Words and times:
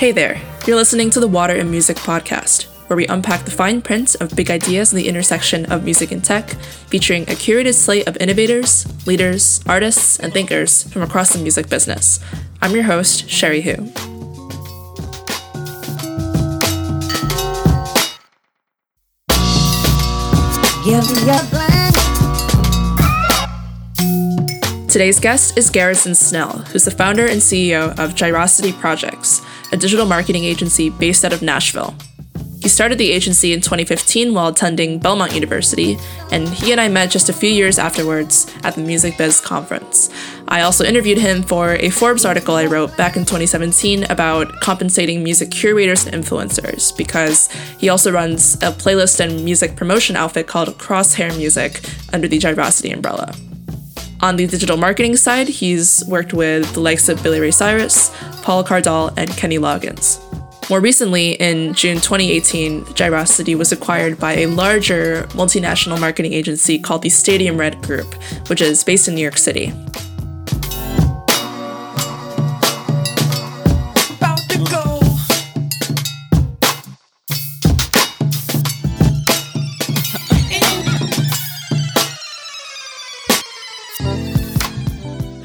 Hey 0.00 0.12
there, 0.12 0.40
you're 0.66 0.78
listening 0.78 1.10
to 1.10 1.20
the 1.20 1.28
Water 1.28 1.54
and 1.54 1.70
Music 1.70 1.98
podcast, 1.98 2.64
where 2.88 2.96
we 2.96 3.06
unpack 3.08 3.44
the 3.44 3.50
fine 3.50 3.82
print 3.82 4.16
of 4.18 4.34
big 4.34 4.50
ideas 4.50 4.94
in 4.94 4.96
the 4.96 5.06
intersection 5.06 5.70
of 5.70 5.84
music 5.84 6.10
and 6.10 6.24
tech, 6.24 6.48
featuring 6.88 7.24
a 7.24 7.34
curated 7.34 7.74
slate 7.74 8.08
of 8.08 8.16
innovators, 8.16 8.86
leaders, 9.06 9.60
artists, 9.66 10.18
and 10.18 10.32
thinkers 10.32 10.90
from 10.90 11.02
across 11.02 11.34
the 11.34 11.38
music 11.38 11.68
business. 11.68 12.18
I'm 12.62 12.72
your 12.72 12.84
host, 12.84 13.28
Cherie 13.28 13.60
Hu. 13.60 13.72
Today's 24.88 25.20
guest 25.20 25.58
is 25.58 25.68
Garrison 25.68 26.14
Snell, 26.14 26.60
who's 26.72 26.84
the 26.84 26.90
founder 26.90 27.26
and 27.26 27.40
CEO 27.42 27.96
of 27.98 28.14
Gyrosity 28.14 28.72
Projects, 28.72 29.40
a 29.72 29.76
digital 29.76 30.06
marketing 30.06 30.44
agency 30.44 30.90
based 30.90 31.24
out 31.24 31.32
of 31.32 31.42
Nashville. 31.42 31.94
He 32.62 32.68
started 32.68 32.98
the 32.98 33.10
agency 33.10 33.54
in 33.54 33.62
2015 33.62 34.34
while 34.34 34.48
attending 34.48 34.98
Belmont 34.98 35.34
University, 35.34 35.96
and 36.30 36.46
he 36.46 36.72
and 36.72 36.80
I 36.80 36.88
met 36.88 37.10
just 37.10 37.30
a 37.30 37.32
few 37.32 37.48
years 37.48 37.78
afterwards 37.78 38.54
at 38.64 38.74
the 38.74 38.82
Music 38.82 39.16
Biz 39.16 39.40
conference. 39.40 40.10
I 40.46 40.60
also 40.60 40.84
interviewed 40.84 41.16
him 41.16 41.42
for 41.42 41.72
a 41.76 41.88
Forbes 41.88 42.26
article 42.26 42.56
I 42.56 42.66
wrote 42.66 42.94
back 42.98 43.16
in 43.16 43.22
2017 43.24 44.04
about 44.10 44.60
compensating 44.60 45.24
music 45.24 45.50
curators 45.50 46.06
and 46.06 46.22
influencers, 46.22 46.94
because 46.98 47.50
he 47.78 47.88
also 47.88 48.12
runs 48.12 48.56
a 48.56 48.72
playlist 48.72 49.20
and 49.20 49.42
music 49.42 49.74
promotion 49.74 50.14
outfit 50.14 50.46
called 50.46 50.68
Crosshair 50.76 51.34
Music 51.38 51.80
under 52.12 52.28
the 52.28 52.38
Gyrosity 52.38 52.90
umbrella. 52.90 53.34
On 54.22 54.36
the 54.36 54.46
digital 54.46 54.76
marketing 54.76 55.16
side, 55.16 55.48
he's 55.48 56.04
worked 56.04 56.34
with 56.34 56.70
the 56.74 56.80
likes 56.80 57.08
of 57.08 57.22
Billy 57.22 57.40
Ray 57.40 57.50
Cyrus, 57.50 58.10
Paul 58.42 58.62
Cardall, 58.62 59.14
and 59.16 59.30
Kenny 59.30 59.56
Loggins. 59.56 60.20
More 60.68 60.80
recently, 60.80 61.32
in 61.32 61.72
June 61.72 61.96
2018, 61.96 62.84
Gyrosity 62.94 63.54
was 63.54 63.72
acquired 63.72 64.20
by 64.20 64.34
a 64.34 64.46
larger 64.46 65.22
multinational 65.30 65.98
marketing 65.98 66.34
agency 66.34 66.78
called 66.78 67.00
the 67.00 67.08
Stadium 67.08 67.56
Red 67.56 67.80
Group, 67.80 68.14
which 68.48 68.60
is 68.60 68.84
based 68.84 69.08
in 69.08 69.14
New 69.14 69.22
York 69.22 69.38
City. 69.38 69.72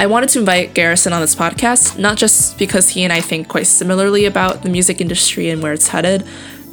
I 0.06 0.08
wanted 0.08 0.30
to 0.30 0.40
invite 0.40 0.76
Garrison 0.76 1.14
on 1.14 1.22
this 1.22 1.34
podcast, 1.34 1.98
not 1.98 2.16
just 2.16 2.60
because 2.60 2.90
he 2.90 3.04
and 3.04 3.12
I 3.12 3.22
think 3.22 3.48
quite 3.48 3.66
similarly 3.66 4.26
about 4.26 4.62
the 4.62 4.70
music 4.70 5.02
industry 5.02 5.50
and 5.50 5.64
where 5.64 5.74
it's 5.74 5.88
headed, 5.88 6.24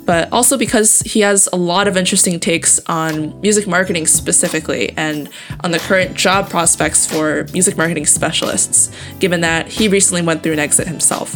but 0.04 0.30
also 0.30 0.58
because 0.58 1.00
he 1.00 1.20
has 1.20 1.48
a 1.50 1.56
lot 1.56 1.88
of 1.88 1.96
interesting 1.96 2.38
takes 2.38 2.78
on 2.88 3.40
music 3.40 3.66
marketing 3.66 4.06
specifically 4.06 4.92
and 4.98 5.30
on 5.64 5.70
the 5.70 5.78
current 5.78 6.14
job 6.14 6.50
prospects 6.50 7.06
for 7.06 7.46
music 7.54 7.78
marketing 7.78 8.04
specialists, 8.04 8.94
given 9.18 9.40
that 9.40 9.66
he 9.66 9.88
recently 9.88 10.20
went 10.20 10.42
through 10.42 10.52
an 10.52 10.58
exit 10.58 10.86
himself. 10.86 11.34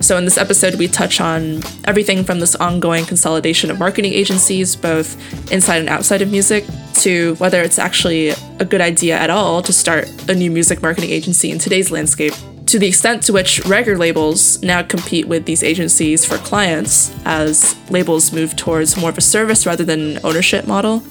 So, 0.00 0.16
in 0.18 0.24
this 0.24 0.38
episode, 0.38 0.76
we 0.76 0.86
touch 0.86 1.20
on 1.20 1.62
everything 1.84 2.22
from 2.22 2.38
this 2.38 2.54
ongoing 2.54 3.04
consolidation 3.06 3.72
of 3.72 3.80
marketing 3.80 4.12
agencies, 4.12 4.76
both 4.76 5.16
inside 5.50 5.78
and 5.78 5.88
outside 5.88 6.22
of 6.22 6.30
music, 6.30 6.64
to 6.98 7.34
whether 7.36 7.62
it's 7.62 7.78
actually 7.78 8.30
a 8.58 8.64
good 8.64 8.80
idea 8.80 9.16
at 9.16 9.30
all 9.30 9.62
to 9.62 9.72
start 9.72 10.08
a 10.28 10.34
new 10.34 10.50
music 10.50 10.82
marketing 10.82 11.10
agency 11.10 11.50
in 11.50 11.58
today's 11.58 11.90
landscape, 11.90 12.34
to 12.66 12.78
the 12.78 12.86
extent 12.86 13.22
to 13.24 13.32
which 13.32 13.64
record 13.64 13.98
labels 13.98 14.62
now 14.62 14.82
compete 14.82 15.26
with 15.26 15.44
these 15.46 15.62
agencies 15.62 16.24
for 16.24 16.36
clients 16.38 17.14
as 17.24 17.76
labels 17.90 18.32
move 18.32 18.56
towards 18.56 18.96
more 18.96 19.10
of 19.10 19.18
a 19.18 19.22
service 19.22 19.66
rather 19.66 19.84
than 19.84 20.16
an 20.16 20.20
ownership 20.24 20.66
model. 20.66 21.02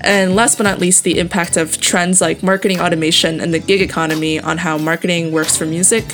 And 0.00 0.34
last 0.34 0.58
but 0.58 0.64
not 0.64 0.80
least, 0.80 1.04
the 1.04 1.18
impact 1.18 1.56
of 1.56 1.80
trends 1.80 2.20
like 2.20 2.42
marketing 2.42 2.80
automation 2.80 3.40
and 3.40 3.54
the 3.54 3.58
gig 3.58 3.80
economy 3.80 4.40
on 4.40 4.58
how 4.58 4.76
marketing 4.76 5.32
works 5.32 5.56
for 5.56 5.66
music 5.66 6.04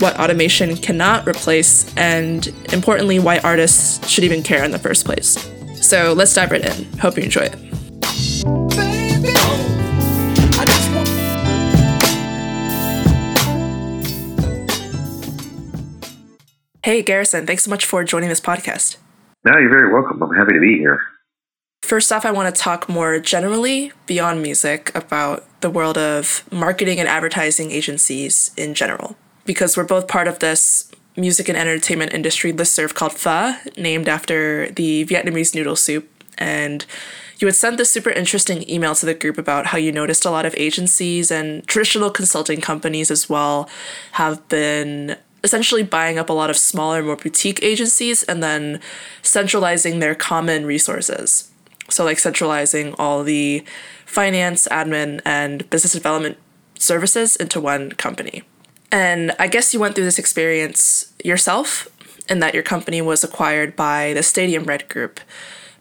what 0.00 0.18
automation 0.18 0.76
cannot 0.76 1.28
replace, 1.28 1.94
and 1.96 2.48
importantly, 2.72 3.18
why 3.18 3.38
artists 3.38 4.06
should 4.08 4.24
even 4.24 4.42
care 4.42 4.64
in 4.64 4.70
the 4.70 4.78
first 4.78 5.04
place. 5.04 5.36
So 5.80 6.12
let's 6.12 6.34
dive 6.34 6.50
right 6.50 6.64
in. 6.64 6.98
Hope 6.98 7.16
you 7.16 7.22
enjoy 7.22 7.42
it. 7.42 7.69
Hey, 8.40 8.46
Garrison, 17.02 17.46
thanks 17.46 17.64
so 17.64 17.70
much 17.70 17.84
for 17.84 18.02
joining 18.04 18.30
this 18.30 18.40
podcast. 18.40 18.96
No, 19.44 19.58
you're 19.58 19.68
very 19.68 19.92
welcome. 19.92 20.22
I'm 20.22 20.34
happy 20.34 20.54
to 20.54 20.60
be 20.60 20.78
here. 20.78 21.02
First 21.82 22.10
off, 22.10 22.24
I 22.24 22.30
want 22.30 22.54
to 22.54 22.58
talk 22.58 22.88
more 22.88 23.18
generally 23.18 23.92
beyond 24.06 24.40
music 24.40 24.90
about 24.94 25.44
the 25.60 25.68
world 25.68 25.98
of 25.98 26.42
marketing 26.50 26.98
and 26.98 27.08
advertising 27.08 27.70
agencies 27.70 28.52
in 28.56 28.72
general 28.72 29.16
because 29.44 29.76
we're 29.76 29.84
both 29.84 30.08
part 30.08 30.28
of 30.28 30.38
this 30.38 30.90
music 31.14 31.50
and 31.50 31.58
entertainment 31.58 32.14
industry 32.14 32.54
listserv 32.54 32.94
called 32.94 33.12
Pho, 33.12 33.56
named 33.76 34.08
after 34.08 34.70
the 34.70 35.04
Vietnamese 35.04 35.54
noodle 35.54 35.76
soup. 35.76 36.08
And 36.38 36.86
you 37.40 37.46
had 37.46 37.56
sent 37.56 37.78
this 37.78 37.90
super 37.90 38.10
interesting 38.10 38.68
email 38.68 38.94
to 38.94 39.06
the 39.06 39.14
group 39.14 39.38
about 39.38 39.66
how 39.66 39.78
you 39.78 39.90
noticed 39.90 40.26
a 40.26 40.30
lot 40.30 40.44
of 40.44 40.54
agencies 40.56 41.30
and 41.30 41.66
traditional 41.66 42.10
consulting 42.10 42.60
companies 42.60 43.10
as 43.10 43.28
well 43.28 43.68
have 44.12 44.46
been 44.48 45.16
essentially 45.42 45.82
buying 45.82 46.18
up 46.18 46.28
a 46.28 46.34
lot 46.34 46.50
of 46.50 46.56
smaller, 46.58 47.02
more 47.02 47.16
boutique 47.16 47.62
agencies 47.62 48.22
and 48.24 48.42
then 48.42 48.78
centralizing 49.22 49.98
their 49.98 50.14
common 50.14 50.66
resources. 50.66 51.50
So, 51.88 52.04
like 52.04 52.18
centralizing 52.18 52.94
all 52.98 53.24
the 53.24 53.64
finance, 54.04 54.68
admin, 54.70 55.20
and 55.24 55.68
business 55.70 55.94
development 55.94 56.36
services 56.78 57.36
into 57.36 57.60
one 57.60 57.92
company. 57.92 58.42
And 58.92 59.32
I 59.38 59.48
guess 59.48 59.72
you 59.72 59.80
went 59.80 59.94
through 59.94 60.04
this 60.04 60.18
experience 60.18 61.12
yourself, 61.24 61.88
in 62.28 62.38
that 62.38 62.54
your 62.54 62.62
company 62.62 63.02
was 63.02 63.24
acquired 63.24 63.74
by 63.74 64.12
the 64.14 64.22
Stadium 64.22 64.64
Red 64.64 64.88
Group. 64.88 65.20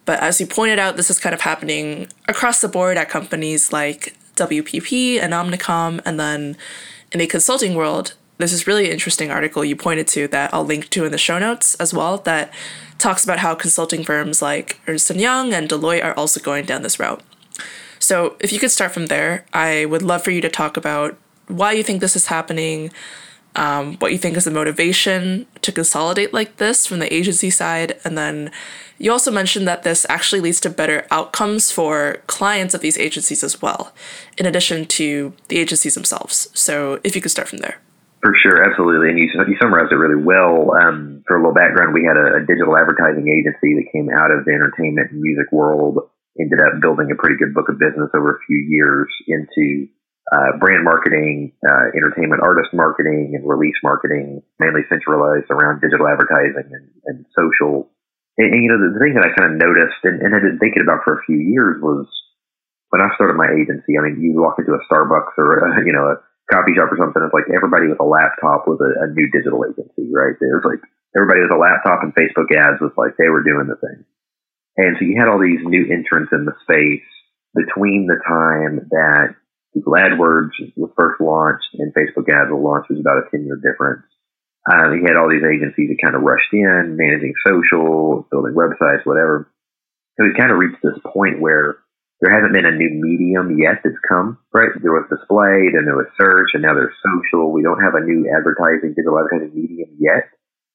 But 0.10 0.22
as 0.22 0.42
you 0.42 0.48
pointed 0.48 0.80
out, 0.80 0.98
this 0.98 1.12
is 1.12 1.20
kind 1.20 1.36
of 1.36 1.42
happening 1.42 2.08
across 2.28 2.62
the 2.62 2.68
board 2.68 2.98
at 2.98 3.10
companies 3.10 3.72
like 3.72 4.16
WPP 4.38 5.22
and 5.22 5.34
Omnicom. 5.34 6.02
And 6.04 6.20
then 6.20 6.58
in 7.12 7.20
the 7.20 7.28
consulting 7.28 7.76
world, 7.76 8.16
there's 8.40 8.50
this 8.50 8.66
really 8.66 8.90
interesting 8.90 9.30
article 9.30 9.64
you 9.64 9.76
pointed 9.76 10.08
to 10.08 10.28
that 10.30 10.52
I'll 10.52 10.66
link 10.66 10.90
to 10.90 11.06
in 11.06 11.12
the 11.12 11.20
show 11.20 11.38
notes 11.38 11.76
as 11.76 11.94
well 11.94 12.18
that 12.18 12.52
talks 12.98 13.24
about 13.24 13.38
how 13.38 13.54
consulting 13.54 14.04
firms 14.04 14.42
like 14.42 14.82
Ernst 14.88 15.12
& 15.12 15.16
Young 15.16 15.54
and 15.54 15.70
Deloitte 15.70 16.04
are 16.04 16.16
also 16.16 16.40
going 16.40 16.66
down 16.66 16.82
this 16.82 17.00
route. 17.00 17.22
So 18.00 18.36
if 18.40 18.52
you 18.52 18.58
could 18.58 18.72
start 18.72 18.92
from 18.92 19.06
there, 19.06 19.46
I 19.54 19.86
would 19.86 20.02
love 20.02 20.24
for 20.24 20.32
you 20.32 20.42
to 20.42 20.50
talk 20.50 20.76
about 20.76 21.20
why 21.48 21.74
you 21.74 21.84
think 21.84 22.02
this 22.02 22.16
is 22.16 22.26
happening, 22.26 22.92
um, 23.60 23.98
what 23.98 24.14
you 24.14 24.18
think 24.18 24.38
is 24.38 24.46
the 24.46 24.52
motivation 24.52 25.46
to 25.62 25.74
consolidate 25.74 26.34
like 26.34 26.56
this 26.58 26.88
from 26.88 27.00
the 27.00 27.14
agency 27.14 27.50
side, 27.50 28.00
and 28.06 28.18
then 28.18 28.52
you 28.98 29.12
also 29.12 29.32
mentioned 29.32 29.68
that 29.68 29.84
this 29.84 30.06
actually 30.08 30.40
leads 30.40 30.62
to 30.62 30.70
better 30.70 31.06
outcomes 31.12 31.70
for 31.70 32.24
clients 32.28 32.74
of 32.74 32.80
these 32.80 32.98
agencies 32.98 33.44
as 33.44 33.62
well, 33.62 33.92
in 34.38 34.46
addition 34.46 34.86
to 34.86 35.34
the 35.50 35.60
agencies 35.60 35.96
themselves. 35.96 36.48
So 36.54 37.02
if 37.04 37.16
you 37.16 37.22
could 37.22 37.32
start 37.32 37.50
from 37.50 37.60
there. 37.60 37.82
For 38.22 38.34
sure, 38.42 38.64
absolutely. 38.64 39.10
And 39.10 39.20
you, 39.20 39.28
you 39.48 39.58
summarized 39.60 39.92
it 39.92 39.96
really 39.96 40.24
well. 40.24 40.72
Um, 40.76 41.24
for 41.28 41.36
a 41.36 41.40
little 41.40 41.54
background, 41.54 41.94
we 41.94 42.08
had 42.08 42.16
a, 42.16 42.44
a, 42.44 42.46
digital 42.48 42.76
advertising 42.76 43.28
agency 43.28 43.76
that 43.80 43.92
came 43.92 44.10
out 44.12 44.32
of 44.32 44.44
the 44.44 44.52
entertainment 44.52 45.12
and 45.12 45.20
music 45.20 45.52
world, 45.52 46.00
ended 46.40 46.60
up 46.60 46.80
building 46.82 47.12
a 47.12 47.16
pretty 47.16 47.36
good 47.36 47.54
book 47.54 47.68
of 47.68 47.80
business 47.80 48.12
over 48.16 48.36
a 48.36 48.44
few 48.48 48.60
years 48.60 49.08
into 49.28 49.88
uh, 50.30 50.58
brand 50.62 50.86
marketing, 50.86 51.52
uh, 51.66 51.90
entertainment 51.98 52.42
artist 52.46 52.70
marketing, 52.74 53.34
and 53.34 53.42
release 53.48 53.78
marketing, 53.82 54.42
mainly 54.60 54.86
centralized 54.90 55.50
around 55.50 55.82
digital 55.82 56.06
advertising 56.06 56.70
and, 56.70 56.88
and 57.06 57.26
social. 57.34 57.90
And, 58.38 58.54
and, 58.54 58.62
you 58.62 58.70
know, 58.70 58.78
the, 58.78 58.94
the 58.94 59.02
thing 59.02 59.18
that 59.18 59.26
I 59.26 59.34
kind 59.34 59.50
of 59.50 59.58
noticed 59.58 60.02
and, 60.06 60.22
and 60.22 60.30
had 60.30 60.46
been 60.46 60.62
thinking 60.62 60.86
about 60.86 61.02
for 61.02 61.18
a 61.18 61.26
few 61.26 61.42
years 61.42 61.82
was 61.82 62.06
when 62.90 63.02
I 63.02 63.10
started 63.18 63.42
my 63.42 63.50
agency. 63.50 63.98
I 63.98 64.06
mean, 64.06 64.22
you 64.22 64.38
walk 64.38 64.62
into 64.62 64.78
a 64.78 64.86
Starbucks 64.86 65.34
or 65.38 65.66
a, 65.66 65.82
you 65.88 65.94
know 65.94 66.14
a 66.14 66.22
coffee 66.50 66.78
shop 66.78 66.94
or 66.94 66.98
something. 66.98 67.22
It's 67.22 67.34
like 67.34 67.50
everybody 67.50 67.90
with 67.90 68.02
a 68.02 68.06
laptop 68.06 68.66
was 68.70 68.82
a, 68.82 68.90
a 69.06 69.08
new 69.14 69.30
digital 69.34 69.66
agency, 69.66 70.10
right? 70.14 70.38
Was 70.38 70.66
like 70.66 70.82
everybody 71.18 71.42
with 71.42 71.54
a 71.54 71.62
laptop 71.62 72.06
and 72.06 72.14
Facebook 72.14 72.50
ads 72.54 72.82
was 72.82 72.94
like 72.98 73.18
they 73.18 73.30
were 73.30 73.46
doing 73.46 73.70
the 73.70 73.78
thing. 73.82 74.06
And 74.78 74.98
so 74.98 75.06
you 75.06 75.18
had 75.18 75.30
all 75.30 75.42
these 75.42 75.62
new 75.66 75.90
entrants 75.90 76.32
in 76.34 76.46
the 76.46 76.58
space 76.66 77.06
between 77.54 78.06
the 78.06 78.22
time 78.26 78.88
that 78.94 79.36
Google 79.74 79.94
AdWords 79.94 80.56
was 80.76 80.92
first 80.98 81.22
launched 81.22 81.70
and 81.78 81.94
Facebook 81.94 82.30
ads 82.30 82.50
were 82.50 82.60
launched. 82.60 82.90
was 82.90 83.00
about 83.00 83.22
a 83.22 83.30
10 83.30 83.46
year 83.46 83.60
difference. 83.62 84.06
Uh, 84.66 84.92
he 84.92 85.02
had 85.06 85.16
all 85.16 85.30
these 85.30 85.46
agencies 85.46 85.90
that 85.90 86.04
kind 86.04 86.16
of 86.16 86.22
rushed 86.22 86.52
in, 86.52 86.98
managing 86.98 87.34
social, 87.46 88.28
building 88.30 88.54
websites, 88.54 89.06
whatever. 89.06 89.50
So 90.18 90.28
we 90.28 90.38
kind 90.38 90.52
of 90.52 90.60
reached 90.60 90.84
this 90.84 91.00
point 91.06 91.40
where 91.40 91.80
there 92.20 92.36
hasn't 92.36 92.52
been 92.52 92.68
a 92.68 92.76
new 92.76 92.92
medium 93.00 93.56
yet 93.56 93.80
that's 93.80 94.00
come, 94.04 94.38
right? 94.52 94.70
There 94.84 94.92
was 94.92 95.08
display, 95.08 95.72
then 95.72 95.88
there 95.88 95.96
was 95.96 96.12
search, 96.20 96.52
and 96.54 96.62
now 96.62 96.76
there's 96.76 96.94
social. 97.00 97.56
We 97.56 97.64
don't 97.64 97.80
have 97.80 97.96
a 97.96 98.04
new 98.04 98.28
advertising, 98.28 98.92
digital 98.92 99.16
advertising 99.16 99.56
medium 99.56 99.96
yet. 99.96 100.28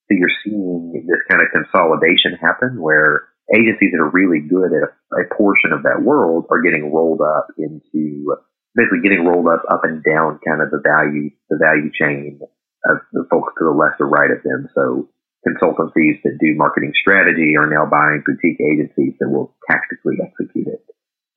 So 0.08 0.16
you're 0.16 0.32
seeing 0.40 1.04
this 1.04 1.20
kind 1.28 1.44
of 1.44 1.52
consolidation 1.52 2.40
happen 2.40 2.80
where 2.80 3.28
agencies 3.52 3.92
that 3.92 4.00
are 4.00 4.08
really 4.08 4.40
good 4.40 4.72
at 4.72 4.88
a, 4.88 4.90
a 5.20 5.34
portion 5.36 5.76
of 5.76 5.84
that 5.84 6.00
world 6.00 6.48
are 6.48 6.64
getting 6.64 6.92
rolled 6.92 7.20
up 7.20 7.52
into 7.60 8.36
basically 8.74 9.02
getting 9.02 9.24
rolled 9.24 9.48
up 9.48 9.62
up 9.70 9.82
and 9.84 10.02
down 10.02 10.38
kind 10.46 10.62
of 10.62 10.70
the 10.70 10.82
value 10.82 11.30
the 11.50 11.58
value 11.58 11.90
chain 11.94 12.40
of 12.84 12.98
the 13.12 13.26
folks 13.30 13.54
to 13.58 13.64
the 13.64 13.72
left 13.72 14.00
or 14.00 14.08
right 14.08 14.30
of 14.30 14.42
them. 14.42 14.68
So 14.74 15.08
consultancies 15.46 16.20
that 16.24 16.38
do 16.40 16.56
marketing 16.56 16.92
strategy 17.00 17.56
are 17.56 17.68
now 17.68 17.86
buying 17.88 18.22
boutique 18.24 18.60
agencies 18.60 19.14
that 19.20 19.28
will 19.28 19.54
tactically 19.70 20.16
execute 20.24 20.66
it. 20.66 20.84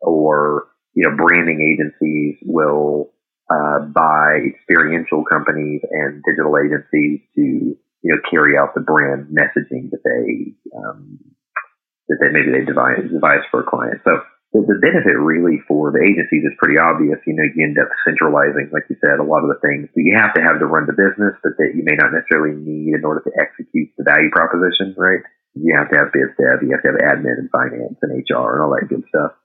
Or, 0.01 0.67
you 0.93 1.03
know, 1.03 1.15
branding 1.15 1.59
agencies 1.59 2.37
will 2.43 3.11
uh, 3.51 3.85
buy 3.91 4.39
experiential 4.47 5.23
companies 5.23 5.81
and 5.91 6.23
digital 6.23 6.55
agencies 6.57 7.19
to, 7.35 7.41
you 7.41 7.77
know, 8.03 8.19
carry 8.29 8.57
out 8.57 8.75
the 8.75 8.81
brand 8.81 9.27
messaging 9.27 9.91
that 9.91 10.03
they, 10.03 10.53
um, 10.77 11.19
that 12.07 12.17
they 12.21 12.31
maybe 12.31 12.51
they 12.51 12.65
devise, 12.65 13.11
devise 13.11 13.43
for 13.51 13.61
a 13.61 13.69
client. 13.69 13.99
So 14.03 14.19
the, 14.55 14.63
the 14.63 14.79
benefit 14.79 15.19
really 15.19 15.59
for 15.67 15.91
the 15.91 15.99
agencies 15.99 16.47
is 16.47 16.55
pretty 16.55 16.79
obvious. 16.79 17.19
You 17.27 17.35
know, 17.35 17.47
you 17.51 17.67
end 17.67 17.75
up 17.75 17.91
centralizing, 18.07 18.71
like 18.71 18.87
you 18.87 18.95
said, 19.03 19.19
a 19.19 19.27
lot 19.27 19.43
of 19.43 19.51
the 19.51 19.59
things 19.59 19.91
that 19.91 20.05
you 20.07 20.15
have 20.15 20.31
to 20.39 20.43
have 20.43 20.63
to 20.63 20.67
run 20.69 20.87
the 20.87 20.95
business, 20.95 21.35
but 21.43 21.59
that 21.59 21.75
you 21.75 21.83
may 21.83 21.99
not 21.99 22.15
necessarily 22.15 22.55
need 22.55 22.95
in 22.95 23.03
order 23.03 23.19
to 23.27 23.35
execute 23.35 23.91
the 23.99 24.07
value 24.07 24.31
proposition, 24.31 24.95
right? 24.95 25.19
You 25.51 25.75
have 25.75 25.91
to 25.91 25.97
have 25.99 26.15
biz 26.15 26.31
dev, 26.39 26.63
you 26.63 26.71
have 26.71 26.85
to 26.85 26.91
have 26.95 27.03
admin 27.03 27.43
and 27.43 27.51
finance 27.51 27.99
and 27.99 28.23
HR 28.23 28.55
and 28.55 28.61
all 28.63 28.71
that 28.71 28.87
good 28.87 29.03
stuff. 29.11 29.35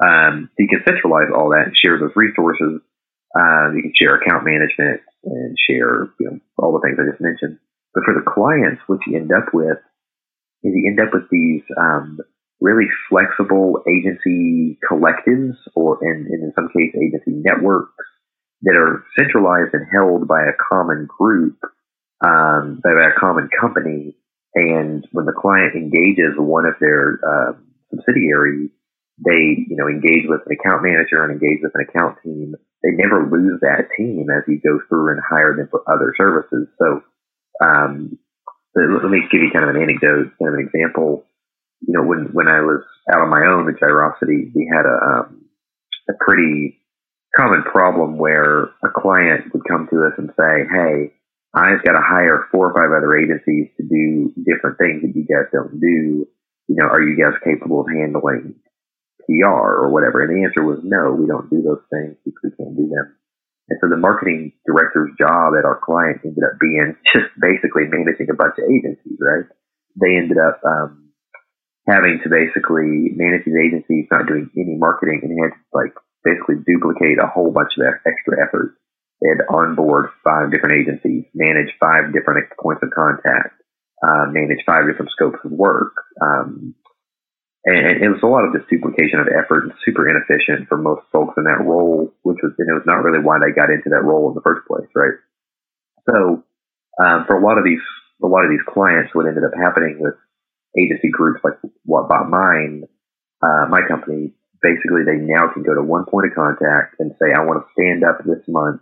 Um, 0.00 0.48
so 0.52 0.58
you 0.64 0.72
can 0.72 0.84
centralize 0.88 1.28
all 1.32 1.52
that 1.52 1.68
and 1.68 1.76
share 1.76 2.00
those 2.00 2.16
resources. 2.16 2.80
Um, 3.36 3.76
you 3.76 3.82
can 3.84 3.92
share 3.96 4.16
account 4.16 4.44
management 4.48 5.04
and 5.24 5.56
share, 5.68 6.08
you 6.16 6.26
know, 6.32 6.38
all 6.56 6.72
the 6.72 6.80
things 6.80 6.96
I 6.96 7.10
just 7.10 7.20
mentioned. 7.20 7.60
But 7.92 8.04
for 8.04 8.14
the 8.16 8.24
clients, 8.24 8.80
what 8.86 9.04
you 9.06 9.16
end 9.16 9.32
up 9.32 9.52
with 9.52 9.80
is 10.64 10.72
you 10.72 10.88
end 10.88 11.00
up 11.00 11.12
with 11.12 11.28
these, 11.30 11.64
um, 11.76 12.20
really 12.60 12.86
flexible 13.08 13.82
agency 13.88 14.78
collectives 14.90 15.56
or 15.74 15.98
in, 16.02 16.26
in 16.30 16.52
some 16.54 16.68
case 16.68 16.94
agency 16.96 17.42
networks 17.44 17.92
that 18.62 18.76
are 18.76 19.04
centralized 19.18 19.74
and 19.74 19.86
held 19.92 20.26
by 20.26 20.40
a 20.40 20.56
common 20.72 21.06
group, 21.06 21.58
um, 22.24 22.80
by 22.82 22.90
a 22.90 23.20
common 23.20 23.48
company. 23.60 24.16
And 24.54 25.06
when 25.12 25.26
the 25.26 25.36
client 25.36 25.74
engages 25.76 26.32
one 26.38 26.64
of 26.64 26.74
their 26.80 27.20
uh, 27.20 27.52
subsidiaries, 27.90 28.70
they, 29.20 29.64
you 29.68 29.76
know, 29.76 29.88
engage 29.88 30.24
with 30.28 30.40
an 30.46 30.56
account 30.56 30.82
manager 30.82 31.24
and 31.24 31.32
engage 31.32 31.60
with 31.62 31.72
an 31.74 31.84
account 31.88 32.16
team. 32.24 32.54
They 32.82 32.96
never 32.96 33.28
lose 33.28 33.60
that 33.60 33.88
team 33.96 34.28
as 34.32 34.44
you 34.48 34.60
go 34.60 34.80
through 34.88 35.12
and 35.12 35.20
hire 35.28 35.56
them 35.56 35.68
for 35.70 35.84
other 35.88 36.12
services. 36.16 36.68
So, 36.78 37.02
um, 37.60 38.18
let 38.76 39.08
me 39.08 39.24
give 39.32 39.40
you 39.40 39.50
kind 39.52 39.64
of 39.64 39.74
an 39.74 39.80
anecdote, 39.80 40.32
kind 40.36 40.52
of 40.52 40.60
an 40.60 40.68
example 40.68 41.24
you 41.80 41.92
know, 41.92 42.02
when, 42.02 42.30
when 42.32 42.48
I 42.48 42.60
was 42.60 42.82
out 43.12 43.22
on 43.22 43.30
my 43.30 43.44
own 43.46 43.68
at 43.68 43.78
Gyrosity, 43.80 44.50
we 44.54 44.70
had 44.72 44.86
a, 44.86 44.96
um, 45.26 45.44
a 46.08 46.12
pretty 46.24 46.80
common 47.36 47.62
problem 47.62 48.16
where 48.16 48.72
a 48.84 48.90
client 48.94 49.52
would 49.52 49.62
come 49.68 49.86
to 49.90 50.06
us 50.06 50.14
and 50.18 50.30
say, 50.36 50.64
Hey, 50.72 51.12
I've 51.54 51.84
got 51.84 51.92
to 51.92 52.04
hire 52.04 52.48
four 52.52 52.70
or 52.70 52.74
five 52.74 52.92
other 52.92 53.16
agencies 53.16 53.68
to 53.76 53.82
do 53.82 54.32
different 54.44 54.78
things 54.78 55.02
that 55.02 55.16
you 55.16 55.24
guys 55.24 55.48
don't 55.52 55.80
do. 55.80 56.28
You 56.68 56.76
know, 56.76 56.88
are 56.88 57.00
you 57.00 57.16
guys 57.16 57.38
capable 57.44 57.80
of 57.80 57.88
handling 57.88 58.56
PR 59.24 59.80
or 59.80 59.88
whatever? 59.88 60.22
And 60.22 60.36
the 60.36 60.44
answer 60.44 60.64
was 60.64 60.80
no, 60.82 61.12
we 61.12 61.26
don't 61.26 61.48
do 61.48 61.62
those 61.62 61.82
things 61.88 62.16
because 62.24 62.52
we 62.52 62.64
can't 62.64 62.76
do 62.76 62.88
them. 62.88 63.16
And 63.68 63.78
so 63.80 63.88
the 63.88 63.96
marketing 63.96 64.52
director's 64.66 65.10
job 65.18 65.54
at 65.58 65.64
our 65.64 65.80
client 65.82 66.20
ended 66.24 66.44
up 66.44 66.60
being 66.60 66.94
just 67.14 67.32
basically 67.40 67.88
managing 67.88 68.28
a 68.30 68.36
bunch 68.36 68.60
of 68.60 68.68
agencies, 68.70 69.18
right? 69.18 69.48
They 69.96 70.16
ended 70.16 70.38
up, 70.38 70.60
um, 70.62 71.05
having 71.86 72.18
to 72.22 72.28
basically 72.28 73.14
manage 73.14 73.46
his 73.46 73.54
agency, 73.54 74.06
not 74.10 74.26
doing 74.26 74.50
any 74.58 74.74
marketing, 74.74 75.22
and 75.22 75.30
he 75.30 75.38
had 75.38 75.54
to 75.54 75.62
like 75.72 75.94
basically 76.26 76.58
duplicate 76.66 77.22
a 77.22 77.30
whole 77.30 77.54
bunch 77.54 77.78
of 77.78 77.86
extra 78.02 78.42
effort. 78.42 78.74
They 79.22 79.30
had 79.30 79.46
onboard 79.48 80.10
five 80.22 80.50
different 80.50 80.76
agencies, 80.76 81.24
manage 81.32 81.72
five 81.80 82.12
different 82.12 82.50
points 82.60 82.82
of 82.82 82.90
contact, 82.90 83.54
uh, 84.02 84.26
manage 84.28 84.60
five 84.66 84.84
different 84.90 85.14
scopes 85.14 85.38
of 85.44 85.52
work. 85.52 85.94
Um, 86.20 86.74
and 87.66 88.02
it 88.02 88.10
was 88.10 88.22
a 88.22 88.30
lot 88.30 88.46
of 88.46 88.54
just 88.54 88.70
duplication 88.70 89.18
of 89.18 89.26
effort 89.26 89.66
and 89.66 89.72
super 89.82 90.06
inefficient 90.06 90.68
for 90.68 90.78
most 90.78 91.02
folks 91.10 91.34
in 91.38 91.44
that 91.50 91.64
role, 91.64 92.12
which 92.22 92.38
was, 92.42 92.54
and 92.58 92.68
it 92.68 92.78
was 92.78 92.86
not 92.86 93.02
really 93.02 93.18
why 93.18 93.38
they 93.42 93.50
got 93.50 93.74
into 93.74 93.90
that 93.90 94.06
role 94.06 94.28
in 94.28 94.34
the 94.34 94.46
first 94.46 94.62
place, 94.68 94.86
right? 94.94 95.18
So, 96.06 96.46
um, 97.02 97.26
for 97.26 97.34
a 97.34 97.42
lot 97.42 97.58
of 97.58 97.64
these, 97.64 97.82
a 98.22 98.30
lot 98.30 98.44
of 98.46 98.50
these 98.50 98.62
clients, 98.70 99.14
what 99.14 99.26
ended 99.26 99.42
up 99.42 99.56
happening 99.58 99.98
with 99.98 100.14
agency 100.76 101.08
groups 101.10 101.40
like 101.42 101.58
what 101.84 102.08
bought 102.08 102.28
mine, 102.28 102.84
uh, 103.42 103.66
my 103.68 103.80
company, 103.88 104.32
basically 104.62 105.04
they 105.04 105.20
now 105.20 105.48
can 105.52 105.62
go 105.62 105.74
to 105.74 105.82
one 105.82 106.04
point 106.06 106.28
of 106.28 106.36
contact 106.36 106.96
and 106.98 107.12
say, 107.20 107.32
I 107.32 107.44
want 107.44 107.64
to 107.64 107.72
stand 107.72 108.04
up 108.04 108.24
this 108.24 108.44
month 108.48 108.80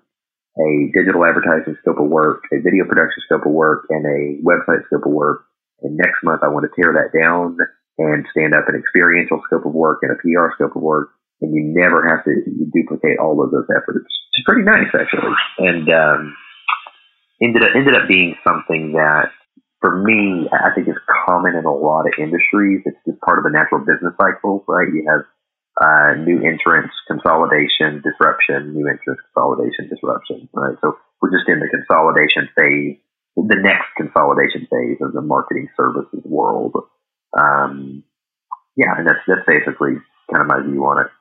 a 0.54 0.90
digital 0.94 1.26
advertising 1.26 1.74
scope 1.82 1.98
of 1.98 2.06
work, 2.06 2.46
a 2.54 2.62
video 2.62 2.86
production 2.86 3.22
scope 3.26 3.46
of 3.46 3.52
work, 3.52 3.86
and 3.90 4.06
a 4.06 4.38
website 4.46 4.86
scope 4.86 5.06
of 5.06 5.12
work. 5.12 5.46
And 5.82 5.96
next 5.96 6.22
month 6.22 6.42
I 6.44 6.48
want 6.48 6.66
to 6.66 6.74
tear 6.78 6.94
that 6.94 7.10
down 7.10 7.58
and 7.98 8.26
stand 8.30 8.54
up 8.54 8.68
an 8.68 8.78
experiential 8.78 9.42
scope 9.46 9.66
of 9.66 9.74
work 9.74 9.98
and 10.02 10.12
a 10.14 10.18
PR 10.22 10.54
scope 10.54 10.76
of 10.76 10.82
work. 10.82 11.10
And 11.42 11.52
you 11.52 11.74
never 11.74 12.06
have 12.06 12.24
to 12.24 12.32
duplicate 12.70 13.18
all 13.18 13.42
of 13.42 13.50
those 13.50 13.66
efforts. 13.74 14.06
It's 14.06 14.46
pretty 14.46 14.62
nice 14.62 14.90
actually. 14.94 15.34
And, 15.58 15.90
um, 15.90 16.36
ended 17.42 17.64
up, 17.64 17.74
ended 17.74 17.94
up 17.94 18.06
being 18.08 18.36
something 18.46 18.92
that 18.94 19.34
for 19.84 20.00
me, 20.00 20.48
I 20.48 20.72
think 20.72 20.88
it's 20.88 20.96
common 21.28 21.54
in 21.54 21.66
a 21.66 21.74
lot 21.76 22.08
of 22.08 22.16
industries. 22.16 22.80
It's 22.86 22.96
just 23.04 23.20
part 23.20 23.36
of 23.36 23.44
the 23.44 23.52
natural 23.52 23.84
business 23.84 24.16
cycle, 24.16 24.64
right? 24.66 24.88
You 24.88 25.04
have 25.12 25.28
uh, 25.76 26.24
new 26.24 26.40
entrants, 26.40 26.96
consolidation, 27.06 28.00
disruption, 28.00 28.72
new 28.72 28.88
entrants, 28.88 29.20
consolidation, 29.28 29.92
disruption, 29.92 30.48
right? 30.54 30.72
So 30.80 30.96
we're 31.20 31.36
just 31.36 31.44
in 31.52 31.60
the 31.60 31.68
consolidation 31.68 32.48
phase, 32.56 32.96
the 33.36 33.60
next 33.60 33.92
consolidation 34.00 34.64
phase 34.72 35.04
of 35.04 35.12
the 35.12 35.20
marketing 35.20 35.68
services 35.76 36.24
world. 36.24 36.72
Um, 37.36 38.04
yeah, 38.80 38.96
and 38.96 39.06
that's 39.06 39.20
that's 39.28 39.44
basically 39.44 40.00
kind 40.32 40.40
of 40.40 40.46
my 40.46 40.64
view 40.64 40.80
on 40.80 41.04
it. 41.04 41.12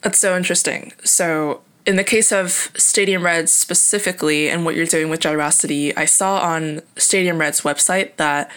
That's 0.00 0.18
so 0.18 0.34
interesting. 0.34 0.94
So 1.04 1.60
in 1.88 1.96
the 1.96 2.04
case 2.04 2.32
of 2.32 2.70
Stadium 2.76 3.22
Reds 3.22 3.50
specifically 3.50 4.50
and 4.50 4.66
what 4.66 4.76
you're 4.76 4.84
doing 4.84 5.08
with 5.08 5.20
Gyrosity, 5.20 5.96
I 5.96 6.04
saw 6.04 6.38
on 6.38 6.82
Stadium 6.96 7.38
Red's 7.38 7.62
website 7.62 8.16
that 8.16 8.50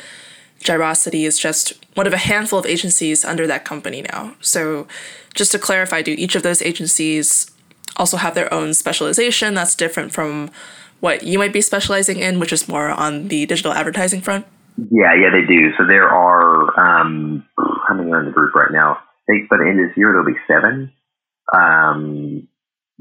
Gyrosity 0.59 1.23
is 1.23 1.39
just 1.39 1.73
one 1.95 2.05
of 2.05 2.11
a 2.11 2.17
handful 2.17 2.59
of 2.59 2.65
agencies 2.65 3.23
under 3.23 3.47
that 3.47 3.63
company 3.63 4.01
now. 4.01 4.35
So, 4.41 4.85
just 5.33 5.53
to 5.53 5.59
clarify, 5.59 6.01
do 6.01 6.13
each 6.17 6.35
of 6.35 6.43
those 6.43 6.61
agencies 6.61 7.50
also 7.95 8.17
have 8.17 8.35
their 8.35 8.53
own 8.53 8.73
specialization 8.73 9.53
that's 9.53 9.75
different 9.75 10.11
from 10.11 10.51
what 11.00 11.23
you 11.23 11.39
might 11.39 11.53
be 11.53 11.61
specializing 11.61 12.19
in, 12.19 12.38
which 12.38 12.51
is 12.51 12.67
more 12.67 12.89
on 12.89 13.29
the 13.29 13.45
digital 13.45 13.71
advertising 13.71 14.19
front? 14.19 14.45
Yeah, 14.75 15.15
yeah, 15.15 15.29
they 15.31 15.47
do. 15.47 15.71
So 15.77 15.88
there 15.88 16.09
are 16.09 17.07
um, 17.07 17.47
how 17.88 17.93
many 17.93 18.11
are 18.11 18.19
in 18.19 18.25
the 18.25 18.33
group 18.33 18.53
right 18.55 18.73
now? 18.73 18.97
I 18.97 19.31
think 19.31 19.50
by 19.50 19.55
the 19.55 19.69
end 19.69 19.79
of 19.79 19.88
this 19.88 19.97
year 19.97 20.11
there'll 20.11 20.25
be 20.25 20.39
seven. 20.50 20.91
Um, 21.53 22.50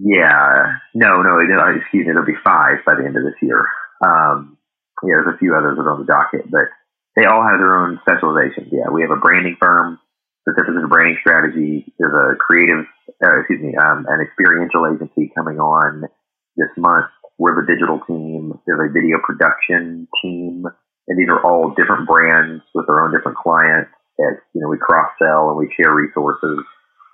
yeah, 0.00 0.80
no, 0.94 1.20
no, 1.20 1.36
excuse 1.76 2.06
me, 2.06 2.12
there'll 2.12 2.24
be 2.24 2.40
five 2.44 2.80
by 2.86 2.96
the 2.96 3.04
end 3.04 3.16
of 3.16 3.24
this 3.24 3.36
year. 3.42 3.60
Um, 4.00 4.56
yeah, 5.04 5.20
there's 5.20 5.34
a 5.36 5.38
few 5.38 5.52
others 5.52 5.76
that 5.76 5.84
are 5.84 5.92
on 5.92 6.00
the 6.00 6.08
docket, 6.08 6.48
but 6.48 6.72
they 7.16 7.28
all 7.28 7.44
have 7.44 7.60
their 7.60 7.76
own 7.76 8.00
specializations. 8.00 8.72
Yeah, 8.72 8.88
we 8.88 9.02
have 9.02 9.12
a 9.12 9.20
branding 9.20 9.56
firm 9.60 10.00
specific 10.40 10.72
to 10.72 10.80
the 10.80 10.88
branding 10.88 11.20
strategy. 11.20 11.92
There's 12.00 12.16
a 12.16 12.36
creative, 12.40 12.88
uh, 13.20 13.44
excuse 13.44 13.60
me, 13.60 13.76
um, 13.76 14.08
an 14.08 14.24
experiential 14.24 14.88
agency 14.88 15.32
coming 15.36 15.60
on 15.60 16.08
this 16.56 16.72
month. 16.80 17.12
We're 17.36 17.60
the 17.60 17.68
digital 17.68 18.00
team. 18.08 18.56
There's 18.64 18.80
a 18.80 18.92
video 18.92 19.20
production 19.20 20.08
team, 20.24 20.64
and 20.64 21.14
these 21.16 21.28
are 21.28 21.44
all 21.44 21.76
different 21.76 22.08
brands 22.08 22.64
with 22.72 22.88
their 22.88 23.04
own 23.04 23.12
different 23.12 23.36
clients. 23.36 23.92
That 24.16 24.40
you 24.52 24.60
know 24.60 24.68
we 24.68 24.76
cross 24.76 25.12
sell 25.20 25.48
and 25.48 25.56
we 25.56 25.72
share 25.76 25.92
resources. 25.92 26.64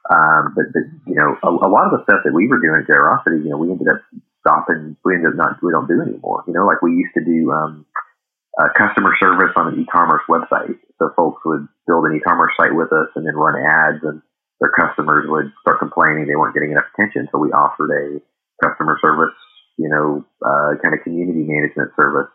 Um, 0.07 0.55
but, 0.55 0.71
but, 0.71 0.87
you 1.07 1.19
know, 1.19 1.35
a, 1.43 1.51
a, 1.51 1.71
lot 1.71 1.91
of 1.91 1.99
the 1.99 2.03
stuff 2.07 2.23
that 2.23 2.31
we 2.31 2.47
were 2.47 2.63
doing 2.63 2.79
at 2.79 2.87
Gyrosity, 2.87 3.43
you 3.43 3.51
know, 3.51 3.59
we 3.59 3.75
ended 3.75 3.91
up 3.91 3.99
stopping, 4.39 4.95
we 5.03 5.19
ended 5.19 5.35
up 5.35 5.37
not, 5.37 5.59
we 5.63 5.75
don't 5.75 5.91
do 5.91 5.99
anymore. 5.99 6.47
You 6.47 6.55
know, 6.55 6.63
like 6.63 6.79
we 6.79 6.95
used 6.95 7.15
to 7.19 7.25
do, 7.27 7.51
um, 7.51 7.87
uh, 8.55 8.71
customer 8.79 9.13
service 9.19 9.53
on 9.57 9.75
an 9.75 9.83
e-commerce 9.83 10.23
website. 10.31 10.79
So 10.99 11.11
folks 11.17 11.43
would 11.45 11.67
build 11.87 12.07
an 12.07 12.17
e-commerce 12.17 12.55
site 12.57 12.73
with 12.73 12.89
us 12.95 13.11
and 13.19 13.27
then 13.27 13.35
run 13.35 13.59
ads 13.59 14.01
and 14.07 14.23
their 14.63 14.73
customers 14.73 15.27
would 15.29 15.53
start 15.61 15.83
complaining 15.83 16.25
they 16.25 16.39
weren't 16.39 16.55
getting 16.55 16.73
enough 16.73 16.89
attention. 16.95 17.29
So 17.31 17.37
we 17.37 17.53
offered 17.53 17.93
a 17.93 18.23
customer 18.65 18.97
service, 19.03 19.37
you 19.77 19.91
know, 19.91 20.25
uh, 20.41 20.79
kind 20.81 20.95
of 20.95 21.03
community 21.03 21.45
management 21.45 21.93
service 21.99 22.31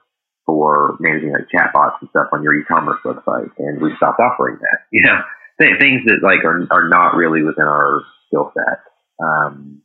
for 0.45 0.97
managing 0.99 1.33
like 1.33 1.49
chatbots 1.49 1.97
and 2.01 2.09
stuff 2.11 2.29
on 2.35 2.43
your 2.43 2.53
e-commerce 2.53 2.99
website. 3.01 3.49
And 3.57 3.81
we 3.81 3.95
stopped 3.97 4.19
offering 4.19 4.59
that, 4.59 4.85
you 4.91 5.01
know 5.07 5.23
th- 5.59 5.79
things 5.79 6.01
that 6.05 6.23
like 6.23 6.43
are 6.45 6.67
are 6.71 6.87
not 6.87 7.15
really 7.15 7.43
within 7.43 7.65
our 7.65 8.01
skill 8.27 8.51
set. 8.55 8.79
Um, 9.23 9.81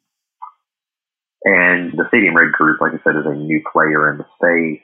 and 1.45 1.93
the 1.93 2.07
Stadium 2.09 2.35
Red 2.35 2.53
Group, 2.53 2.81
like 2.81 2.93
I 2.93 3.03
said, 3.05 3.17
is 3.17 3.27
a 3.27 3.35
new 3.35 3.63
player 3.73 4.11
in 4.11 4.19
the 4.19 4.27
space. 4.35 4.83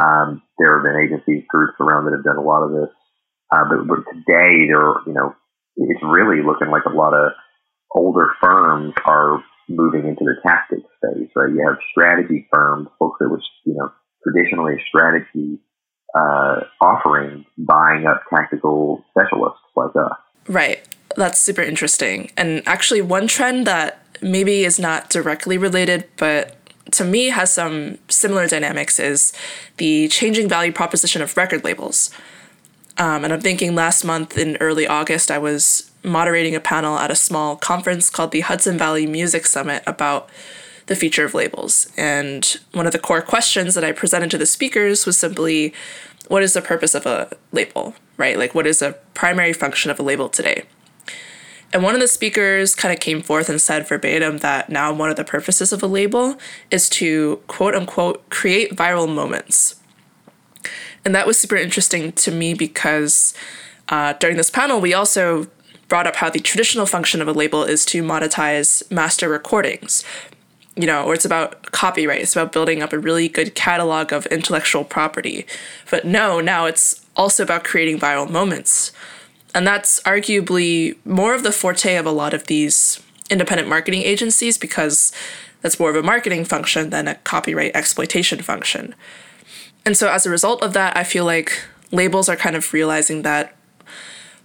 Um, 0.00 0.42
there 0.58 0.74
have 0.76 0.84
been 0.84 1.00
agencies, 1.00 1.48
groups 1.48 1.74
around 1.80 2.04
that 2.04 2.16
have 2.16 2.24
done 2.24 2.36
a 2.36 2.44
lot 2.44 2.62
of 2.62 2.72
this. 2.72 2.92
Uh, 3.50 3.64
but, 3.70 3.86
but 3.86 4.04
today, 4.12 4.66
there, 4.68 5.00
you 5.06 5.14
know, 5.14 5.34
it's 5.76 6.02
really 6.02 6.42
looking 6.44 6.68
like 6.68 6.84
a 6.84 6.92
lot 6.92 7.14
of 7.14 7.32
older 7.94 8.34
firms 8.40 8.92
are 9.06 9.42
moving 9.68 10.06
into 10.06 10.24
the 10.24 10.36
tactics 10.42 10.84
space, 10.98 11.30
right? 11.36 11.54
You 11.54 11.64
have 11.66 11.78
strategy 11.90 12.48
firms, 12.52 12.88
folks 12.98 13.18
that 13.20 13.30
was, 13.30 13.42
you 13.64 13.74
know, 13.74 13.88
traditionally 14.22 14.76
strategy 14.88 15.60
uh, 16.14 16.60
offering, 16.80 17.44
buying 17.58 18.06
up 18.06 18.22
tactical 18.30 19.04
specialists 19.10 19.60
like 19.76 19.94
us. 19.96 20.16
Right. 20.48 20.86
That's 21.16 21.38
super 21.38 21.62
interesting. 21.62 22.30
And 22.36 22.62
actually, 22.66 23.00
one 23.00 23.26
trend 23.26 23.66
that 23.66 24.02
maybe 24.20 24.64
is 24.64 24.78
not 24.78 25.10
directly 25.10 25.58
related, 25.58 26.04
but 26.16 26.56
to 26.92 27.04
me 27.04 27.26
has 27.26 27.52
some 27.52 27.98
similar 28.08 28.46
dynamics 28.46 28.98
is 29.00 29.32
the 29.78 30.08
changing 30.08 30.48
value 30.48 30.72
proposition 30.72 31.22
of 31.22 31.36
record 31.36 31.64
labels. 31.64 32.10
Um, 32.96 33.24
and 33.24 33.32
I'm 33.32 33.40
thinking 33.40 33.74
last 33.74 34.04
month 34.04 34.38
in 34.38 34.56
early 34.58 34.86
August, 34.86 35.30
I 35.30 35.38
was 35.38 35.90
moderating 36.04 36.54
a 36.54 36.60
panel 36.60 36.98
at 36.98 37.10
a 37.10 37.16
small 37.16 37.56
conference 37.56 38.10
called 38.10 38.30
the 38.30 38.40
Hudson 38.40 38.78
Valley 38.78 39.06
Music 39.06 39.46
Summit 39.46 39.82
about 39.86 40.28
the 40.86 40.96
future 40.96 41.24
of 41.24 41.34
labels. 41.34 41.90
And 41.96 42.58
one 42.72 42.86
of 42.86 42.92
the 42.92 42.98
core 42.98 43.22
questions 43.22 43.74
that 43.74 43.84
I 43.84 43.92
presented 43.92 44.30
to 44.32 44.38
the 44.38 44.46
speakers 44.46 45.06
was 45.06 45.18
simply 45.18 45.72
what 46.28 46.42
is 46.42 46.54
the 46.54 46.62
purpose 46.62 46.94
of 46.94 47.06
a 47.06 47.30
label, 47.52 47.94
right? 48.16 48.38
Like, 48.38 48.54
what 48.54 48.66
is 48.66 48.82
a 48.82 48.92
primary 49.14 49.52
function 49.52 49.90
of 49.90 49.98
a 49.98 50.02
label 50.02 50.28
today? 50.28 50.64
And 51.72 51.82
one 51.82 51.94
of 51.94 52.00
the 52.00 52.08
speakers 52.08 52.74
kind 52.74 52.94
of 52.94 53.00
came 53.00 53.20
forth 53.20 53.48
and 53.48 53.60
said 53.60 53.88
verbatim 53.88 54.38
that 54.38 54.70
now 54.70 54.92
one 54.92 55.10
of 55.10 55.16
the 55.16 55.24
purposes 55.24 55.72
of 55.72 55.82
a 55.82 55.88
label 55.88 56.36
is 56.70 56.88
to 56.90 57.42
quote 57.48 57.74
unquote 57.74 58.30
create 58.30 58.76
viral 58.76 59.12
moments. 59.12 59.80
And 61.04 61.14
that 61.14 61.26
was 61.26 61.36
super 61.36 61.56
interesting 61.56 62.12
to 62.12 62.30
me 62.30 62.54
because 62.54 63.34
uh, 63.88 64.14
during 64.14 64.36
this 64.36 64.50
panel, 64.50 64.80
we 64.80 64.94
also 64.94 65.48
brought 65.88 66.06
up 66.06 66.16
how 66.16 66.30
the 66.30 66.40
traditional 66.40 66.86
function 66.86 67.20
of 67.20 67.28
a 67.28 67.32
label 67.32 67.64
is 67.64 67.84
to 67.86 68.02
monetize 68.02 68.88
master 68.90 69.28
recordings. 69.28 70.04
You 70.76 70.86
know, 70.86 71.04
or 71.04 71.14
it's 71.14 71.24
about 71.24 71.70
copyright, 71.70 72.20
it's 72.20 72.34
about 72.34 72.52
building 72.52 72.82
up 72.82 72.92
a 72.92 72.98
really 72.98 73.28
good 73.28 73.54
catalog 73.54 74.12
of 74.12 74.26
intellectual 74.26 74.82
property. 74.82 75.46
But 75.90 76.04
no, 76.04 76.40
now 76.40 76.66
it's 76.66 77.04
also 77.16 77.44
about 77.44 77.62
creating 77.62 78.00
viral 78.00 78.28
moments. 78.28 78.90
And 79.54 79.66
that's 79.66 80.00
arguably 80.02 80.96
more 81.04 81.32
of 81.32 81.44
the 81.44 81.52
forte 81.52 81.94
of 81.94 82.06
a 82.06 82.10
lot 82.10 82.34
of 82.34 82.48
these 82.48 83.00
independent 83.30 83.68
marketing 83.68 84.02
agencies 84.02 84.58
because 84.58 85.12
that's 85.62 85.78
more 85.78 85.90
of 85.90 85.96
a 85.96 86.02
marketing 86.02 86.44
function 86.44 86.90
than 86.90 87.06
a 87.08 87.14
copyright 87.14 87.74
exploitation 87.74 88.42
function. 88.42 88.94
And 89.86 89.96
so, 89.96 90.10
as 90.10 90.26
a 90.26 90.30
result 90.30 90.62
of 90.62 90.72
that, 90.72 90.96
I 90.96 91.04
feel 91.04 91.24
like 91.24 91.62
labels 91.90 92.28
are 92.28 92.36
kind 92.36 92.56
of 92.56 92.72
realizing 92.72 93.22
that 93.22 93.53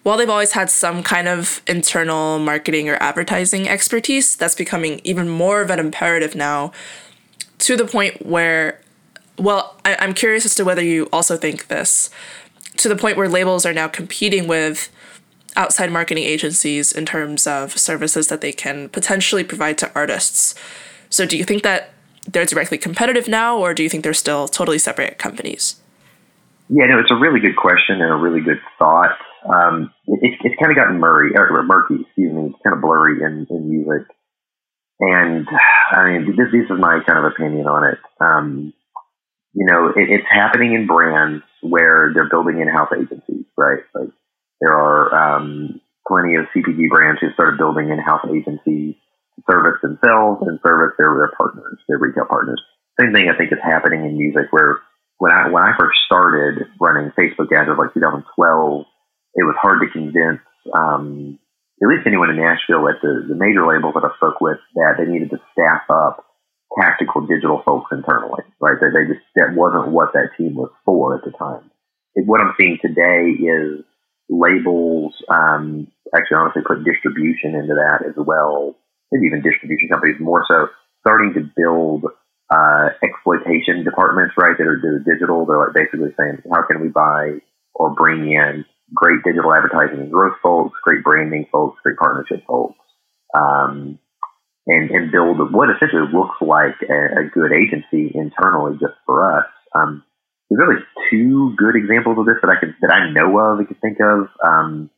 while 0.04 0.18
they've 0.18 0.30
always 0.30 0.54
had 0.54 0.70
some 0.70 1.04
kind 1.04 1.28
of 1.28 1.62
internal 1.68 2.40
marketing 2.40 2.90
or 2.90 2.96
advertising 2.96 3.68
expertise, 3.68 4.36
that's 4.36 4.56
becoming 4.56 5.02
even 5.04 5.30
more 5.30 5.62
of 5.62 5.70
an 5.70 5.80
imperative 5.80 6.36
now 6.36 6.72
to 7.60 7.76
the 7.76 7.86
point 7.86 8.26
where, 8.26 8.82
well, 9.38 9.76
I- 9.84 10.04
am 10.04 10.14
curious 10.14 10.46
as 10.46 10.56
to 10.56 10.64
whether 10.64 10.84
you 10.84 11.10
also 11.12 11.36
think 11.36 11.68
this, 11.68 12.10
to 12.78 12.88
the 12.88 12.96
point 12.96 13.18
where 13.18 13.28
labels 13.28 13.66
are 13.66 13.74
now 13.74 13.88
competing 13.88 14.48
with 14.48 14.90
outside 15.56 15.92
marketing 15.92 16.24
agencies 16.24 16.92
in 16.92 17.06
terms 17.06 17.46
of 17.46 17.78
services 17.78 18.30
that 18.30 18.40
they 18.40 18.54
can 18.54 18.88
potentially 18.90 19.44
provide 19.44 19.78
to 19.80 19.92
artists. 19.94 20.56
So, 21.10 21.26
do 21.26 21.38
you 21.38 21.44
think 21.44 21.64
that 21.64 21.92
they're 22.28 22.46
directly 22.46 22.78
competitive 22.78 23.28
now, 23.28 23.58
or 23.58 23.74
do 23.74 23.84
you 23.84 23.90
think 23.90 24.04
they're 24.04 24.14
still 24.14 24.48
totally 24.48 24.78
separate 24.78 25.18
companies? 25.18 25.82
Yeah, 26.70 26.86
no, 26.86 27.00
it's 27.00 27.12
a 27.12 27.16
really 27.16 27.40
good 27.40 27.56
question 27.56 28.00
and 28.02 28.12
a 28.12 28.16
really 28.16 28.42
good 28.42 28.62
thought. 28.78 29.18
Um, 29.46 29.94
it, 30.08 30.40
it's 30.44 30.60
kind 30.60 30.72
of 30.72 30.78
gotten 30.78 31.00
murky, 31.00 31.36
or 31.38 31.64
murky, 31.64 32.02
excuse 32.02 32.34
me. 32.34 32.52
It's 32.52 32.64
kind 32.64 32.76
of 32.76 32.82
blurry 32.82 33.22
in, 33.24 33.48
in 33.50 33.70
music. 33.70 34.08
And 35.00 35.48
I 35.92 36.04
mean, 36.12 36.36
this, 36.36 36.52
this 36.52 36.68
is 36.70 36.80
my 36.80 37.00
kind 37.08 37.20
of 37.20 37.32
opinion 37.32 37.68
on 37.68 37.88
it. 37.88 38.00
Um, 38.20 38.74
you 39.54 39.66
know, 39.66 39.88
it, 39.96 40.10
it's 40.10 40.28
happening 40.30 40.74
in 40.74 40.88
brands 40.88 41.44
where 41.62 42.12
they're 42.14 42.30
building 42.30 42.60
in-house 42.60 42.92
agencies, 42.94 43.46
right? 43.58 43.80
Like 43.96 44.12
there 44.62 44.74
are 44.74 45.16
um, 45.16 45.80
plenty 46.08 46.36
of 46.36 46.46
CPG 46.56 46.90
brands 46.90 47.22
who 47.22 47.32
started 47.34 47.58
building 47.58 47.90
in-house 47.90 48.28
agencies 48.28 48.96
to 49.36 49.40
service 49.50 49.80
themselves 49.82 50.44
and 50.46 50.60
service 50.66 50.96
their, 51.00 51.16
their 51.16 51.32
partners, 51.38 51.80
their 51.88 51.98
retail 51.98 52.26
partners. 52.26 52.62
Same 53.00 53.14
thing 53.14 53.32
I 53.32 53.38
think 53.38 53.54
is 53.54 53.64
happening 53.64 54.04
in 54.04 54.18
music 54.18 54.52
where 54.52 54.80
when 55.20 55.32
I 55.32 55.48
when 55.50 55.64
I 55.64 55.72
first 55.80 56.00
started 56.06 56.68
running 56.80 57.12
Facebook 57.12 57.52
ads, 57.56 57.68
it 57.68 57.76
was 57.76 57.88
like 57.88 57.94
2012 57.94 58.86
it 59.36 59.46
was 59.46 59.56
hard 59.62 59.82
to 59.82 59.92
convince 59.92 60.42
um, 60.74 61.40
at 61.82 61.88
least 61.88 62.08
anyone 62.08 62.30
in 62.30 62.38
Nashville 62.38 62.88
at 62.90 63.00
the, 63.02 63.26
the 63.30 63.40
major 63.40 63.64
labels 63.64 63.96
that 63.96 64.04
I 64.04 64.12
spoke 64.18 64.42
with 64.42 64.60
that 64.76 65.00
they 65.00 65.08
needed 65.08 65.32
to 65.32 65.40
staff 65.54 65.88
up 65.90 66.26
tactical 66.80 67.26
digital 67.26 67.64
folks 67.66 67.90
internally, 67.92 68.44
right? 68.60 68.78
That 68.80 68.92
they 68.94 69.08
just 69.08 69.26
that 69.36 69.56
wasn't 69.56 69.92
what 69.92 70.14
that 70.14 70.36
team 70.38 70.56
was 70.56 70.70
for 70.86 71.18
at 71.18 71.24
the 71.24 71.32
time. 71.32 71.72
It, 72.16 72.28
what 72.28 72.42
I'm 72.42 72.54
seeing 72.60 72.78
today 72.82 73.34
is 73.42 73.86
labels, 74.30 75.16
um, 75.30 75.88
actually 76.14 76.38
honestly 76.38 76.62
put 76.68 76.86
distribution 76.86 77.56
into 77.56 77.74
that 77.74 78.06
as 78.06 78.14
well, 78.18 78.76
maybe 79.12 79.26
even 79.26 79.42
distribution 79.42 79.90
companies 79.90 80.20
more 80.20 80.46
so 80.48 80.68
starting 81.02 81.34
to 81.34 81.50
build 81.56 82.06
uh, 82.52 82.90
exploitation 83.02 83.84
departments, 83.84 84.36
right? 84.38 84.58
That 84.58 84.68
are, 84.68 84.80
that 84.82 84.94
are 85.00 85.06
digital. 85.06 85.46
They're 85.46 85.58
like 85.58 85.74
basically 85.74 86.14
saying, 86.20 86.44
how 86.52 86.68
can 86.68 86.82
we 86.82 86.90
buy 86.90 87.40
or 87.74 87.96
bring 87.96 88.30
in 88.32 88.66
great 88.94 89.24
digital 89.24 89.54
advertising 89.54 90.00
and 90.00 90.12
growth 90.12 90.38
folks, 90.42 90.78
great 90.84 91.04
branding 91.04 91.46
folks, 91.52 91.80
great 91.84 91.98
partnership 91.98 92.46
folks, 92.48 92.80
um, 93.36 94.00
and, 94.68 94.92
and 94.92 95.12
build 95.12 95.38
what 95.54 95.70
essentially 95.70 96.08
looks 96.14 96.38
like 96.42 96.76
a, 96.88 97.22
a, 97.22 97.30
good 97.34 97.52
agency 97.52 98.12
internally 98.14 98.78
just 98.80 98.94
for 99.06 99.26
us. 99.38 99.46
Um, 99.76 100.04
there's 100.50 100.62
really 100.68 100.84
two 101.12 101.54
good 101.58 101.76
examples 101.76 102.18
of 102.18 102.26
this 102.26 102.42
that 102.42 102.50
I 102.50 102.60
can 102.60 102.76
that 102.82 102.92
I 102.92 103.12
know 103.12 103.38
of. 103.38 103.60
I 103.60 103.66
can 103.66 103.78
think 103.82 103.98
of. 104.02 104.28
Um, 104.44 104.90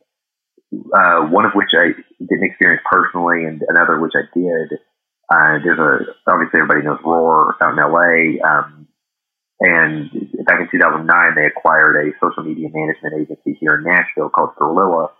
uh, 0.72 1.28
one 1.28 1.44
of 1.44 1.52
which 1.52 1.68
I 1.76 1.92
didn't 2.18 2.48
experience 2.48 2.82
personally, 2.90 3.44
and 3.44 3.62
another 3.68 4.00
which 4.00 4.16
I 4.16 4.24
did. 4.32 4.78
Uh, 5.28 5.60
there's 5.64 5.78
a 5.78 6.30
obviously 6.30 6.60
everybody 6.60 6.84
knows 6.84 7.00
Roar 7.04 7.56
out 7.62 7.72
in 7.72 7.80
LA. 7.80 8.40
Um, 8.40 8.88
and 9.62 10.10
back 10.42 10.58
in 10.58 10.66
2009, 10.74 11.06
they 11.38 11.46
acquired 11.46 12.02
a 12.02 12.10
social 12.18 12.42
media 12.42 12.66
management 12.66 13.14
agency 13.14 13.54
here 13.62 13.78
in 13.78 13.86
Nashville 13.86 14.28
called 14.28 14.58
Gorilla. 14.58 15.14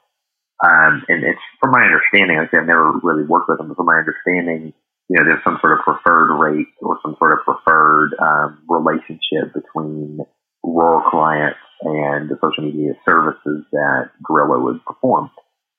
Um, 0.58 1.06
and 1.06 1.22
it's 1.22 1.42
from 1.62 1.70
my 1.70 1.86
understanding, 1.86 2.38
like 2.38 2.50
I've 2.50 2.66
never 2.66 2.90
really 3.02 3.22
worked 3.22 3.48
with 3.48 3.58
them, 3.58 3.68
but 3.68 3.76
from 3.78 3.86
my 3.86 4.02
understanding, 4.02 4.74
you 5.08 5.14
know, 5.14 5.24
there's 5.24 5.42
some 5.46 5.58
sort 5.62 5.78
of 5.78 5.86
preferred 5.86 6.34
rate 6.38 6.74
or 6.82 6.98
some 7.02 7.14
sort 7.18 7.38
of 7.38 7.46
preferred 7.46 8.14
um, 8.18 8.62
relationship 8.66 9.54
between 9.54 10.18
rural 10.62 11.02
clients 11.10 11.62
and 11.82 12.30
the 12.30 12.38
social 12.42 12.66
media 12.66 12.94
services 13.06 13.62
that 13.70 14.10
Gorilla 14.26 14.58
would 14.58 14.84
perform. 14.84 15.30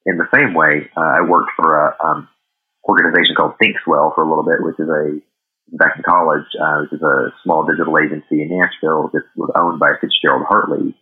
In 0.05 0.17
the 0.17 0.27
same 0.35 0.53
way, 0.53 0.87
uh, 0.95 1.19
I 1.19 1.21
worked 1.21 1.51
for 1.55 1.87
a 1.87 1.95
um, 2.03 2.27
organization 2.87 3.35
called 3.35 3.55
ThinkSwell 3.59 4.15
for 4.15 4.23
a 4.23 4.29
little 4.29 4.43
bit, 4.43 4.63
which 4.63 4.79
is 4.79 4.87
a 4.87 5.19
back 5.71 5.95
in 5.97 6.03
college, 6.03 6.45
uh, 6.59 6.83
which 6.83 6.93
is 6.93 7.01
a 7.01 7.33
small 7.43 7.65
digital 7.65 7.97
agency 7.97 8.41
in 8.41 8.51
Nashville 8.51 9.09
that 9.13 9.23
was 9.35 9.51
owned 9.55 9.79
by 9.79 9.95
Fitzgerald 10.01 10.45
Hartley. 10.47 10.95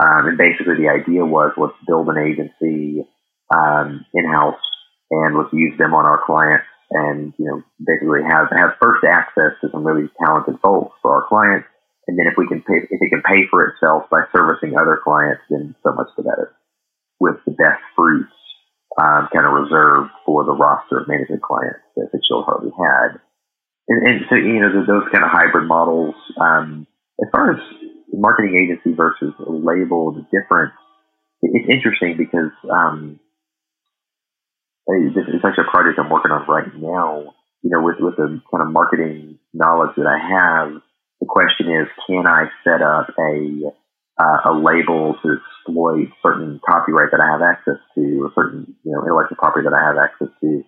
Um, 0.00 0.32
and 0.32 0.38
basically 0.38 0.80
the 0.80 0.88
idea 0.88 1.24
was 1.24 1.52
let's 1.56 1.76
build 1.86 2.08
an 2.08 2.18
agency 2.18 3.04
um, 3.52 4.04
in-house 4.14 4.60
and 5.10 5.36
let's 5.36 5.52
use 5.52 5.76
them 5.78 5.94
on 5.94 6.06
our 6.06 6.20
clients 6.24 6.66
and, 6.90 7.34
you 7.38 7.46
know, 7.46 7.62
basically 7.78 8.24
have, 8.26 8.48
have 8.50 8.80
first 8.80 9.04
access 9.04 9.54
to 9.60 9.70
some 9.70 9.86
really 9.86 10.08
talented 10.24 10.58
folks 10.62 10.96
for 11.02 11.14
our 11.14 11.28
clients. 11.28 11.68
And 12.08 12.18
then 12.18 12.26
if 12.26 12.34
we 12.36 12.48
can 12.48 12.62
pay, 12.62 12.82
if 12.82 12.98
it 12.98 13.10
can 13.10 13.22
pay 13.22 13.46
for 13.50 13.68
itself 13.68 14.10
by 14.10 14.26
servicing 14.34 14.74
other 14.74 14.98
clients, 15.02 15.42
then 15.50 15.76
so 15.84 15.92
much 15.94 16.08
the 16.16 16.24
better 16.24 16.56
with 17.20 17.36
the 17.44 17.52
best 17.52 17.84
fruits 17.94 18.32
um, 18.98 19.28
kind 19.30 19.46
of 19.46 19.52
reserved 19.52 20.10
for 20.26 20.42
the 20.44 20.56
roster 20.56 20.98
of 20.98 21.06
management 21.06 21.42
clients 21.42 21.84
that 21.94 22.10
Fitzgerald 22.10 22.48
Hartley 22.48 22.72
had 22.74 23.20
and, 23.90 24.06
and 24.06 24.20
so 24.30 24.36
you 24.36 24.60
know 24.60 24.70
those 24.86 25.10
kind 25.12 25.24
of 25.24 25.30
hybrid 25.30 25.66
models. 25.66 26.14
Um, 26.40 26.86
as 27.20 27.28
far 27.32 27.52
as 27.52 27.60
marketing 28.12 28.56
agency 28.56 28.96
versus 28.96 29.34
label, 29.38 30.12
the 30.12 30.24
difference 30.32 30.72
it's 31.42 31.68
interesting 31.68 32.16
because 32.16 32.52
um, 32.70 33.18
it's 34.86 35.44
actually 35.44 35.64
a 35.66 35.70
project 35.70 35.98
I'm 35.98 36.10
working 36.10 36.32
on 36.32 36.46
right 36.46 36.68
now. 36.76 37.34
You 37.62 37.70
know, 37.70 37.82
with 37.82 37.96
with 38.00 38.16
the 38.16 38.40
kind 38.50 38.62
of 38.62 38.72
marketing 38.72 39.38
knowledge 39.52 39.96
that 39.96 40.06
I 40.06 40.16
have, 40.16 40.80
the 41.20 41.26
question 41.28 41.68
is, 41.68 41.88
can 42.06 42.26
I 42.26 42.46
set 42.64 42.80
up 42.82 43.08
a 43.18 43.72
uh, 44.20 44.50
a 44.50 44.52
label 44.52 45.16
to 45.22 45.36
exploit 45.36 46.08
certain 46.22 46.60
copyright 46.68 47.10
that 47.12 47.20
I 47.20 47.30
have 47.32 47.42
access 47.42 47.80
to, 47.94 48.02
or 48.22 48.32
certain 48.34 48.76
you 48.84 48.92
know 48.92 49.02
intellectual 49.02 49.36
property 49.36 49.64
that 49.68 49.76
I 49.76 49.80
have 49.80 49.96
access 49.96 50.28
to, 50.40 50.64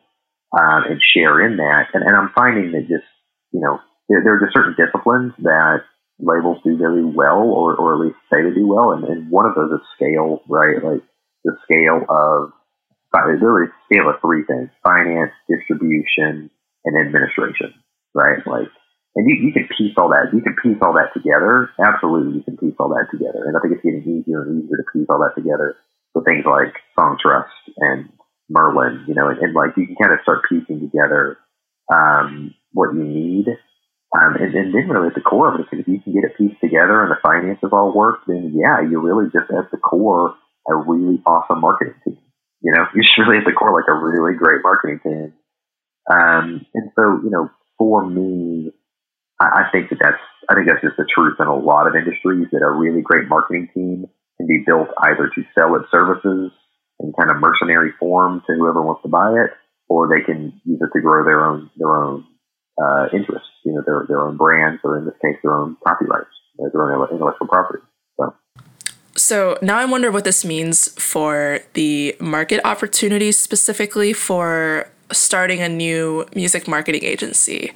um, 0.57 0.85
and 0.89 1.01
share 1.15 1.45
in 1.45 1.57
that. 1.57 1.93
And, 1.93 2.03
and 2.05 2.17
I'm 2.17 2.33
finding 2.35 2.73
that 2.73 2.89
just, 2.89 3.09
you 3.53 3.61
know, 3.61 3.79
there, 4.09 4.21
there 4.25 4.35
are 4.37 4.41
just 4.41 4.57
certain 4.57 4.77
disciplines 4.77 5.33
that 5.45 5.85
labels 6.19 6.59
do 6.65 6.77
very 6.77 7.05
well, 7.05 7.43
or, 7.43 7.77
or 7.77 7.95
at 7.95 8.01
least 8.01 8.19
say 8.33 8.43
they 8.43 8.55
do 8.55 8.67
well. 8.67 8.93
And, 8.93 9.05
and 9.05 9.31
one 9.31 9.47
of 9.47 9.55
those 9.55 9.73
is 9.73 9.87
scale, 9.97 10.43
right? 10.49 10.83
Like 10.83 11.03
the 11.45 11.57
scale 11.65 12.05
of, 12.09 12.53
really 13.13 13.69
scale 13.85 14.09
of 14.09 14.17
three 14.21 14.45
things, 14.49 14.71
finance, 14.83 15.33
distribution, 15.49 16.51
and 16.85 16.95
administration, 16.97 17.75
right? 18.15 18.41
Like, 18.47 18.73
and 19.15 19.29
you, 19.29 19.37
you 19.45 19.53
can 19.53 19.69
piece 19.77 19.93
all 19.99 20.09
that, 20.09 20.33
you 20.33 20.41
can 20.41 20.57
piece 20.63 20.81
all 20.81 20.95
that 20.95 21.13
together. 21.13 21.69
Absolutely, 21.77 22.39
you 22.39 22.45
can 22.45 22.57
piece 22.57 22.75
all 22.81 22.89
that 22.89 23.13
together. 23.13 23.45
And 23.45 23.57
I 23.57 23.61
think 23.61 23.75
it's 23.75 23.85
getting 23.85 24.09
easier 24.09 24.43
and 24.43 24.65
easier 24.65 24.81
to 24.81 24.89
piece 24.93 25.07
all 25.11 25.21
that 25.21 25.37
together 25.37 25.77
with 26.15 26.25
things 26.25 26.45
like 26.49 26.73
Songtrust 26.97 27.53
and 27.77 28.09
Merlin, 28.49 29.05
you 29.07 29.15
know, 29.15 29.29
and, 29.29 29.39
and 29.39 29.55
like 29.55 29.77
you 29.77 29.87
can 29.87 29.97
kind 30.01 30.13
of 30.13 30.21
start 30.23 30.49
piecing 30.49 30.81
together 30.81 31.37
um, 31.93 32.55
what 32.73 32.95
you 32.95 33.05
need. 33.05 33.47
Um, 34.13 34.37
and, 34.37 34.55
and 34.55 34.75
then 34.75 34.89
really 34.89 35.09
at 35.09 35.15
the 35.15 35.25
core 35.25 35.49
of 35.49 35.61
it, 35.61 35.67
if 35.73 35.89
you 35.89 36.01
can 36.01 36.13
get 36.13 36.25
it 36.29 36.37
pieced 36.37 36.61
together 36.61 37.01
and 37.01 37.11
the 37.11 37.23
finances 37.25 37.73
all 37.73 37.97
work, 37.97 38.21
then 38.27 38.53
yeah, 38.53 38.85
you're 38.85 39.01
really 39.01 39.31
just 39.33 39.49
at 39.49 39.71
the 39.71 39.79
core 39.79 40.35
a 40.69 40.77
really 40.77 41.21
awesome 41.27 41.61
marketing 41.61 41.95
team. 42.05 42.19
You 42.63 42.73
know, 42.73 42.85
you're 42.95 43.27
really 43.27 43.39
at 43.39 43.49
the 43.49 43.57
core 43.57 43.73
like 43.73 43.89
a 43.89 43.97
really 43.97 44.37
great 44.37 44.61
marketing 44.63 45.01
team. 45.03 45.33
Um, 46.11 46.67
and 46.75 46.91
so, 46.95 47.21
you 47.25 47.31
know, 47.31 47.49
for 47.79 48.07
me, 48.07 48.73
I, 49.41 49.65
I 49.65 49.71
think 49.73 49.91
that 49.91 49.99
that's, 50.03 50.23
I 50.51 50.55
think 50.55 50.69
that's 50.69 50.83
just 50.83 50.99
the 50.99 51.09
truth 51.09 51.37
in 51.41 51.47
a 51.47 51.57
lot 51.57 51.87
of 51.87 51.97
industries 51.97 52.49
that 52.53 52.63
a 52.63 52.71
really 52.71 53.01
great 53.01 53.29
marketing 53.29 53.69
team 53.73 54.07
can 54.37 54.47
be 54.47 54.63
built 54.67 54.89
either 55.09 55.31
to 55.35 55.43
sell 55.55 55.75
its 55.77 55.91
services 55.91 56.51
in 57.01 57.13
kind 57.19 57.31
of 57.31 57.41
mercenary 57.41 57.93
form 57.99 58.43
to 58.47 58.55
whoever 58.55 58.83
wants 58.83 59.03
to 59.03 59.09
buy 59.09 59.31
it, 59.31 59.51
or 59.89 60.09
they 60.09 60.25
can 60.25 60.53
use 60.65 60.81
it 60.81 60.91
to 60.93 61.03
grow 61.03 61.25
their 61.25 61.45
own 61.45 61.71
their 61.77 61.91
own 61.91 62.25
uh, 62.81 63.07
interests, 63.13 63.49
you 63.65 63.73
know, 63.73 63.83
their 63.85 64.05
their 64.09 64.21
own 64.21 64.37
brands, 64.37 64.81
or 64.85 64.99
in 64.99 65.05
this 65.05 65.15
case, 65.23 65.37
their 65.43 65.55
own 65.55 65.77
copyrights, 65.87 66.31
their 66.73 66.95
own 66.95 67.09
intellectual 67.11 67.47
property. 67.49 67.83
So. 68.19 68.35
So 69.15 69.59
now 69.61 69.79
I 69.79 69.85
wonder 69.85 70.11
what 70.11 70.25
this 70.25 70.45
means 70.45 70.89
for 71.01 71.61
the 71.75 72.17
market 72.19 72.61
opportunities 72.65 73.39
specifically 73.39 74.13
for 74.13 74.89
starting 75.13 75.61
a 75.61 75.69
new 75.69 76.27
music 76.35 76.67
marketing 76.67 77.05
agency. 77.05 77.73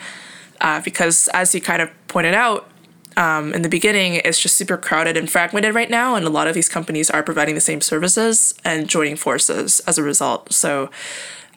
Uh, 0.63 0.81
because 0.81 1.29
as 1.35 1.55
you 1.55 1.61
kind 1.61 1.83
of 1.83 1.91
pointed 2.09 2.33
out, 2.33 2.71
um, 3.19 3.53
in 3.53 3.63
the 3.63 3.69
beginning, 3.69 4.21
it's 4.25 4.41
just 4.41 4.57
super 4.57 4.77
crowded 4.77 5.17
and 5.17 5.31
fragmented 5.31 5.75
right 5.75 5.89
now, 5.91 6.17
and 6.17 6.27
a 6.27 6.31
lot 6.31 6.49
of 6.49 6.55
these 6.55 6.69
companies 6.69 7.11
are 7.11 7.23
providing 7.23 7.55
the 7.55 7.61
same 7.61 7.81
services 7.81 8.55
and 8.65 8.89
joining 8.89 9.17
forces 9.17 9.81
as 9.81 9.99
a 9.99 10.03
result. 10.03 10.53
So, 10.53 10.91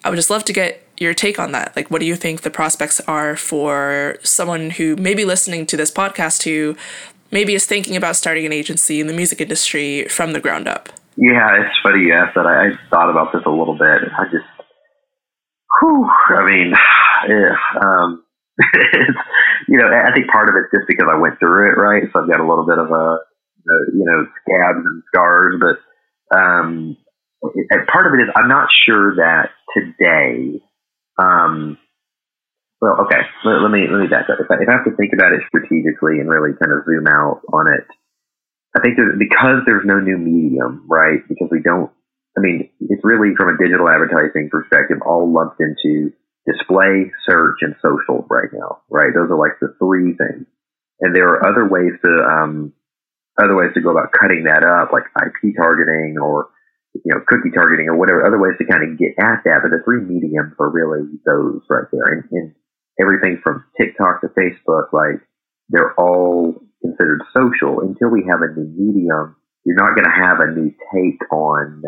I 0.02 0.08
would 0.08 0.16
just 0.16 0.30
love 0.30 0.44
to 0.46 0.52
get 0.52 0.86
your 1.00 1.14
take 1.14 1.38
on 1.38 1.52
that. 1.52 1.74
Like, 1.74 1.90
what 1.90 2.00
do 2.00 2.06
you 2.06 2.14
think 2.14 2.42
the 2.42 2.50
prospects 2.50 3.00
are 3.08 3.34
for 3.34 4.18
someone 4.22 4.70
who 4.70 4.96
may 4.96 5.14
be 5.14 5.24
listening 5.24 5.66
to 5.66 5.76
this 5.76 5.90
podcast 5.90 6.42
who 6.42 6.76
maybe 7.32 7.54
is 7.54 7.64
thinking 7.64 7.96
about 7.96 8.16
starting 8.16 8.44
an 8.44 8.52
agency 8.52 9.00
in 9.00 9.06
the 9.06 9.14
music 9.14 9.40
industry 9.40 10.04
from 10.08 10.34
the 10.34 10.40
ground 10.40 10.68
up? 10.68 10.90
Yeah, 11.16 11.64
it's 11.64 11.76
funny 11.82 12.04
you 12.04 12.12
asked 12.12 12.34
that. 12.36 12.46
I, 12.46 12.68
I 12.68 12.90
thought 12.90 13.10
about 13.10 13.32
this 13.32 13.42
a 13.46 13.50
little 13.50 13.76
bit. 13.76 14.12
I 14.12 14.24
just, 14.24 14.44
whew, 15.80 16.08
I 16.36 16.44
mean, 16.44 16.74
yeah, 17.28 17.56
um, 17.82 18.22
you 19.68 19.78
know, 19.78 19.88
I 19.88 20.12
think 20.12 20.28
part 20.28 20.48
of 20.50 20.54
it's 20.56 20.70
just 20.70 20.86
because 20.86 21.08
I 21.10 21.18
went 21.18 21.38
through 21.38 21.72
it, 21.72 21.80
right? 21.80 22.04
So 22.12 22.20
I've 22.20 22.30
got 22.30 22.40
a 22.40 22.48
little 22.48 22.66
bit 22.66 22.78
of 22.78 22.90
a, 22.90 23.16
you 23.92 24.04
know, 24.04 24.26
scabs 24.44 24.84
and 24.84 25.02
scars, 25.08 25.60
but 25.60 26.36
um, 26.36 26.96
part 27.88 28.06
of 28.06 28.12
it 28.14 28.24
is 28.24 28.28
I'm 28.36 28.48
not 28.48 28.68
sure 28.86 29.16
that 29.16 29.50
today. 29.74 30.60
Um, 31.20 31.76
well, 32.80 33.04
okay, 33.04 33.20
let, 33.44 33.60
let 33.60 33.70
me 33.70 33.84
let 33.92 34.00
me 34.00 34.08
back 34.08 34.32
up. 34.32 34.40
If 34.40 34.48
I, 34.50 34.56
if 34.64 34.68
I 34.68 34.80
have 34.80 34.88
to 34.88 34.96
think 34.96 35.12
about 35.12 35.36
it 35.36 35.44
strategically 35.52 36.16
and 36.16 36.32
really 36.32 36.56
kind 36.56 36.72
of 36.72 36.88
zoom 36.88 37.06
out 37.06 37.44
on 37.52 37.68
it, 37.68 37.84
I 38.72 38.80
think 38.80 38.96
because 39.18 39.60
there's 39.66 39.84
no 39.84 40.00
new 40.00 40.16
medium, 40.16 40.86
right? 40.88 41.20
Because 41.28 41.48
we 41.52 41.60
don't. 41.60 41.90
I 42.38 42.40
mean, 42.40 42.70
it's 42.80 43.04
really 43.04 43.36
from 43.36 43.52
a 43.52 43.58
digital 43.58 43.88
advertising 43.90 44.48
perspective, 44.50 44.98
all 45.04 45.28
lumped 45.28 45.60
into 45.60 46.12
display, 46.46 47.12
search, 47.28 47.58
and 47.60 47.74
social 47.82 48.24
right 48.30 48.48
now, 48.52 48.80
right? 48.88 49.12
Those 49.14 49.30
are 49.30 49.38
like 49.38 49.58
the 49.60 49.74
three 49.78 50.16
things. 50.16 50.46
And 51.00 51.14
there 51.14 51.28
are 51.28 51.46
other 51.48 51.68
ways 51.68 51.92
to, 52.04 52.10
um, 52.24 52.72
other 53.42 53.56
ways 53.56 53.72
to 53.74 53.80
go 53.80 53.90
about 53.90 54.12
cutting 54.12 54.44
that 54.44 54.64
up, 54.64 54.92
like 54.92 55.04
IP 55.16 55.56
targeting 55.56 56.16
or, 56.22 56.48
you 56.94 57.10
know, 57.14 57.22
cookie 57.26 57.54
targeting 57.54 57.86
or 57.86 57.96
whatever, 57.96 58.26
other 58.26 58.40
ways 58.40 58.58
to 58.58 58.66
kind 58.66 58.82
of 58.82 58.98
get 58.98 59.14
at 59.18 59.46
that. 59.46 59.62
But 59.62 59.70
the 59.70 59.82
three 59.84 60.02
mediums 60.02 60.54
are 60.58 60.70
really 60.70 61.06
those 61.24 61.62
right 61.70 61.86
there. 61.92 62.08
And, 62.18 62.24
and 62.32 62.54
everything 63.00 63.40
from 63.42 63.64
TikTok 63.78 64.20
to 64.20 64.28
Facebook, 64.34 64.92
like 64.92 65.22
they're 65.68 65.94
all 65.94 66.58
considered 66.82 67.22
social 67.36 67.80
until 67.80 68.10
we 68.10 68.26
have 68.28 68.42
a 68.42 68.50
new 68.52 68.66
medium. 68.74 69.36
You're 69.64 69.78
not 69.78 69.94
going 69.94 70.08
to 70.08 70.16
have 70.16 70.40
a 70.40 70.50
new 70.50 70.72
take 70.90 71.20
on 71.30 71.82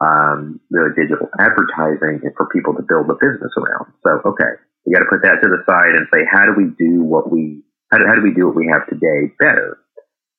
um, 0.00 0.60
really 0.70 0.92
digital 0.94 1.28
advertising 1.40 2.20
and 2.22 2.32
for 2.36 2.46
people 2.52 2.74
to 2.74 2.84
build 2.84 3.08
a 3.08 3.16
business 3.16 3.52
around. 3.56 3.92
So, 4.04 4.20
okay, 4.30 4.60
we 4.84 4.92
got 4.92 5.00
to 5.00 5.10
put 5.10 5.24
that 5.24 5.40
to 5.42 5.48
the 5.48 5.64
side 5.64 5.96
and 5.96 6.06
say, 6.12 6.22
how 6.30 6.44
do 6.44 6.52
we 6.54 6.70
do 6.76 7.02
what 7.02 7.32
we, 7.32 7.64
how 7.90 7.98
do, 7.98 8.04
how 8.06 8.14
do 8.14 8.22
we 8.22 8.34
do 8.34 8.46
what 8.46 8.56
we 8.56 8.68
have 8.70 8.86
today 8.86 9.32
better? 9.40 9.80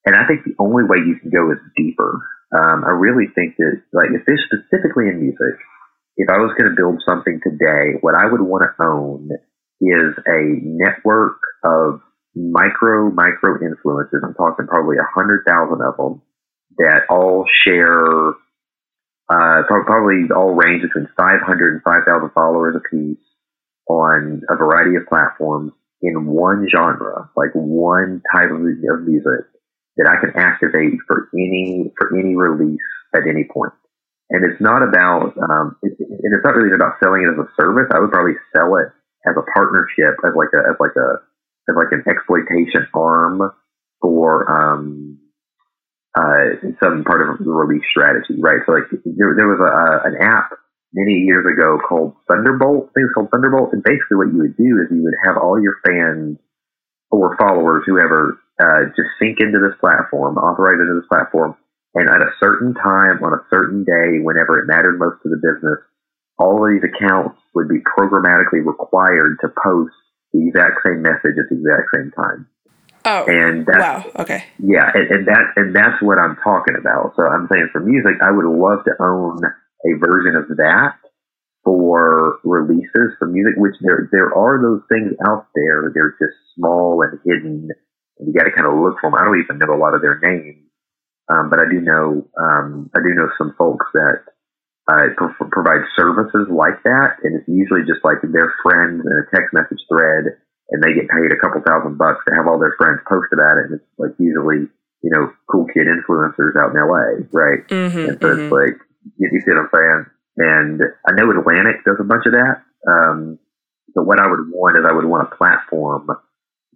And 0.05 0.15
I 0.15 0.25
think 0.29 0.45
the 0.45 0.55
only 0.59 0.85
way 0.85 1.03
you 1.03 1.17
can 1.19 1.29
go 1.33 1.51
is 1.51 1.57
deeper. 1.75 2.21
Um, 2.55 2.83
I 2.85 2.91
really 2.95 3.27
think 3.35 3.55
that, 3.57 3.81
like, 3.91 4.09
if 4.15 4.25
this 4.25 4.39
specifically 4.47 5.09
in 5.11 5.19
music, 5.19 5.59
if 6.15 6.29
I 6.29 6.37
was 6.39 6.55
going 6.57 6.69
to 6.71 6.75
build 6.75 7.03
something 7.05 7.39
today, 7.43 7.99
what 8.01 8.15
I 8.15 8.25
would 8.25 8.41
want 8.41 8.63
to 8.63 8.83
own 8.83 9.29
is 9.81 10.15
a 10.25 10.41
network 10.63 11.37
of 11.63 12.01
micro, 12.35 13.11
micro 13.11 13.59
influencers. 13.59 14.23
I'm 14.23 14.33
talking 14.33 14.67
probably 14.67 14.97
a 14.97 15.09
hundred 15.13 15.43
thousand 15.45 15.81
of 15.81 15.97
them 15.97 16.21
that 16.77 17.09
all 17.09 17.45
share 17.65 18.33
uh, 19.29 19.63
probably 19.67 20.31
all 20.33 20.55
range 20.55 20.83
between 20.83 21.07
500 21.17 21.73
and 21.73 21.83
5,000 21.83 22.31
followers 22.31 22.75
apiece 22.77 23.19
on 23.89 24.41
a 24.49 24.55
variety 24.55 24.95
of 24.95 25.07
platforms 25.07 25.73
in 26.01 26.25
one 26.27 26.67
genre, 26.71 27.29
like 27.35 27.51
one 27.53 28.21
type 28.33 28.49
of, 28.51 28.61
of 28.61 29.07
music 29.07 29.45
that 29.97 30.07
I 30.07 30.19
can 30.21 30.33
activate 30.35 30.97
for 31.07 31.29
any 31.33 31.91
for 31.97 32.17
any 32.17 32.35
release 32.35 32.87
at 33.15 33.27
any 33.27 33.45
point. 33.45 33.73
And 34.29 34.43
it's 34.43 34.61
not 34.61 34.83
about 34.83 35.33
um, 35.37 35.77
it, 35.83 35.95
and 35.99 36.31
it's 36.33 36.43
not 36.43 36.55
really 36.55 36.73
about 36.73 36.99
selling 37.01 37.23
it 37.23 37.31
as 37.31 37.39
a 37.39 37.47
service. 37.59 37.87
I 37.93 37.99
would 37.99 38.11
probably 38.11 38.35
sell 38.55 38.75
it 38.77 38.91
as 39.25 39.35
a 39.35 39.45
partnership, 39.55 40.19
as 40.25 40.33
like 40.35 40.51
a 40.53 40.61
as 40.69 40.77
like 40.79 40.95
a 40.95 41.23
as 41.69 41.75
like 41.75 41.91
an 41.91 42.03
exploitation 42.07 42.87
arm 42.93 43.41
for 44.01 44.45
um, 44.51 45.19
uh, 46.17 46.57
some 46.81 47.03
part 47.03 47.29
of 47.29 47.37
the 47.39 47.51
release 47.51 47.85
strategy, 47.89 48.35
right? 48.39 48.59
So 48.65 48.73
like 48.73 48.89
there, 49.05 49.33
there 49.35 49.47
was 49.47 49.61
a, 49.61 50.07
an 50.07 50.15
app 50.21 50.51
many 50.93 51.25
years 51.27 51.45
ago 51.45 51.77
called 51.87 52.15
Thunderbolt. 52.27 52.89
I 52.89 52.91
think 52.95 53.13
called 53.13 53.29
Thunderbolt. 53.31 53.73
And 53.73 53.83
basically 53.83 54.17
what 54.17 54.33
you 54.33 54.39
would 54.39 54.57
do 54.57 54.81
is 54.81 54.89
you 54.89 55.03
would 55.03 55.19
have 55.25 55.37
all 55.37 55.61
your 55.61 55.77
fans 55.85 56.37
or 57.11 57.37
followers, 57.37 57.83
whoever, 57.85 58.39
uh, 58.61 58.89
just 58.95 59.09
sync 59.19 59.39
into 59.39 59.59
this 59.59 59.77
platform, 59.79 60.37
authorize 60.37 60.79
into 60.81 60.99
this 60.99 61.09
platform. 61.09 61.55
And 61.95 62.09
at 62.09 62.21
a 62.21 62.35
certain 62.39 62.73
time 62.73 63.23
on 63.23 63.33
a 63.33 63.45
certain 63.49 63.83
day, 63.83 64.21
whenever 64.21 64.59
it 64.59 64.67
mattered 64.67 64.99
most 64.99 65.23
to 65.23 65.29
the 65.29 65.41
business, 65.41 65.79
all 66.37 66.61
of 66.61 66.69
these 66.69 66.85
accounts 66.85 67.39
would 67.55 67.67
be 67.67 67.81
programmatically 67.81 68.61
required 68.61 69.37
to 69.41 69.49
post 69.63 69.95
the 70.33 70.45
exact 70.47 70.85
same 70.85 71.01
message 71.01 71.37
at 71.41 71.49
the 71.49 71.57
exact 71.57 71.89
same 71.95 72.11
time. 72.13 72.47
Oh, 73.05 73.25
and 73.25 73.65
wow. 73.65 74.03
Okay. 74.19 74.43
Yeah, 74.59 74.91
and, 74.93 75.07
and 75.07 75.27
that 75.27 75.43
and 75.55 75.73
that's 75.73 75.95
what 76.01 76.19
I'm 76.19 76.35
talking 76.43 76.75
about. 76.77 77.13
So 77.15 77.23
I'm 77.23 77.47
saying 77.51 77.69
for 77.71 77.79
music, 77.79 78.19
I 78.21 78.31
would 78.31 78.45
love 78.45 78.83
to 78.83 78.93
own 78.99 79.39
a 79.41 79.91
version 79.97 80.35
of 80.35 80.49
that 80.57 80.99
for 81.63 82.39
releases 82.43 83.15
for 83.17 83.27
music. 83.27 83.53
Which 83.55 83.75
there 83.79 84.09
there 84.11 84.35
are 84.35 84.61
those 84.61 84.81
things 84.91 85.15
out 85.25 85.47
there. 85.55 85.89
They're 85.93 86.19
just 86.19 86.35
small 86.55 87.01
and 87.01 87.17
hidden, 87.23 87.69
and 88.19 88.27
you 88.27 88.33
got 88.33 88.45
to 88.45 88.55
kind 88.55 88.67
of 88.67 88.77
look 88.79 88.97
for 88.99 89.09
them. 89.09 89.19
I 89.19 89.25
don't 89.25 89.39
even 89.39 89.59
know 89.59 89.73
a 89.73 89.79
lot 89.79 89.93
of 89.93 90.01
their 90.01 90.19
names, 90.19 90.65
um, 91.29 91.49
but 91.49 91.59
I 91.59 91.69
do 91.69 91.81
know 91.81 92.27
um, 92.37 92.89
I 92.95 92.99
do 93.01 93.13
know 93.13 93.29
some 93.37 93.55
folks 93.57 93.85
that 93.93 94.25
uh, 94.89 95.13
pro- 95.17 95.49
provide 95.51 95.85
services 95.95 96.47
like 96.49 96.81
that, 96.83 97.21
and 97.23 97.37
it's 97.37 97.47
usually 97.47 97.85
just 97.85 98.03
like 98.03 98.21
their 98.21 98.53
friends 98.63 99.03
in 99.03 99.13
a 99.13 99.27
text 99.33 99.53
message 99.53 99.81
thread 99.89 100.37
and 100.69 100.83
they 100.83 100.93
get 100.93 101.09
paid 101.09 101.31
a 101.31 101.39
couple 101.39 101.63
thousand 101.63 101.97
bucks 101.97 102.23
to 102.27 102.35
have 102.35 102.47
all 102.47 102.59
their 102.59 102.75
friends 102.77 102.99
post 103.07 103.31
about 103.31 103.57
it. 103.57 103.71
And 103.71 103.73
it's 103.79 103.91
like 103.97 104.11
usually, 104.19 104.67
you 105.03 105.11
know, 105.11 105.31
cool 105.47 105.65
kid 105.71 105.87
influencers 105.87 106.59
out 106.59 106.75
in 106.75 106.79
LA, 106.79 107.23
right? 107.31 107.63
Mm-hmm, 107.67 108.05
and 108.11 108.17
so 108.19 108.27
mm-hmm. 108.27 108.41
it's 108.43 108.51
like, 108.51 108.75
you, 109.17 109.29
you 109.31 109.39
see 109.41 109.51
what 109.55 109.63
I'm 109.63 109.71
saying? 109.71 110.01
And 110.37 110.81
I 111.07 111.11
know 111.15 111.31
Atlantic 111.31 111.83
does 111.85 111.97
a 111.99 112.07
bunch 112.07 112.27
of 112.27 112.35
that. 112.35 112.61
Um, 112.87 113.39
but 113.95 114.05
what 114.05 114.19
I 114.19 114.27
would 114.27 114.51
want 114.51 114.77
is 114.77 114.85
I 114.85 114.93
would 114.93 115.07
want 115.07 115.27
a 115.31 115.35
platform 115.35 116.07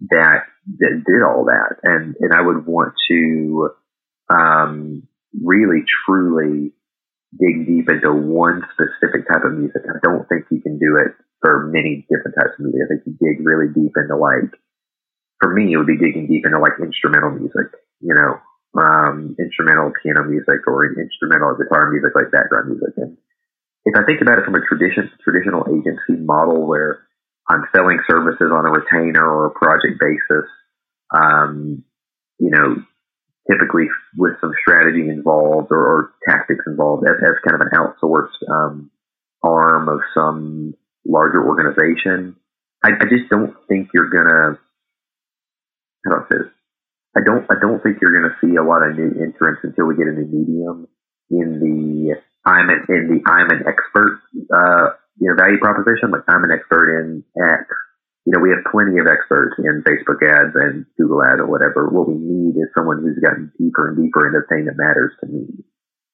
that, 0.10 0.50
that 0.80 1.04
did 1.06 1.22
all 1.24 1.46
that. 1.46 1.78
And, 1.84 2.16
and 2.20 2.34
I 2.34 2.42
would 2.42 2.66
want 2.66 2.94
to, 3.10 3.70
um, 4.30 5.08
really 5.40 5.84
truly 6.06 6.74
dig 7.40 7.66
deep 7.66 7.88
into 7.88 8.12
one 8.12 8.62
specific 8.74 9.28
type 9.28 9.46
of 9.46 9.54
music. 9.54 9.82
I 9.88 10.00
don't 10.04 10.28
think 10.28 10.46
you 10.52 10.62
can 10.62 10.78
do 10.78 11.00
it 11.00 11.16
for 11.40 11.72
many 11.72 12.06
different 12.12 12.36
types 12.36 12.60
of 12.60 12.66
music. 12.66 12.82
I 12.84 12.88
think 12.92 13.02
you 13.08 13.16
dig 13.16 13.46
really 13.46 13.72
deep 13.72 13.96
into 13.96 14.18
like 14.18 14.52
for 15.42 15.50
me, 15.52 15.74
it 15.74 15.78
would 15.78 15.90
be 15.90 15.98
digging 15.98 16.30
deep 16.30 16.46
into 16.46 16.60
like 16.62 16.78
instrumental 16.78 17.34
music, 17.34 17.74
you 18.00 18.14
know, 18.14 18.38
um, 18.78 19.36
instrumental 19.42 19.92
piano 20.00 20.24
music 20.30 20.62
or 20.70 20.86
instrumental 20.86 21.58
guitar 21.58 21.90
music, 21.90 22.14
like 22.14 22.30
background 22.32 22.70
music. 22.70 22.94
And 22.98 23.18
if 23.84 23.98
I 23.98 24.06
think 24.06 24.22
about 24.22 24.38
it 24.38 24.46
from 24.46 24.56
a 24.56 24.64
tradition, 24.70 25.10
traditional 25.26 25.66
agency 25.66 26.22
model 26.22 26.68
where 26.70 27.10
I'm 27.52 27.68
selling 27.76 28.00
services 28.10 28.50
on 28.52 28.66
a 28.66 28.72
retainer 28.72 29.28
or 29.28 29.48
a 29.48 29.52
project 29.52 30.00
basis, 30.00 30.48
um, 31.14 31.84
you 32.40 32.50
know, 32.50 32.76
typically 33.52 33.88
with 34.18 34.34
some 34.40 34.54
strategy 34.62 35.10
involved 35.10 35.68
or, 35.72 35.84
or 35.84 36.14
tactics 36.28 36.64
involved 36.66 37.04
as, 37.06 37.16
as, 37.20 37.36
kind 37.44 37.60
of 37.60 37.68
an 37.68 37.76
outsourced 37.76 38.40
um, 38.50 38.90
arm 39.44 39.90
of 39.90 40.00
some 40.14 40.76
larger 41.06 41.44
organization. 41.46 42.38
I, 42.84 42.90
I 42.90 43.06
just 43.10 43.30
don't 43.30 43.54
think 43.68 43.90
you're 43.94 44.10
gonna. 44.10 44.58
How 46.06 46.12
do 46.12 46.18
I 46.18 46.24
say 46.32 46.38
this? 46.44 46.54
I 47.18 47.20
don't. 47.26 47.46
I 47.52 47.60
don't 47.60 47.84
think 47.84 47.98
you're 48.02 48.14
gonna 48.14 48.36
see 48.40 48.56
a 48.56 48.64
lot 48.64 48.82
of 48.88 48.96
new 48.96 49.12
entrants 49.22 49.62
until 49.64 49.86
we 49.86 49.98
get 49.98 50.08
a 50.08 50.12
new 50.12 50.26
medium 50.26 50.88
in 51.30 51.60
the 51.60 52.16
I'm 52.46 52.70
an, 52.70 52.86
in 52.90 53.08
the 53.10 53.30
I'm 53.30 53.50
an 53.52 53.64
expert 53.68 54.22
uh, 54.54 54.96
you 55.20 55.28
know 55.30 55.36
value 55.36 55.60
proposition. 55.60 56.12
Like 56.12 56.28
I'm 56.28 56.44
an 56.44 56.52
expert 56.52 57.02
in 57.02 57.24
X. 57.36 57.66
You 58.26 58.38
know, 58.38 58.40
we 58.40 58.54
have 58.54 58.62
plenty 58.70 59.02
of 59.02 59.10
experts 59.10 59.58
in 59.58 59.82
Facebook 59.82 60.22
ads 60.22 60.54
and 60.54 60.86
Google 60.94 61.26
ads 61.26 61.42
or 61.42 61.50
whatever. 61.50 61.90
What 61.90 62.06
we 62.06 62.14
need 62.14 62.54
is 62.54 62.70
someone 62.78 63.02
who's 63.02 63.18
gotten 63.18 63.50
deeper 63.58 63.90
and 63.90 63.98
deeper 63.98 64.30
into 64.30 64.46
the 64.46 64.48
thing 64.48 64.70
that 64.70 64.78
matters 64.78 65.18
to 65.22 65.26
me 65.26 65.66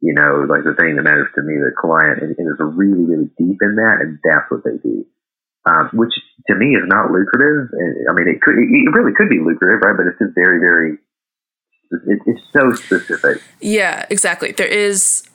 you 0.01 0.13
know, 0.13 0.45
like 0.45 0.63
the 0.63 0.77
thing 0.77 0.95
that 0.95 1.03
matters 1.03 1.29
to 1.35 1.41
me, 1.41 1.57
the 1.57 1.73
client, 1.73 2.21
and, 2.21 2.35
and 2.37 2.45
is 2.47 2.61
really, 2.61 3.05
really 3.05 3.29
deep 3.37 3.57
in 3.61 3.75
that, 3.81 3.97
and 4.01 4.19
that's 4.21 4.45
what 4.49 4.61
they 4.63 4.77
do. 4.83 5.05
Um, 5.65 5.89
which 5.93 6.13
to 6.47 6.55
me 6.55 6.77
is 6.77 6.85
not 6.85 7.11
lucrative. 7.11 7.73
I 8.07 8.13
mean, 8.13 8.29
it 8.29 8.41
could, 8.41 8.55
it 8.55 8.93
really 8.93 9.11
could 9.17 9.29
be 9.29 9.41
lucrative, 9.43 9.81
right? 9.83 9.97
But 9.97 10.07
it's 10.07 10.19
just 10.19 10.35
very, 10.35 10.59
very, 10.59 10.97
it, 11.91 12.19
it's 12.25 12.45
so 12.53 12.71
specific. 12.71 13.41
Yeah, 13.59 14.05
exactly. 14.09 14.51
There 14.51 14.67
is 14.67 15.27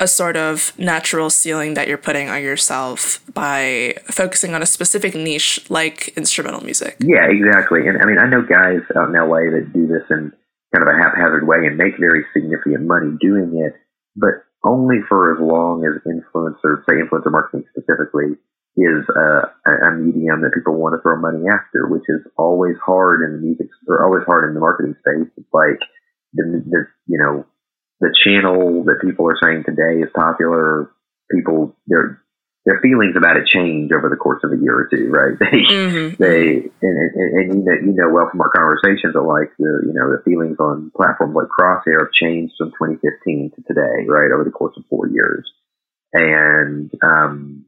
a 0.00 0.08
sort 0.08 0.36
of 0.36 0.72
natural 0.78 1.28
ceiling 1.28 1.74
that 1.74 1.86
you're 1.86 1.98
putting 1.98 2.30
on 2.30 2.42
yourself 2.42 3.20
by 3.34 3.94
focusing 4.06 4.54
on 4.54 4.62
a 4.62 4.66
specific 4.66 5.14
niche 5.14 5.60
like 5.68 6.08
instrumental 6.16 6.64
music. 6.64 6.96
Yeah, 7.00 7.28
exactly. 7.28 7.86
And 7.86 8.00
I 8.00 8.06
mean, 8.06 8.18
I 8.18 8.26
know 8.26 8.40
guys 8.40 8.80
out 8.96 9.12
in 9.12 9.14
LA 9.14 9.52
that 9.52 9.70
do 9.72 9.86
this 9.86 10.08
in 10.08 10.32
kind 10.72 10.82
of 10.82 10.88
a 10.88 10.96
haphazard 10.96 11.46
way 11.46 11.68
and 11.68 11.76
make 11.76 12.00
very 12.00 12.24
significant 12.32 12.88
money 12.88 13.12
doing 13.20 13.60
it, 13.60 13.76
but 14.16 14.40
only 14.64 15.04
for 15.06 15.36
as 15.36 15.40
long 15.40 15.84
as 15.84 16.00
influencer, 16.08 16.80
say 16.88 16.96
influencer 16.96 17.30
marketing 17.30 17.64
specifically, 17.70 18.40
is 18.76 19.04
a, 19.12 19.52
a 19.68 19.90
medium 20.00 20.40
that 20.40 20.54
people 20.54 20.78
want 20.78 20.94
to 20.94 21.02
throw 21.02 21.20
money 21.20 21.44
after, 21.52 21.88
which 21.88 22.06
is 22.08 22.24
always 22.38 22.76
hard 22.84 23.20
in 23.20 23.36
the 23.36 23.42
music 23.42 23.66
or 23.88 24.04
always 24.04 24.24
hard 24.24 24.48
in 24.48 24.54
the 24.54 24.60
marketing 24.60 24.94
space. 25.00 25.28
It's 25.36 25.52
like 25.52 25.80
the, 26.32 26.64
the 26.64 26.86
you 27.06 27.18
know 27.18 27.44
the 28.00 28.14
channel 28.24 28.84
that 28.84 29.00
people 29.02 29.28
are 29.28 29.38
saying 29.42 29.64
today 29.64 30.00
is 30.02 30.10
popular. 30.14 30.90
People 31.30 31.76
they're 31.86 32.20
their 32.66 32.80
feelings 32.80 33.16
about 33.16 33.36
it 33.36 33.46
change 33.46 33.90
over 33.90 34.08
the 34.08 34.20
course 34.20 34.42
of 34.44 34.52
a 34.52 34.60
year 34.60 34.76
or 34.76 34.88
two, 34.92 35.08
right? 35.08 35.32
They, 35.40 35.64
mm-hmm. 35.64 36.22
they, 36.22 36.68
and, 36.82 36.96
and, 37.16 37.30
and, 37.34 37.54
you 37.54 37.64
know, 37.64 37.72
you 37.72 37.94
know 37.94 38.10
well 38.12 38.28
from 38.30 38.40
our 38.42 38.50
conversations 38.50 39.14
that 39.14 39.22
like 39.22 39.50
the, 39.58 39.82
you 39.86 39.94
know, 39.94 40.12
the 40.12 40.22
feelings 40.24 40.58
on 40.60 40.92
platforms 40.94 41.34
like 41.34 41.48
Crosshair 41.48 42.04
have 42.04 42.12
changed 42.12 42.54
from 42.58 42.70
2015 42.76 43.52
to 43.56 43.62
today, 43.62 44.04
right, 44.06 44.30
over 44.30 44.44
the 44.44 44.50
course 44.50 44.76
of 44.76 44.84
four 44.90 45.08
years, 45.08 45.50
and 46.12 46.92
um, 47.02 47.64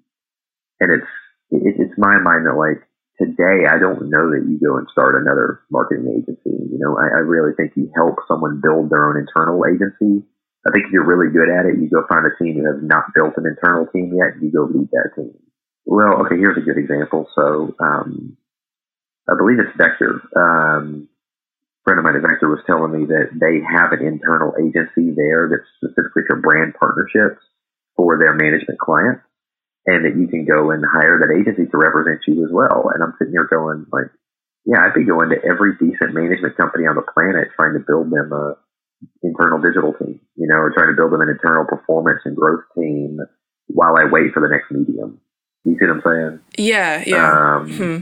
and 0.80 0.92
it's 0.92 1.12
it, 1.50 1.88
it's 1.88 1.98
my 1.98 2.18
mind 2.18 2.46
that 2.46 2.56
like 2.56 2.84
today 3.18 3.68
I 3.68 3.78
don't 3.78 4.08
know 4.08 4.30
that 4.32 4.46
you 4.48 4.60
go 4.60 4.76
and 4.76 4.86
start 4.92 5.20
another 5.20 5.62
marketing 5.70 6.12
agency. 6.12 6.52
You 6.52 6.78
know, 6.78 6.96
I, 6.96 7.18
I 7.18 7.22
really 7.24 7.52
think 7.56 7.72
you 7.76 7.90
help 7.94 8.16
someone 8.28 8.60
build 8.62 8.90
their 8.90 9.08
own 9.08 9.16
internal 9.16 9.64
agency 9.66 10.26
I 10.62 10.70
think 10.70 10.86
if 10.86 10.92
you're 10.92 11.06
really 11.06 11.32
good 11.32 11.50
at 11.50 11.66
it, 11.66 11.82
you 11.82 11.90
go 11.90 12.06
find 12.06 12.22
a 12.22 12.34
team 12.38 12.54
who 12.54 12.66
has 12.70 12.78
not 12.82 13.10
built 13.14 13.34
an 13.36 13.50
internal 13.50 13.86
team 13.90 14.14
yet, 14.14 14.38
you 14.38 14.52
go 14.54 14.70
lead 14.70 14.88
that 14.94 15.10
team. 15.16 15.34
Well, 15.84 16.22
okay, 16.22 16.38
here's 16.38 16.56
a 16.56 16.62
good 16.62 16.78
example. 16.78 17.26
So, 17.34 17.74
um, 17.82 18.36
I 19.26 19.34
believe 19.34 19.58
it's 19.58 19.74
Vector. 19.74 20.22
Um, 20.38 21.08
a 21.10 21.82
friend 21.82 21.98
of 21.98 22.06
mine 22.06 22.14
at 22.14 22.22
Vector 22.22 22.46
was 22.46 22.62
telling 22.66 22.94
me 22.94 23.06
that 23.10 23.34
they 23.34 23.58
have 23.58 23.90
an 23.90 24.06
internal 24.06 24.54
agency 24.54 25.10
there 25.10 25.50
that's 25.50 25.66
specifically 25.82 26.22
for 26.30 26.38
brand 26.38 26.78
partnerships 26.78 27.42
for 27.96 28.18
their 28.18 28.34
management 28.34 28.78
clients, 28.78 29.26
and 29.86 30.04
that 30.06 30.14
you 30.14 30.28
can 30.28 30.46
go 30.46 30.70
and 30.70 30.84
hire 30.86 31.18
that 31.18 31.34
agency 31.34 31.66
to 31.66 31.76
represent 31.76 32.22
you 32.26 32.44
as 32.44 32.50
well. 32.54 32.90
And 32.94 33.02
I'm 33.02 33.14
sitting 33.18 33.34
here 33.34 33.50
going 33.50 33.86
like, 33.90 34.10
yeah, 34.64 34.86
I'd 34.86 34.94
be 34.94 35.04
going 35.04 35.30
to 35.30 35.42
every 35.42 35.74
decent 35.74 36.14
management 36.14 36.56
company 36.56 36.86
on 36.86 36.94
the 36.94 37.02
planet 37.02 37.50
trying 37.58 37.74
to 37.74 37.82
build 37.82 38.10
them 38.14 38.30
a 38.30 38.54
internal 39.22 39.58
digital 39.58 39.92
team, 39.98 40.20
you 40.38 40.46
know, 40.46 40.62
or 40.62 40.70
trying 40.70 40.94
to 40.94 40.98
build 40.98 41.10
them 41.10 41.20
an 41.20 41.34
internal 41.34 41.66
performance 41.66 42.22
and 42.24 42.36
growth 42.36 42.62
team 42.78 43.18
while 43.66 43.98
I 43.98 44.06
wait 44.06 44.30
for 44.32 44.38
the 44.38 44.50
next 44.50 44.70
medium. 44.70 45.18
You 45.64 45.74
see 45.78 45.86
what 45.86 45.98
I'm 45.98 46.06
saying? 46.06 46.34
Yeah, 46.58 47.02
yeah. 47.06 47.26
Um, 47.26 47.66
hmm. 47.70 47.98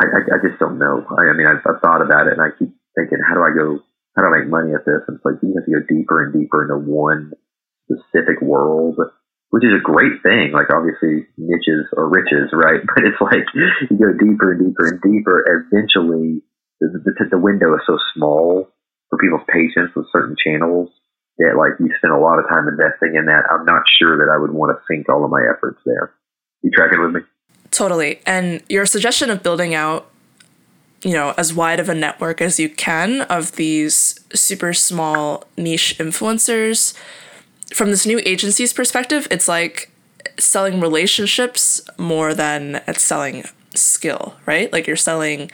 I, 0.00 0.04
I, 0.04 0.20
I, 0.36 0.38
just 0.40 0.60
don't 0.60 0.78
know. 0.78 1.04
I, 1.08 1.32
I 1.32 1.32
mean, 1.32 1.46
I've, 1.46 1.64
I've, 1.64 1.80
thought 1.80 2.02
about 2.02 2.26
it, 2.26 2.34
and 2.34 2.42
I 2.42 2.52
keep 2.58 2.72
thinking, 2.96 3.20
how 3.26 3.34
do 3.34 3.42
I 3.44 3.52
go? 3.56 3.80
How 4.16 4.22
do 4.22 4.28
I 4.28 4.40
make 4.40 4.48
money 4.48 4.74
at 4.74 4.84
this? 4.84 5.00
And 5.08 5.16
it's 5.16 5.24
like 5.24 5.40
you 5.42 5.54
have 5.56 5.64
to 5.64 5.72
go 5.72 5.82
deeper 5.88 6.24
and 6.24 6.32
deeper 6.32 6.64
into 6.64 6.76
one 6.80 7.32
specific 7.88 8.40
world, 8.42 8.96
which 9.54 9.62
is 9.62 9.70
a 9.70 9.78
great 9.78 10.18
thing. 10.26 10.50
Like 10.50 10.66
obviously, 10.74 11.30
niches 11.38 11.86
or 11.94 12.10
riches, 12.10 12.50
right? 12.50 12.82
But 12.90 13.06
it's 13.06 13.22
like 13.22 13.46
you 13.54 13.94
go 13.94 14.10
deeper 14.18 14.50
and 14.50 14.66
deeper 14.66 14.90
and 14.90 14.98
deeper. 14.98 15.46
Eventually, 15.46 16.42
the, 16.80 16.98
the, 16.98 17.14
the 17.30 17.38
window 17.38 17.72
is 17.78 17.82
so 17.86 17.96
small 18.18 18.66
for 19.08 19.18
people's 19.18 19.46
patience 19.46 19.94
with 19.94 20.10
certain 20.10 20.34
channels 20.42 20.90
that 21.38 21.54
like 21.54 21.78
you 21.78 21.86
spend 21.98 22.12
a 22.12 22.18
lot 22.18 22.40
of 22.40 22.50
time 22.50 22.66
investing 22.66 23.14
in 23.14 23.26
that. 23.26 23.46
I'm 23.48 23.64
not 23.64 23.82
sure 23.96 24.18
that 24.18 24.26
I 24.26 24.42
would 24.42 24.50
want 24.50 24.74
to 24.74 24.82
sink 24.90 25.08
all 25.08 25.24
of 25.24 25.30
my 25.30 25.46
efforts 25.46 25.78
there. 25.86 26.12
You 26.62 26.72
tracking 26.74 27.00
with 27.00 27.14
me? 27.14 27.20
Totally. 27.70 28.18
And 28.26 28.60
your 28.68 28.86
suggestion 28.86 29.30
of 29.30 29.44
building 29.44 29.72
out, 29.72 30.10
you 31.02 31.12
know, 31.12 31.32
as 31.38 31.54
wide 31.54 31.78
of 31.78 31.88
a 31.88 31.94
network 31.94 32.40
as 32.40 32.58
you 32.58 32.68
can 32.68 33.22
of 33.22 33.52
these 33.52 34.18
super 34.34 34.72
small 34.72 35.44
niche 35.56 35.96
influencers, 35.98 36.98
from 37.74 37.90
this 37.90 38.06
new 38.06 38.20
agency's 38.24 38.72
perspective, 38.72 39.26
it's 39.30 39.48
like 39.48 39.90
selling 40.38 40.80
relationships 40.80 41.80
more 41.98 42.32
than 42.32 42.80
it's 42.86 43.02
selling 43.02 43.44
skill, 43.74 44.34
right? 44.46 44.72
Like 44.72 44.86
you're 44.86 44.96
selling 44.96 45.50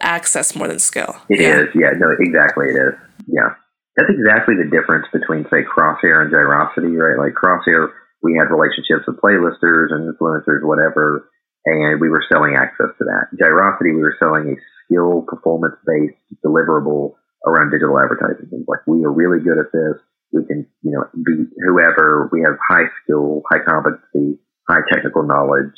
access 0.00 0.56
more 0.56 0.66
than 0.66 0.78
skill. 0.78 1.14
It 1.28 1.40
yeah. 1.40 1.60
is, 1.60 1.68
yeah. 1.74 1.92
No, 1.98 2.08
exactly, 2.18 2.72
it 2.72 2.78
is. 2.80 2.94
Yeah, 3.28 3.52
that's 3.96 4.08
exactly 4.08 4.56
the 4.56 4.64
difference 4.72 5.06
between 5.12 5.44
say 5.52 5.60
Crosshair 5.68 6.24
and 6.24 6.32
Gyrosity, 6.32 6.96
right? 6.96 7.20
Like 7.20 7.36
Crosshair, 7.36 7.92
we 8.22 8.32
had 8.32 8.48
relationships 8.48 9.04
with 9.06 9.20
playlisters 9.20 9.92
and 9.92 10.08
influencers, 10.08 10.64
whatever, 10.64 11.28
and 11.66 12.00
we 12.00 12.08
were 12.08 12.24
selling 12.32 12.56
access 12.56 12.96
to 12.96 13.04
that. 13.04 13.28
Gyrosity, 13.36 13.92
we 13.92 14.00
were 14.00 14.16
selling 14.18 14.48
a 14.48 14.56
skill 14.88 15.22
performance 15.28 15.76
based 15.84 16.16
deliverable 16.40 17.20
around 17.46 17.70
digital 17.70 18.00
advertising. 18.00 18.48
Things 18.48 18.64
like 18.66 18.80
we 18.86 19.04
are 19.04 19.12
really 19.12 19.44
good 19.44 19.60
at 19.60 19.68
this. 19.68 20.00
We 20.32 20.44
can, 20.44 20.66
you 20.82 20.92
know, 20.92 21.04
be 21.14 21.44
whoever. 21.66 22.28
We 22.32 22.42
have 22.42 22.58
high 22.68 22.88
skill, 23.02 23.42
high 23.50 23.64
competency, 23.66 24.38
high 24.68 24.82
technical 24.92 25.22
knowledge, 25.22 25.72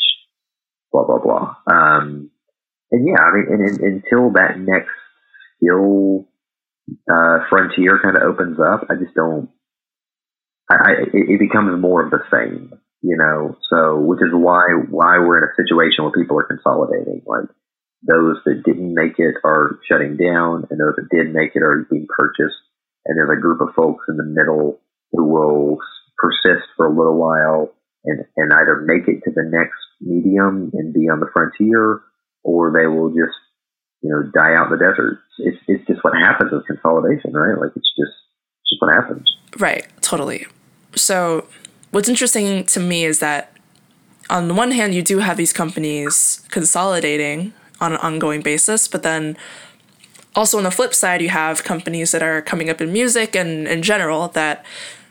blah 0.93 1.07
blah 1.07 1.19
blah. 1.19 1.55
Um, 1.71 2.31
and 2.91 3.07
yeah, 3.07 3.23
I 3.23 3.35
mean, 3.35 3.47
and, 3.49 3.81
and, 3.81 4.03
until 4.03 4.33
that 4.33 4.59
next 4.59 4.91
skill 5.57 6.27
uh, 7.11 7.39
frontier 7.49 8.01
kind 8.03 8.17
of 8.17 8.23
opens 8.23 8.59
up, 8.59 8.87
I 8.91 8.95
just 8.95 9.15
don't. 9.15 9.49
I, 10.71 10.75
I 10.75 10.91
it, 11.15 11.31
it 11.31 11.41
becomes 11.41 11.81
more 11.81 12.05
of 12.05 12.11
the 12.11 12.23
same, 12.33 12.73
you 13.03 13.17
know. 13.17 13.57
So, 13.71 14.01
which 14.01 14.21
is 14.21 14.33
why 14.33 14.67
why 14.91 15.19
we're 15.19 15.39
in 15.39 15.45
a 15.45 15.63
situation 15.63 16.05
where 16.05 16.13
people 16.13 16.39
are 16.39 16.49
consolidating. 16.49 17.23
Like 17.27 17.49
those 18.07 18.37
that 18.47 18.63
didn't 18.65 18.95
make 18.95 19.19
it 19.19 19.37
are 19.45 19.79
shutting 19.89 20.17
down, 20.17 20.67
and 20.71 20.81
those 20.81 20.97
that 20.97 21.09
did 21.11 21.33
make 21.33 21.53
it 21.55 21.63
are 21.63 21.87
being 21.91 22.07
purchased. 22.09 22.59
And 23.11 23.19
there's 23.19 23.37
a 23.37 23.41
group 23.41 23.61
of 23.61 23.75
folks 23.75 24.07
in 24.09 24.17
the 24.17 24.23
middle 24.23 24.79
who 25.11 25.25
will 25.25 25.79
persist 26.17 26.63
for 26.77 26.87
a 26.87 26.97
little 26.97 27.19
while 27.19 27.75
and, 28.05 28.25
and 28.37 28.53
either 28.53 28.87
make 28.87 29.09
it 29.09 29.21
to 29.25 29.33
the 29.35 29.43
next 29.51 29.83
medium 30.01 30.71
and 30.75 30.95
be 30.95 31.11
on 31.11 31.19
the 31.19 31.27
frontier 31.33 32.03
or 32.45 32.73
they 32.73 32.87
will 32.87 33.09
just, 33.09 33.35
you 34.01 34.11
know, 34.11 34.31
die 34.33 34.55
out 34.55 34.71
in 34.71 34.79
the 34.79 34.85
desert. 34.85 35.19
It's, 35.39 35.59
it's 35.67 35.85
just 35.89 36.05
what 36.05 36.15
happens 36.15 36.53
with 36.53 36.67
consolidation, 36.69 37.33
right? 37.33 37.59
Like 37.61 37.73
it's 37.75 37.91
just, 37.99 38.15
it's 38.63 38.71
just 38.71 38.81
what 38.81 38.95
happens. 38.95 39.29
Right. 39.59 39.89
Totally. 40.03 40.47
So 40.95 41.49
what's 41.91 42.09
interesting 42.09 42.65
to 42.65 42.79
me 42.79 43.05
is 43.05 43.19
that 43.19 43.57
on 44.31 44.47
the 44.47 44.55
one 44.55 44.71
hand, 44.71 44.95
you 44.95 45.03
do 45.03 45.19
have 45.19 45.37
these 45.37 45.53
companies 45.53 46.47
consolidating 46.51 47.55
on 47.81 47.95
an 47.95 47.99
ongoing 47.99 48.41
basis, 48.41 48.87
but 48.87 49.03
then 49.03 49.37
also 50.35 50.59
on 50.59 50.65
the 50.65 50.71
flip 50.71 50.95
side, 50.95 51.21
you 51.23 51.29
have 51.29 51.65
companies 51.65 52.13
that 52.13 52.23
are 52.23 52.43
coming 52.43 52.71
up 52.71 52.81
in 52.81 52.93
music 52.93 53.35
and 53.35 53.67
in 53.67 53.83
general 53.83 54.29
that 54.29 54.65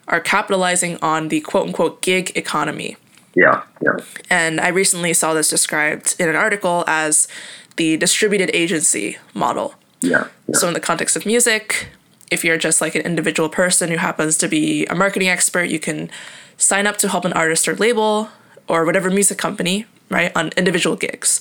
are 0.07 0.19
capitalizing 0.19 0.97
on 1.01 1.27
the 1.27 1.41
quote 1.41 1.67
unquote 1.67 2.01
gig 2.01 2.31
economy. 2.35 2.97
Yeah, 3.35 3.63
yeah. 3.81 3.97
And 4.29 4.59
I 4.59 4.69
recently 4.69 5.13
saw 5.13 5.33
this 5.33 5.49
described 5.49 6.15
in 6.19 6.29
an 6.29 6.35
article 6.35 6.83
as 6.87 7.27
the 7.75 7.95
distributed 7.97 8.49
agency 8.53 9.17
model. 9.33 9.75
Yeah, 10.01 10.27
yeah. 10.47 10.57
So, 10.57 10.67
in 10.67 10.73
the 10.73 10.79
context 10.79 11.15
of 11.15 11.25
music, 11.25 11.89
if 12.31 12.43
you're 12.43 12.57
just 12.57 12.81
like 12.81 12.95
an 12.95 13.01
individual 13.01 13.49
person 13.49 13.89
who 13.89 13.97
happens 13.97 14.37
to 14.39 14.47
be 14.47 14.85
a 14.87 14.95
marketing 14.95 15.29
expert, 15.29 15.65
you 15.65 15.79
can 15.79 16.09
sign 16.57 16.87
up 16.87 16.97
to 16.97 17.09
help 17.09 17.25
an 17.25 17.33
artist 17.33 17.67
or 17.67 17.75
label 17.75 18.29
or 18.67 18.85
whatever 18.85 19.09
music 19.09 19.37
company, 19.37 19.85
right, 20.09 20.31
on 20.35 20.49
individual 20.57 20.95
gigs. 20.95 21.39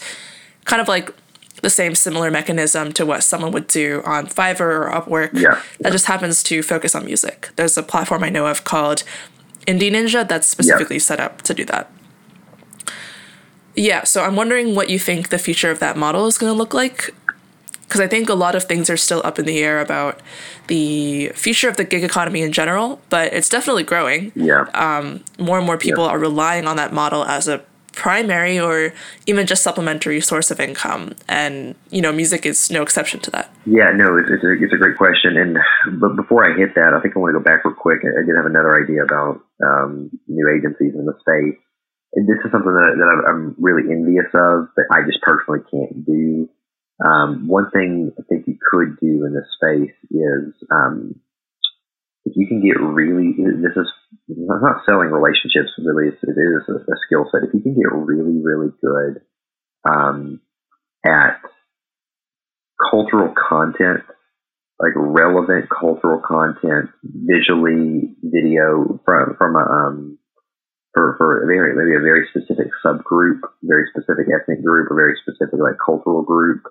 Kind 0.65 0.81
of 0.81 0.89
like 0.89 1.11
the 1.63 1.71
same 1.71 1.95
similar 1.95 2.31
mechanism 2.31 2.93
to 2.93 3.05
what 3.07 3.23
someone 3.23 3.53
would 3.53 3.67
do 3.67 4.03
on 4.05 4.27
Fiverr 4.27 4.61
or 4.61 4.91
Upwork. 4.91 5.39
Yeah. 5.39 5.61
That 5.81 5.93
just 5.93 6.07
happens 6.07 6.43
to 6.45 6.63
focus 6.63 6.95
on 6.95 7.05
music. 7.05 7.51
There's 7.57 7.77
a 7.77 7.83
platform 7.83 8.23
I 8.23 8.29
know 8.29 8.47
of 8.47 8.65
called 8.65 9.03
Indie 9.67 9.91
Ninja 9.91 10.27
that's 10.27 10.47
specifically 10.47 10.97
yeah. 10.97 11.03
set 11.03 11.21
up 11.21 11.43
to 11.43 11.55
do 11.55 11.65
that. 11.67 11.91
Yeah, 13.75 14.05
so 14.05 14.25
I'm 14.25 14.35
wondering 14.35 14.75
what 14.75 14.91
you 14.91 14.99
think 14.99 15.29
the 15.29 15.39
future 15.39 15.71
of 15.71 15.79
that 15.79 15.97
model 15.97 16.27
is 16.27 16.37
going 16.37 16.53
to 16.53 16.57
look 16.57 16.75
like. 16.75 17.15
Because 17.83 18.01
I 18.03 18.07
think 18.07 18.29
a 18.29 18.35
lot 18.35 18.55
of 18.55 18.65
things 18.65 18.91
are 18.91 18.99
still 18.99 19.23
up 19.25 19.39
in 19.39 19.47
the 19.47 19.61
air 19.61 19.81
about 19.81 20.21
the 20.67 21.29
future 21.31 21.71
of 21.71 21.79
the 21.79 21.85
gig 21.85 22.05
economy 22.05 22.43
in 22.43 22.53
general, 22.53 23.01
but 23.09 23.33
it's 23.33 23.49
definitely 23.49 23.85
growing. 23.85 24.31
Yeah. 24.35 24.67
Um, 24.75 25.25
more 25.39 25.57
and 25.57 25.67
more 25.67 25.79
people 25.79 26.05
yeah. 26.05 26.11
are 26.11 26.19
relying 26.19 26.67
on 26.67 26.77
that 26.77 26.93
model 26.93 27.25
as 27.25 27.49
a 27.49 27.65
primary 27.99 28.59
or 28.59 28.95
even 29.27 29.47
just 29.47 29.63
supplementary 29.63 30.21
source 30.21 30.51
of 30.51 30.61
income. 30.61 31.15
And, 31.29 31.75
you 31.91 32.01
know, 32.01 32.13
music 32.13 32.47
is 32.47 32.71
no 32.71 32.81
exception 32.83 33.21
to 33.21 33.31
that. 33.33 33.51
Yeah, 33.67 33.91
no, 33.91 34.17
it's, 34.17 34.31
it's, 34.31 34.45
a, 34.45 34.53
it's 34.55 34.73
a 34.73 34.79
great 34.79 34.97
question. 34.97 35.37
And 35.37 35.59
but 36.01 36.15
before 36.15 36.47
I 36.47 36.57
hit 36.57 36.75
that, 36.77 36.95
I 36.95 37.01
think 37.03 37.17
I 37.17 37.19
want 37.19 37.35
to 37.35 37.39
go 37.39 37.45
back 37.45 37.65
real 37.65 37.75
quick. 37.75 37.99
I 38.07 38.25
did 38.25 38.39
have 38.39 38.47
another 38.47 38.81
idea 38.81 39.03
about 39.03 39.43
um, 39.61 40.11
new 40.29 40.47
agencies 40.49 40.95
in 40.95 41.05
the 41.05 41.19
space 41.21 41.59
and 42.15 42.27
this 42.27 42.39
is 42.45 42.51
something 42.51 42.73
that, 42.73 42.95
that 42.97 43.29
I'm 43.29 43.55
really 43.59 43.93
envious 43.93 44.29
of, 44.33 44.69
but 44.77 44.87
I 44.91 45.05
just 45.05 45.21
personally 45.23 45.61
can't 45.71 46.07
do. 46.07 46.49
Um, 47.05 47.47
one 47.47 47.71
thing 47.71 48.11
I 48.19 48.23
think 48.29 48.47
you 48.49 48.57
could 48.59 48.99
do 49.01 49.25
in 49.25 49.35
this 49.35 49.47
space 49.55 49.95
is 50.11 50.55
um, 50.71 51.21
if 52.29 52.37
you 52.37 52.47
can 52.47 52.61
get 52.61 52.77
really, 52.77 53.33
this 53.33 53.73
is 53.73 53.89
not 54.29 54.85
selling 54.85 55.09
relationships 55.09 55.73
really, 55.81 56.13
it 56.13 56.37
is 56.37 56.63
a, 56.69 56.77
a 56.77 56.97
skill 57.07 57.25
set. 57.33 57.49
If 57.49 57.55
you 57.55 57.61
can 57.61 57.75
get 57.75 57.89
really, 57.93 58.37
really 58.45 58.69
good 58.85 59.23
um, 59.89 60.41
at 61.07 61.41
cultural 62.91 63.33
content, 63.33 64.05
like 64.79 64.93
relevant 64.95 65.67
cultural 65.73 66.21
content, 66.21 66.91
visually, 67.03 68.15
video 68.23 69.01
from 69.05 69.35
from 69.39 69.57
a 69.57 69.65
um, 69.65 70.19
for, 70.95 71.15
for 71.17 71.43
a 71.43 71.47
very, 71.47 71.75
maybe 71.75 71.97
a 71.97 72.01
very 72.01 72.27
specific 72.31 72.73
subgroup, 72.85 73.41
very 73.63 73.85
specific 73.91 74.27
ethnic 74.29 74.63
group, 74.63 74.91
a 74.91 74.95
very 74.95 75.17
specific 75.23 75.59
like 75.59 75.77
cultural 75.85 76.23
group. 76.23 76.63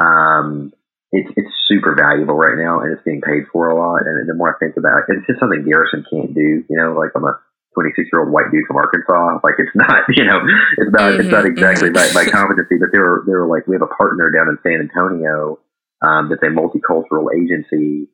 Um, 0.00 0.72
it's 1.12 1.30
it's 1.36 1.54
super 1.66 1.94
valuable 1.94 2.38
right 2.38 2.58
now, 2.58 2.80
and 2.80 2.92
it's 2.94 3.02
being 3.02 3.20
paid 3.20 3.50
for 3.52 3.68
a 3.68 3.74
lot. 3.74 4.06
And 4.06 4.28
the 4.28 4.34
more 4.34 4.54
I 4.54 4.58
think 4.62 4.76
about 4.76 5.10
it, 5.10 5.18
it's 5.18 5.26
just 5.26 5.40
something 5.40 5.66
Garrison 5.66 6.06
can't 6.06 6.34
do. 6.34 6.62
You 6.68 6.76
know, 6.78 6.94
like 6.94 7.10
I'm 7.14 7.26
a 7.26 7.34
26 7.74 8.10
year 8.12 8.22
old 8.22 8.32
white 8.32 8.50
dude 8.50 8.66
from 8.66 8.78
Arkansas. 8.78 9.42
Like 9.42 9.58
it's 9.58 9.74
not, 9.74 10.06
you 10.14 10.24
know, 10.24 10.38
it's 10.78 10.94
not 10.94 11.14
mm-hmm, 11.14 11.20
it's 11.20 11.30
not 11.30 11.44
mm-hmm, 11.44 11.58
exactly 11.58 11.90
mm-hmm. 11.90 12.14
my, 12.14 12.24
my 12.24 12.30
competency. 12.30 12.78
But 12.78 12.94
they 12.94 13.02
were 13.02 13.22
they 13.26 13.34
were 13.34 13.50
like 13.50 13.66
we 13.66 13.74
have 13.74 13.86
a 13.86 13.94
partner 13.94 14.30
down 14.30 14.50
in 14.50 14.58
San 14.62 14.78
Antonio 14.78 15.58
um, 16.02 16.30
that's 16.30 16.42
a 16.42 16.54
multicultural 16.54 17.30
agency 17.34 18.10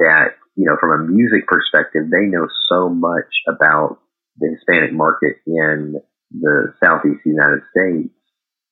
that 0.00 0.36
you 0.56 0.64
know 0.64 0.76
from 0.80 0.92
a 0.92 1.04
music 1.04 1.46
perspective 1.48 2.08
they 2.10 2.28
know 2.28 2.48
so 2.68 2.88
much 2.88 3.28
about 3.48 4.00
the 4.38 4.54
Hispanic 4.54 4.92
market 4.92 5.36
in 5.46 6.00
the 6.30 6.74
Southeast 6.82 7.24
United 7.24 7.60
States, 7.72 8.12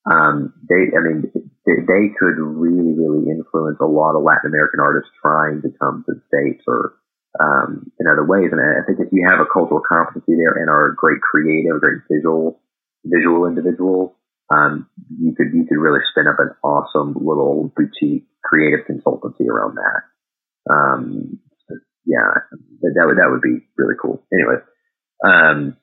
um, 0.06 0.54
they, 0.68 0.94
I 0.94 1.00
mean, 1.02 1.26
they, 1.66 2.04
could 2.14 2.38
really, 2.38 2.94
really 2.94 3.30
influence 3.30 3.78
a 3.80 3.86
lot 3.86 4.14
of 4.14 4.22
Latin 4.22 4.46
American 4.46 4.78
artists 4.80 5.10
trying 5.20 5.62
to 5.62 5.70
come 5.80 6.04
to 6.06 6.14
the 6.14 6.22
States 6.30 6.62
or, 6.66 6.94
um, 7.42 7.90
in 7.98 8.06
other 8.06 8.24
ways. 8.24 8.50
And 8.52 8.60
I 8.60 8.86
think 8.86 9.00
if 9.00 9.08
you 9.10 9.26
have 9.28 9.40
a 9.40 9.50
cultural 9.50 9.82
competency 9.82 10.38
there 10.38 10.54
and 10.62 10.70
are 10.70 10.92
a 10.92 10.94
great 10.94 11.20
creative, 11.20 11.80
great 11.80 12.06
visual, 12.10 12.60
visual 13.04 13.46
individual, 13.46 14.16
um, 14.54 14.88
you 15.10 15.34
could, 15.34 15.50
you 15.52 15.66
could 15.66 15.82
really 15.82 16.00
spin 16.10 16.28
up 16.28 16.38
an 16.38 16.54
awesome 16.62 17.14
little 17.18 17.72
boutique 17.74 18.28
creative 18.44 18.86
consultancy 18.86 19.50
around 19.50 19.74
that. 19.74 20.72
Um, 20.72 21.40
yeah, 22.06 22.46
that, 22.80 23.06
would, 23.06 23.18
that 23.18 23.28
would 23.28 23.42
be 23.42 23.66
really 23.76 23.96
cool. 24.00 24.22
Anyway, 24.32 24.62
um, 25.26 25.76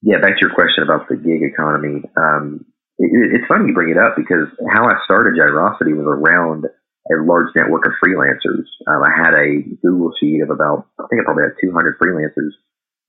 yeah, 0.00 0.20
back 0.20 0.38
to 0.38 0.46
your 0.46 0.54
question 0.54 0.84
about 0.84 1.08
the 1.08 1.16
gig 1.16 1.42
economy. 1.42 2.00
Um, 2.16 2.64
it's 2.98 3.46
funny 3.46 3.68
you 3.68 3.74
bring 3.74 3.90
it 3.90 3.98
up 3.98 4.16
because 4.16 4.48
how 4.70 4.84
I 4.84 4.98
started 5.04 5.38
Gyrosity 5.38 5.92
was 5.92 6.06
around 6.06 6.66
a 6.66 7.24
large 7.24 7.54
network 7.54 7.86
of 7.86 7.92
freelancers. 8.02 8.66
Um, 8.86 9.02
I 9.02 9.10
had 9.16 9.34
a 9.34 9.62
Google 9.82 10.12
sheet 10.20 10.42
of 10.42 10.50
about, 10.50 10.86
I 10.98 11.04
think 11.08 11.22
I 11.22 11.24
probably 11.24 11.44
had 11.44 11.56
200 11.62 11.98
freelancers 11.98 12.52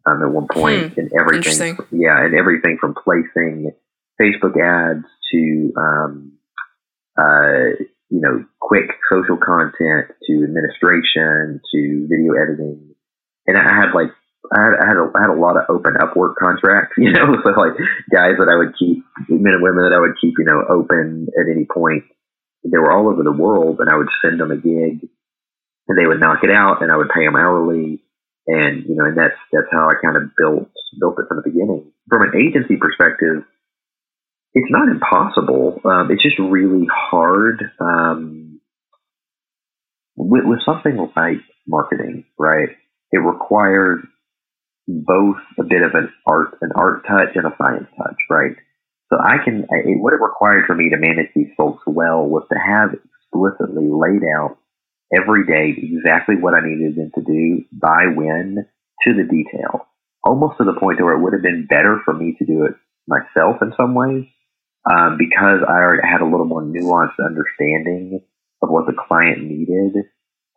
um, 0.05 0.23
at 0.23 0.31
one 0.31 0.47
point, 0.47 0.93
hmm. 0.93 0.99
and 0.99 1.11
everything. 1.19 1.77
Yeah, 1.91 2.23
and 2.23 2.35
everything 2.35 2.77
from 2.79 2.95
placing 2.95 3.71
Facebook 4.21 4.55
ads 4.55 5.05
to, 5.33 5.73
um, 5.77 6.33
uh, 7.17 7.75
you 8.09 8.21
know, 8.21 8.45
quick 8.59 8.89
social 9.11 9.37
content 9.37 10.11
to 10.27 10.43
administration 10.43 11.61
to 11.73 12.07
video 12.09 12.33
editing. 12.33 12.95
And 13.47 13.57
I 13.57 13.63
had 13.63 13.93
like 13.93 14.11
I 14.49 14.59
had, 14.59 14.73
I 14.81 14.85
had, 14.89 14.97
a, 14.97 15.05
I 15.13 15.19
had 15.21 15.33
a 15.33 15.39
lot 15.39 15.57
of 15.57 15.69
open 15.69 15.93
Upwork 15.93 16.35
contracts, 16.41 16.95
you 16.97 17.11
know, 17.11 17.37
so 17.43 17.49
like 17.53 17.77
guys 18.09 18.37
that 18.41 18.49
I 18.49 18.57
would 18.57 18.73
keep, 18.77 19.05
men 19.29 19.53
and 19.53 19.63
women 19.63 19.85
that 19.85 19.95
I 19.95 20.01
would 20.01 20.17
keep, 20.19 20.35
you 20.37 20.45
know, 20.45 20.65
open 20.69 21.27
at 21.37 21.49
any 21.49 21.65
point. 21.65 22.03
They 22.63 22.77
were 22.77 22.91
all 22.91 23.07
over 23.07 23.23
the 23.23 23.31
world, 23.31 23.79
and 23.79 23.89
I 23.89 23.95
would 23.95 24.09
send 24.21 24.39
them 24.39 24.51
a 24.51 24.57
gig, 24.57 25.07
and 25.87 25.95
they 25.97 26.05
would 26.05 26.19
knock 26.19 26.43
it 26.43 26.51
out, 26.51 26.81
and 26.81 26.91
I 26.91 26.97
would 26.97 27.09
pay 27.13 27.23
them 27.23 27.37
hourly, 27.37 28.03
and 28.47 28.83
you 28.83 28.95
know, 28.95 29.05
and 29.05 29.17
that's 29.17 29.39
that's 29.53 29.71
how 29.71 29.87
I 29.87 29.95
kind 30.03 30.17
of 30.17 30.35
built 30.35 30.67
built 30.99 31.15
it 31.19 31.25
from 31.29 31.39
the 31.39 31.49
beginning. 31.49 31.93
From 32.09 32.23
an 32.23 32.35
agency 32.35 32.75
perspective, 32.75 33.47
it's 34.53 34.67
not 34.69 34.89
impossible. 34.91 35.79
Um, 35.85 36.11
it's 36.11 36.21
just 36.21 36.37
really 36.37 36.85
hard. 36.91 37.63
Um, 37.79 38.59
with, 40.19 40.43
with 40.45 40.59
something 40.65 40.97
like 41.15 41.39
marketing, 41.65 42.25
right? 42.37 42.69
It 43.11 43.19
requires 43.19 44.03
both 44.89 45.37
a 45.59 45.63
bit 45.63 45.83
of 45.83 45.93
an 45.93 46.09
art, 46.25 46.57
an 46.61 46.71
art 46.75 47.05
touch 47.05 47.35
and 47.35 47.45
a 47.45 47.55
science 47.57 47.87
touch, 47.95 48.17
right? 48.29 48.57
So 49.13 49.17
I 49.21 49.37
can, 49.43 49.65
what 50.01 50.13
it 50.13 50.21
required 50.21 50.65
for 50.65 50.75
me 50.75 50.89
to 50.89 50.97
manage 50.97 51.29
these 51.35 51.53
folks 51.57 51.83
well 51.85 52.25
was 52.25 52.45
to 52.49 52.57
have 52.57 52.93
explicitly 52.93 53.85
laid 53.85 54.21
out 54.37 54.57
every 55.13 55.45
day 55.45 55.77
exactly 55.77 56.35
what 56.35 56.53
I 56.53 56.65
needed 56.65 56.95
them 56.95 57.11
to 57.15 57.21
do 57.21 57.65
by 57.71 58.05
when 58.13 58.65
to 59.05 59.13
the 59.13 59.29
detail, 59.29 59.85
almost 60.23 60.57
to 60.57 60.63
the 60.63 60.79
point 60.79 61.01
where 61.01 61.13
it 61.13 61.21
would 61.21 61.33
have 61.33 61.41
been 61.41 61.67
better 61.69 62.01
for 62.05 62.13
me 62.13 62.35
to 62.37 62.45
do 62.45 62.65
it 62.65 62.73
myself 63.07 63.61
in 63.61 63.73
some 63.79 63.93
ways, 63.93 64.25
um, 64.89 65.17
because 65.17 65.61
I 65.67 65.81
already 65.81 66.07
had 66.07 66.21
a 66.21 66.29
little 66.29 66.45
more 66.45 66.61
nuanced 66.61 67.17
understanding 67.23 68.21
of 68.61 68.69
what 68.69 68.85
the 68.85 68.97
client 69.07 69.43
needed. 69.43 70.05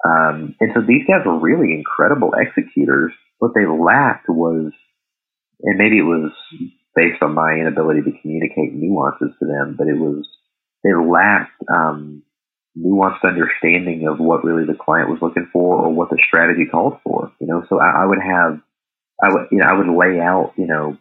Um, 0.05 0.57
and 0.61 0.73
so 0.75 0.81
these 0.81 1.07
guys 1.07 1.25
were 1.25 1.39
really 1.39 1.73
incredible 1.73 2.33
executors 2.35 3.13
what 3.43 3.59
they 3.59 3.67
lacked 3.67 4.29
was, 4.29 4.71
and 5.67 5.75
maybe 5.77 5.99
it 5.99 6.07
was 6.07 6.31
based 6.95 7.19
on 7.27 7.35
my 7.35 7.59
inability 7.59 8.03
to 8.03 8.15
communicate 8.23 8.71
nuances 8.73 9.35
to 9.41 9.47
them, 9.51 9.75
but 9.77 9.89
it 9.89 9.99
was 9.99 10.23
they 10.85 10.95
lacked 10.95 11.51
um, 11.67 12.23
nuanced 12.79 13.27
understanding 13.27 14.07
of 14.07 14.21
what 14.21 14.45
really 14.45 14.65
the 14.65 14.79
client 14.79 15.11
was 15.11 15.19
looking 15.21 15.51
for 15.53 15.83
or 15.83 15.93
what 15.93 16.09
the 16.11 16.23
strategy 16.25 16.67
called 16.71 16.99
for. 17.03 17.33
You 17.41 17.49
know, 17.49 17.65
so 17.69 17.81
I, 17.81 18.03
I 18.03 18.07
would 18.07 18.23
have, 18.23 18.61
I 19.19 19.35
would, 19.35 19.49
you 19.51 19.59
know, 19.59 19.67
I 19.67 19.75
would 19.75 19.91
lay 19.91 20.21
out, 20.21 20.53
you 20.57 20.69
know, 20.69 20.97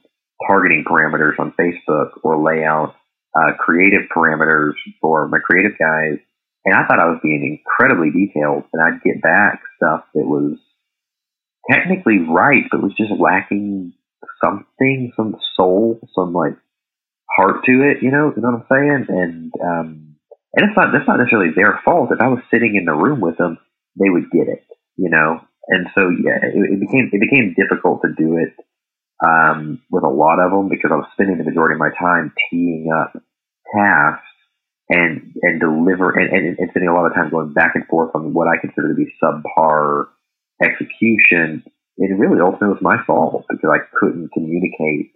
targeting 0.50 0.84
parameters 0.84 1.38
on 1.38 1.54
Facebook 1.54 2.10
or 2.24 2.42
lay 2.42 2.66
out 2.66 2.96
uh, 3.38 3.54
creative 3.60 4.10
parameters 4.10 4.74
for 5.00 5.28
my 5.28 5.38
creative 5.38 5.78
guys. 5.78 6.18
And 6.66 6.74
I 6.74 6.88
thought 6.88 7.00
I 7.00 7.06
was 7.06 7.20
being 7.22 7.62
incredibly 7.62 8.10
detailed, 8.10 8.64
and 8.74 8.82
I'd 8.82 9.04
get 9.04 9.22
back 9.22 9.62
stuff 9.78 10.06
that 10.16 10.26
was 10.26 10.58
technically 11.70 12.20
right, 12.20 12.64
but 12.72 12.82
was 12.82 12.94
just 12.98 13.12
lacking 13.20 13.94
something, 14.44 15.12
some 15.16 15.36
soul, 15.56 16.00
some 16.16 16.34
like 16.34 16.58
heart 17.38 17.64
to 17.66 17.72
it. 17.84 18.02
You 18.02 18.12
know, 18.12 18.34
you 18.36 18.42
know 18.42 18.52
what 18.52 18.62
I'm 18.62 18.68
saying? 18.70 19.06
And 19.10 19.52
um, 19.62 20.16
and 20.54 20.68
it's 20.68 20.78
not 20.78 20.92
that's 20.92 21.08
not 21.08 21.18
necessarily 21.18 21.54
their 21.56 21.80
fault. 21.84 22.12
If 22.12 22.22
I 22.22 22.28
was 22.28 22.44
sitting 22.52 22.76
in 22.76 22.86
the 22.86 22.94
room 22.94 23.22
with 23.22 23.38
them, 23.38 23.58
they 24.00 24.10
would 24.10 24.32
get 24.32 24.48
it. 24.48 24.66
You 24.98 25.10
know, 25.10 25.42
and 25.68 25.88
so 25.96 26.10
yeah, 26.10 26.38
it, 26.42 26.54
it 26.56 26.80
became 26.80 27.10
it 27.12 27.22
became 27.22 27.56
difficult 27.58 28.02
to 28.02 28.14
do 28.18 28.38
it 28.38 28.54
um, 29.26 29.82
with 29.90 30.04
a 30.04 30.10
lot 30.10 30.40
of 30.40 30.52
them 30.52 30.70
because 30.70 30.92
I 30.92 30.96
was 30.96 31.08
spending 31.14 31.38
the 31.38 31.44
majority 31.44 31.76
of 31.76 31.80
my 31.80 31.92
time 31.98 32.34
teeing 32.50 32.90
up 32.92 33.14
tasks 33.74 34.28
and 34.90 35.34
and 35.42 35.60
deliver 35.60 36.12
and, 36.12 36.30
and, 36.30 36.60
and 36.60 36.70
spending 36.72 36.90
a 36.90 36.94
lot 36.94 37.06
of 37.06 37.14
time 37.14 37.30
going 37.30 37.54
back 37.54 37.76
and 37.76 37.88
forth 37.88 38.12
on 38.16 38.34
what 38.34 38.48
I 38.48 38.60
consider 38.60 38.90
to 38.90 38.96
be 38.96 39.14
subpar 39.24 40.08
execution, 40.64 41.64
it 41.98 42.18
really 42.18 42.42
ultimately 42.42 42.70
was 42.70 42.82
my 42.82 42.98
fault 43.06 43.46
because 43.50 43.70
I 43.72 43.80
couldn't 44.00 44.32
communicate 44.34 45.14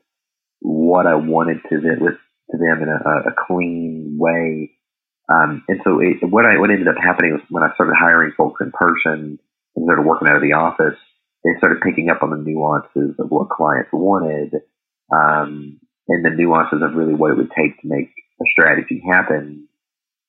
what 0.61 1.07
I 1.07 1.15
wanted 1.15 1.59
to 1.69 1.81
them 1.81 1.99
with 2.01 2.15
to 2.51 2.57
them 2.57 2.83
in 2.83 2.89
a, 2.89 3.29
a 3.29 3.35
clean 3.47 4.17
way 4.19 4.71
Um, 5.33 5.63
and 5.67 5.81
so 5.83 5.99
it, 6.01 6.17
what 6.29 6.45
I 6.45 6.59
what 6.59 6.71
ended 6.71 6.87
up 6.87 7.01
happening 7.01 7.33
was 7.33 7.41
when 7.49 7.63
I 7.63 7.73
started 7.75 7.95
hiring 7.99 8.33
folks 8.37 8.61
in 8.61 8.71
person 8.71 9.39
and 9.75 9.85
started 9.85 10.05
working 10.05 10.27
out 10.27 10.37
of 10.37 10.43
the 10.43 10.53
office, 10.53 10.99
they 11.43 11.57
started 11.57 11.81
picking 11.81 12.09
up 12.09 12.23
on 12.23 12.29
the 12.31 12.37
nuances 12.37 13.15
of 13.19 13.29
what 13.29 13.49
clients 13.49 13.89
wanted 13.91 14.53
um, 15.13 15.79
and 16.07 16.25
the 16.25 16.29
nuances 16.29 16.81
of 16.83 16.95
really 16.95 17.15
what 17.15 17.31
it 17.31 17.37
would 17.37 17.51
take 17.57 17.79
to 17.81 17.87
make 17.87 18.09
a 18.41 18.45
strategy 18.51 19.03
happen. 19.11 19.67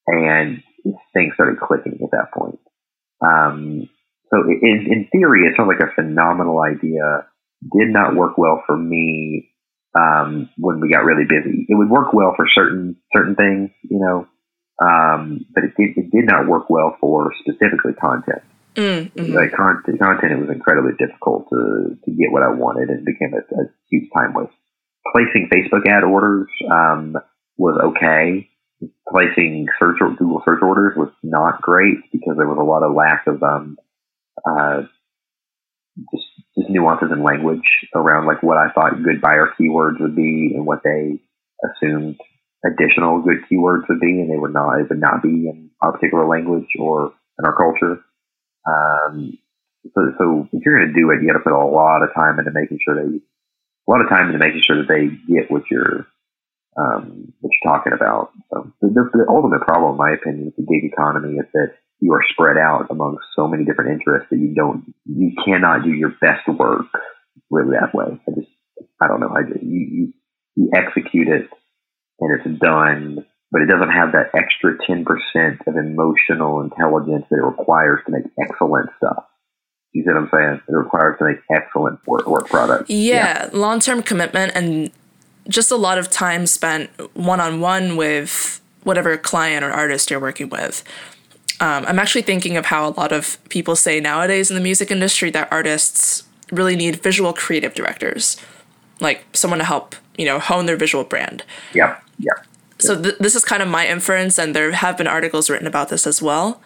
And 0.07 0.63
things 1.15 1.35
started 1.35 1.61
clicking 1.61 2.01
at 2.03 2.11
that 2.13 2.33
point. 2.33 2.61
Um, 3.27 3.89
so 4.37 4.49
in, 4.49 4.87
in 4.91 5.09
theory, 5.13 5.47
it 5.47 5.55
sounds 5.57 5.69
like 5.69 5.81
a 5.81 5.95
phenomenal 5.95 6.61
idea. 6.61 7.27
Did 7.63 7.89
not 7.89 8.15
work 8.15 8.37
well 8.37 8.63
for 8.67 8.77
me 8.77 9.49
um, 9.97 10.51
when 10.59 10.81
we 10.81 10.91
got 10.91 11.05
really 11.05 11.25
busy. 11.25 11.65
It 11.69 11.75
would 11.75 11.89
work 11.89 12.13
well 12.13 12.35
for 12.37 12.47
certain 12.55 12.97
certain 13.15 13.35
things, 13.35 13.71
you 13.83 13.99
know, 13.99 14.27
um, 14.85 15.47
but 15.55 15.65
it 15.65 15.73
did 15.77 15.97
it 15.97 16.11
did 16.11 16.27
not 16.27 16.47
work 16.47 16.69
well 16.69 16.97
for 17.01 17.33
specifically 17.41 17.95
content. 17.95 18.43
Mm, 18.75 19.11
hmm 19.17 19.33
Like 19.33 19.57
content, 19.57 19.99
content, 19.99 20.33
it 20.33 20.39
was 20.39 20.51
incredibly 20.51 20.93
difficult 20.99 21.49
to 21.49 21.97
to 22.05 22.11
get 22.11 22.31
what 22.31 22.43
I 22.43 22.53
wanted, 22.53 22.91
and 22.91 23.05
became 23.07 23.33
a, 23.33 23.41
a 23.41 23.65
huge 23.91 24.11
time 24.15 24.35
waste. 24.35 24.53
Placing 25.13 25.49
Facebook 25.49 25.89
ad 25.89 26.05
orders 26.05 26.49
um, 26.71 27.17
was 27.57 27.81
okay. 27.95 28.51
Placing 29.09 29.67
search 29.81 29.97
or 30.03 30.11
Google 30.11 30.43
search 30.45 30.61
orders 30.61 30.93
was 30.95 31.09
not 31.23 31.63
great 31.63 31.97
because 32.13 32.37
there 32.37 32.47
was 32.47 32.59
a 32.61 32.65
lot 32.65 32.83
of 32.83 32.95
lack 32.95 33.27
of 33.27 33.43
um, 33.43 33.79
uh, 34.45 34.83
just 36.13 36.27
just 36.59 36.71
nuances 36.71 37.11
in 37.13 37.23
language 37.23 37.65
around 37.95 38.27
like 38.27 38.43
what 38.43 38.59
I 38.59 38.71
thought 38.73 39.03
good 39.03 39.21
buyer 39.21 39.53
keywords 39.59 40.01
would 40.01 40.17
be 40.17 40.53
and 40.55 40.67
what 40.67 40.83
they 40.85 41.21
assumed 41.65 42.17
additional 42.65 43.23
good 43.23 43.45
keywords 43.51 43.89
would 43.89 44.01
be, 44.01 44.21
and 44.21 44.31
they 44.31 44.39
would 44.39 44.53
not. 44.53 44.81
It 44.81 44.89
would 44.89 45.01
not 45.01 45.23
be 45.23 45.49
in 45.49 45.71
our 45.81 45.93
particular 45.93 46.27
language 46.27 46.69
or 46.79 47.13
in 47.39 47.45
our 47.45 47.57
culture. 47.57 48.01
Um, 48.67 49.39
so, 49.95 50.01
so 50.19 50.49
if 50.53 50.63
you're 50.65 50.79
going 50.79 50.93
to 50.93 51.01
do 51.01 51.11
it, 51.11 51.23
you 51.23 51.29
got 51.29 51.39
to 51.39 51.45
put 51.45 51.53
a 51.53 51.65
lot 51.65 52.03
of 52.03 52.15
time 52.15 52.39
into 52.39 52.51
making 52.53 52.79
sure 52.85 52.97
they, 52.97 53.17
a 53.17 53.89
lot 53.89 54.01
of 54.01 54.09
time 54.09 54.27
into 54.27 54.39
making 54.39 54.63
sure 54.67 54.83
that 54.83 54.89
they 54.89 55.07
get 55.33 55.51
what 55.51 55.63
you're, 55.71 56.07
um, 56.77 57.33
what 57.41 57.53
you're 57.53 57.73
talking 57.73 57.93
about. 57.93 58.33
So 58.51 58.73
the, 58.81 58.89
the, 58.89 59.11
the 59.13 59.27
ultimate 59.29 59.63
problem, 59.63 59.93
in 59.93 59.99
my 59.99 60.13
opinion, 60.13 60.47
with 60.47 60.57
the 60.57 60.67
gig 60.67 60.91
economy 60.91 61.39
is 61.39 61.47
that 61.55 61.75
you 62.01 62.13
are 62.13 62.23
spread 62.31 62.57
out 62.57 62.87
among 62.91 63.19
so 63.35 63.49
many 63.49 63.65
different 63.65 63.93
interests 63.93 64.29
that 64.31 64.39
you 64.39 64.55
don't, 64.55 64.95
you 65.05 65.33
cannot 65.45 65.85
do 65.85 65.91
your 65.91 66.15
best 66.21 66.47
work 66.49 66.87
really 67.51 67.77
that 67.79 67.95
way. 67.95 68.07
I 68.29 68.31
just, 68.33 68.51
I 69.01 69.09
don't 69.09 69.21
know. 69.21 69.35
I 69.35 69.43
just, 69.43 69.63
you, 69.63 69.87
you, 69.91 70.13
you 70.57 70.71
execute 70.75 71.29
it 71.29 71.49
and 72.21 72.41
it's 72.41 72.61
done, 72.61 73.25
but 73.51 73.63
it 73.63 73.67
doesn't 73.67 73.91
have 73.91 74.13
that 74.13 74.31
extra 74.35 74.77
10% 74.89 75.67
of 75.67 75.77
emotional 75.77 76.61
intelligence 76.61 77.25
that 77.31 77.37
it 77.37 77.45
requires 77.45 78.01
to 78.07 78.13
make 78.13 78.25
excellent 78.43 78.91
stuff. 78.99 79.25
You 79.93 80.03
see 80.03 80.13
what 80.13 80.19
I'm 80.19 80.31
saying? 80.33 80.61
It 80.69 80.73
requires 80.73 81.19
to 81.19 81.25
make 81.25 81.39
excellent 81.51 82.01
work, 82.07 82.27
work 82.27 82.49
products. 82.49 82.91
Yeah, 82.91 83.49
long 83.53 83.81
term 83.81 84.03
commitment 84.03 84.53
and 84.55 84.91
just 85.49 85.71
a 85.71 85.77
lot 85.77 85.97
of 85.97 86.11
time 86.11 86.47
spent 86.47 86.91
one 87.17 87.41
on 87.41 87.61
one 87.61 87.97
with 87.97 88.61
whatever 88.83 89.17
client 89.17 89.65
or 89.65 89.71
artist 89.71 90.11
you're 90.11 90.21
working 90.21 90.49
with. 90.49 90.85
Um, 91.61 91.87
I'm 91.87 91.99
actually 91.99 92.23
thinking 92.23 92.57
of 92.57 92.67
how 92.67 92.89
a 92.89 92.91
lot 92.91 93.13
of 93.13 93.39
people 93.49 93.77
say 93.77 94.01
nowadays 94.01 94.51
in 94.51 94.57
the 94.57 94.63
music 94.63 94.91
industry 94.91 95.31
that 95.31 95.49
artists 95.51 96.25
really 96.53 96.77
need 96.77 97.03
visual 97.03 97.33
creative 97.33 97.75
directors, 97.75 98.37
like 99.01 99.25
someone 99.33 99.59
to 99.59 99.65
help, 99.65 99.97
you 100.17 100.27
know, 100.27 100.39
hone 100.39 100.67
their 100.67 100.77
visual 100.77 101.05
brand. 101.05 101.45
Yeah. 101.73 101.99
Yeah. 102.19 102.33
So 102.79 103.01
th- 103.01 103.17
this 103.19 103.35
is 103.35 103.45
kind 103.45 103.63
of 103.63 103.69
my 103.69 103.87
inference, 103.87 104.39
and 104.39 104.55
there 104.55 104.73
have 104.73 104.99
been 104.99 105.07
articles 105.07 105.49
written 105.49 105.67
about 105.67 105.89
this 105.89 106.07
as 106.07 106.21
well. 106.21 106.61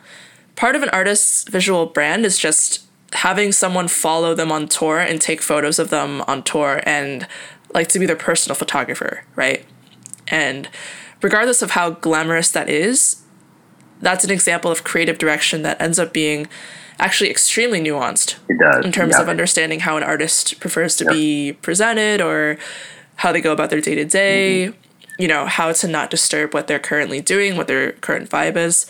Part 0.56 0.74
of 0.74 0.82
an 0.82 0.88
artist's 0.88 1.48
visual 1.48 1.86
brand 1.86 2.26
is 2.26 2.36
just 2.36 2.84
having 3.12 3.52
someone 3.52 3.88
follow 3.88 4.34
them 4.34 4.52
on 4.52 4.68
tour 4.68 4.98
and 4.98 5.20
take 5.20 5.40
photos 5.40 5.78
of 5.78 5.90
them 5.90 6.22
on 6.22 6.42
tour 6.42 6.80
and 6.84 7.26
like 7.74 7.88
to 7.88 7.98
be 7.98 8.06
their 8.06 8.16
personal 8.16 8.54
photographer, 8.54 9.24
right? 9.36 9.64
And 10.28 10.68
regardless 11.22 11.62
of 11.62 11.72
how 11.72 11.90
glamorous 11.90 12.50
that 12.50 12.68
is, 12.68 13.22
that's 14.00 14.24
an 14.24 14.30
example 14.30 14.70
of 14.70 14.84
creative 14.84 15.18
direction 15.18 15.62
that 15.62 15.80
ends 15.80 15.98
up 15.98 16.12
being 16.12 16.48
actually 16.98 17.30
extremely 17.30 17.80
nuanced 17.80 18.36
It 18.48 18.58
does. 18.58 18.84
in 18.84 18.92
terms 18.92 19.14
yeah. 19.16 19.22
of 19.22 19.28
understanding 19.28 19.80
how 19.80 19.96
an 19.96 20.02
artist 20.02 20.60
prefers 20.60 20.96
to 20.96 21.06
be 21.06 21.54
presented 21.62 22.20
or 22.20 22.58
how 23.16 23.32
they 23.32 23.40
go 23.40 23.52
about 23.52 23.70
their 23.70 23.80
day 23.80 23.94
to 23.94 24.04
day, 24.04 24.68
mm-hmm. 24.68 25.22
you 25.22 25.28
know, 25.28 25.46
how 25.46 25.72
to 25.72 25.88
not 25.88 26.10
disturb 26.10 26.54
what 26.54 26.66
they're 26.66 26.78
currently 26.78 27.20
doing, 27.20 27.56
what 27.56 27.68
their 27.68 27.92
current 27.92 28.28
vibe 28.30 28.56
is. 28.56 28.86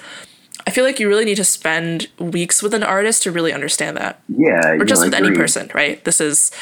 I 0.66 0.70
feel 0.70 0.84
like 0.84 1.00
you 1.00 1.08
really 1.08 1.24
need 1.24 1.36
to 1.36 1.44
spend 1.44 2.08
weeks 2.18 2.62
with 2.62 2.74
an 2.74 2.82
artist 2.82 3.22
to 3.22 3.32
really 3.32 3.52
understand 3.52 3.96
that. 3.96 4.20
Yeah. 4.28 4.72
Or 4.72 4.84
just 4.84 5.00
know, 5.00 5.06
with 5.06 5.14
any 5.14 5.32
person, 5.32 5.70
right? 5.74 6.04
This 6.04 6.20
is 6.20 6.52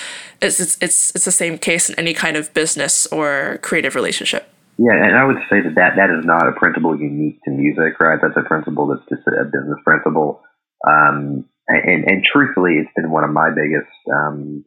it's, 0.40 0.60
it's 0.60 0.78
it's 0.80 1.14
it's 1.14 1.24
the 1.24 1.32
same 1.32 1.58
case 1.58 1.90
in 1.90 1.96
any 1.98 2.14
kind 2.14 2.36
of 2.36 2.54
business 2.54 3.06
or 3.08 3.58
creative 3.62 3.94
relationship. 3.94 4.50
Yeah, 4.78 4.94
and 4.94 5.18
I 5.18 5.26
would 5.26 5.42
say 5.50 5.58
that, 5.60 5.74
that 5.74 5.98
that 5.98 6.10
is 6.14 6.22
not 6.24 6.46
a 6.46 6.54
principle 6.54 6.94
unique 6.94 7.42
to 7.44 7.50
music, 7.50 7.98
right? 7.98 8.18
That's 8.22 8.38
a 8.38 8.46
principle 8.46 8.86
that's 8.86 9.02
just 9.10 9.26
a 9.26 9.44
business 9.44 9.82
principle. 9.84 10.40
Um, 10.86 11.46
and, 11.66 12.06
and 12.06 12.24
truthfully, 12.24 12.78
it's 12.78 12.94
been 12.94 13.10
one 13.10 13.24
of 13.24 13.34
my 13.34 13.50
biggest 13.50 13.90
um, 14.06 14.64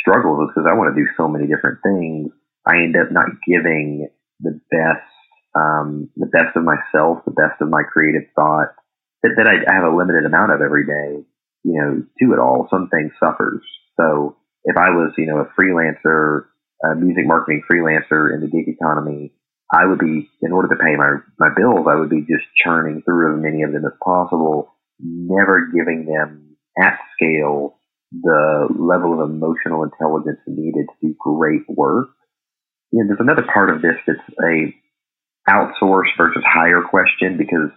struggles 0.00 0.46
because 0.48 0.70
I 0.70 0.78
want 0.78 0.94
to 0.94 1.00
do 1.00 1.10
so 1.18 1.26
many 1.26 1.50
different 1.50 1.82
things. 1.82 2.30
I 2.66 2.78
end 2.86 2.94
up 2.94 3.10
not 3.10 3.34
giving 3.50 4.08
the 4.40 4.60
best, 4.70 5.10
um, 5.58 6.08
the 6.16 6.30
best 6.30 6.54
of 6.54 6.62
myself, 6.62 7.26
the 7.26 7.34
best 7.34 7.58
of 7.60 7.68
my 7.68 7.82
creative 7.82 8.30
thought 8.38 8.78
that, 9.22 9.34
that 9.36 9.48
I, 9.50 9.66
I 9.66 9.74
have 9.74 9.90
a 9.90 9.96
limited 9.96 10.24
amount 10.24 10.52
of 10.54 10.62
every 10.62 10.86
day, 10.86 11.26
you 11.66 11.74
know, 11.74 12.02
to 12.22 12.32
it 12.32 12.38
all. 12.38 12.68
Some 12.70 12.88
things 12.94 13.10
suffers. 13.18 13.66
So 13.98 14.36
if 14.64 14.76
I 14.78 14.90
was, 14.94 15.12
you 15.18 15.26
know, 15.26 15.42
a 15.42 15.50
freelancer, 15.58 16.46
a 16.86 16.94
music 16.94 17.26
marketing 17.26 17.62
freelancer 17.66 18.32
in 18.32 18.40
the 18.40 18.46
gig 18.46 18.68
economy, 18.70 19.34
I 19.72 19.84
would 19.84 19.98
be, 19.98 20.30
in 20.40 20.52
order 20.52 20.68
to 20.68 20.80
pay 20.80 20.96
my, 20.96 21.20
my 21.38 21.48
bills, 21.54 21.86
I 21.88 21.96
would 21.96 22.08
be 22.08 22.20
just 22.22 22.48
churning 22.64 23.02
through 23.04 23.36
as 23.36 23.42
many 23.42 23.62
of 23.62 23.72
them 23.72 23.84
as 23.84 23.92
possible, 24.02 24.74
never 24.98 25.68
giving 25.74 26.06
them 26.06 26.56
at 26.80 26.98
scale 27.14 27.78
the 28.10 28.68
level 28.72 29.12
of 29.12 29.28
emotional 29.28 29.84
intelligence 29.84 30.40
needed 30.46 30.86
to 30.88 31.08
do 31.08 31.14
great 31.18 31.68
work. 31.68 32.08
Know, 32.92 33.04
there's 33.06 33.20
another 33.20 33.44
part 33.52 33.68
of 33.68 33.82
this 33.82 33.96
that's 34.06 34.18
a 34.40 34.72
outsource 35.48 36.08
versus 36.16 36.42
hire 36.46 36.82
question 36.88 37.36
because 37.36 37.68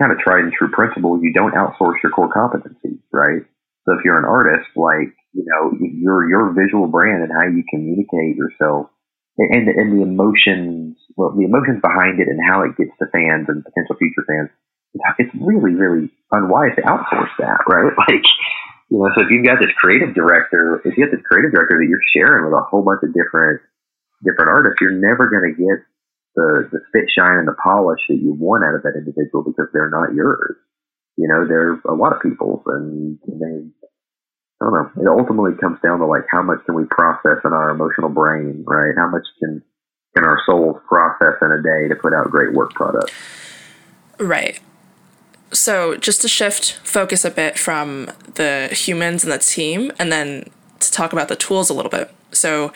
kind 0.00 0.12
of 0.12 0.18
tried 0.18 0.44
and 0.44 0.52
true 0.52 0.70
principle, 0.70 1.20
you 1.22 1.32
don't 1.32 1.54
outsource 1.54 2.02
your 2.02 2.12
core 2.12 2.28
competencies, 2.28 3.00
right? 3.12 3.42
So 3.86 3.94
if 3.96 4.04
you're 4.04 4.18
an 4.18 4.24
artist, 4.24 4.68
like, 4.76 5.14
you 5.32 5.44
know, 5.46 5.72
your, 5.80 6.28
your 6.28 6.52
visual 6.52 6.88
brand 6.88 7.22
and 7.22 7.32
how 7.32 7.46
you 7.48 7.62
communicate 7.70 8.36
yourself 8.36 8.90
and, 9.38 9.68
and, 9.68 9.98
the 9.98 10.02
emotions, 10.02 10.96
well, 11.16 11.34
the 11.34 11.44
emotions 11.44 11.82
behind 11.82 12.20
it 12.22 12.30
and 12.30 12.38
how 12.38 12.62
it 12.62 12.78
gets 12.78 12.94
to 13.02 13.10
fans 13.10 13.50
and 13.50 13.66
potential 13.66 13.98
future 13.98 14.22
fans, 14.26 14.50
it's, 14.94 15.04
it's 15.26 15.34
really, 15.42 15.74
really 15.74 16.10
unwise 16.30 16.70
to 16.76 16.82
outsource 16.86 17.34
that, 17.42 17.58
right? 17.68 17.90
Like, 18.06 18.22
you 18.90 19.02
know, 19.02 19.10
so 19.14 19.26
if 19.26 19.30
you've 19.30 19.46
got 19.46 19.58
this 19.58 19.74
creative 19.74 20.14
director, 20.14 20.78
if 20.84 20.94
you 20.96 21.02
have 21.02 21.10
this 21.10 21.24
creative 21.26 21.50
director 21.50 21.82
that 21.82 21.88
you're 21.90 22.10
sharing 22.14 22.46
with 22.46 22.54
a 22.54 22.62
whole 22.62 22.86
bunch 22.86 23.02
of 23.02 23.10
different, 23.10 23.62
different 24.22 24.50
artists, 24.54 24.78
you're 24.80 24.94
never 24.94 25.26
going 25.26 25.50
to 25.50 25.56
get 25.58 25.82
the, 26.38 26.70
the 26.70 26.80
spit 26.88 27.10
shine 27.10 27.42
and 27.42 27.48
the 27.48 27.58
polish 27.58 28.00
that 28.08 28.18
you 28.18 28.34
want 28.38 28.62
out 28.62 28.74
of 28.74 28.82
that 28.82 28.98
individual 28.98 29.42
because 29.42 29.66
they're 29.72 29.90
not 29.90 30.14
yours. 30.14 30.56
You 31.16 31.26
know, 31.26 31.46
they're 31.46 31.78
a 31.86 31.94
lot 31.94 32.14
of 32.14 32.22
people's 32.22 32.62
and 32.66 33.18
they, 33.26 33.70
I 34.60 34.64
don't 34.66 34.72
know. 34.72 35.02
It 35.02 35.08
ultimately 35.08 35.52
comes 35.60 35.78
down 35.82 35.98
to 35.98 36.06
like 36.06 36.24
how 36.30 36.42
much 36.42 36.64
can 36.64 36.74
we 36.74 36.84
process 36.84 37.38
in 37.44 37.52
our 37.52 37.70
emotional 37.70 38.08
brain, 38.08 38.64
right? 38.66 38.94
How 38.96 39.08
much 39.08 39.26
can 39.40 39.62
can 40.14 40.24
our 40.24 40.40
souls 40.46 40.76
process 40.88 41.34
in 41.42 41.50
a 41.50 41.62
day 41.62 41.88
to 41.88 41.96
put 41.96 42.14
out 42.14 42.30
great 42.30 42.52
work 42.54 42.72
products? 42.72 43.12
Right. 44.18 44.60
So, 45.52 45.96
just 45.96 46.22
to 46.22 46.28
shift 46.28 46.72
focus 46.84 47.24
a 47.24 47.30
bit 47.30 47.58
from 47.58 48.10
the 48.34 48.68
humans 48.72 49.24
and 49.24 49.32
the 49.32 49.38
team, 49.38 49.92
and 49.98 50.10
then 50.10 50.50
to 50.80 50.90
talk 50.90 51.12
about 51.12 51.28
the 51.28 51.36
tools 51.36 51.70
a 51.70 51.74
little 51.74 51.90
bit. 51.90 52.12
So, 52.32 52.72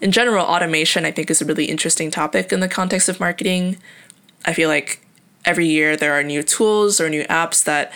in 0.00 0.12
general, 0.12 0.44
automation 0.44 1.04
I 1.04 1.10
think 1.10 1.30
is 1.30 1.40
a 1.40 1.44
really 1.44 1.66
interesting 1.66 2.10
topic 2.10 2.52
in 2.52 2.60
the 2.60 2.68
context 2.68 3.08
of 3.08 3.20
marketing. 3.20 3.78
I 4.44 4.52
feel 4.52 4.68
like 4.68 5.04
every 5.44 5.66
year 5.66 5.96
there 5.96 6.12
are 6.12 6.22
new 6.22 6.42
tools 6.42 7.00
or 7.00 7.08
new 7.08 7.24
apps 7.24 7.64
that 7.64 7.92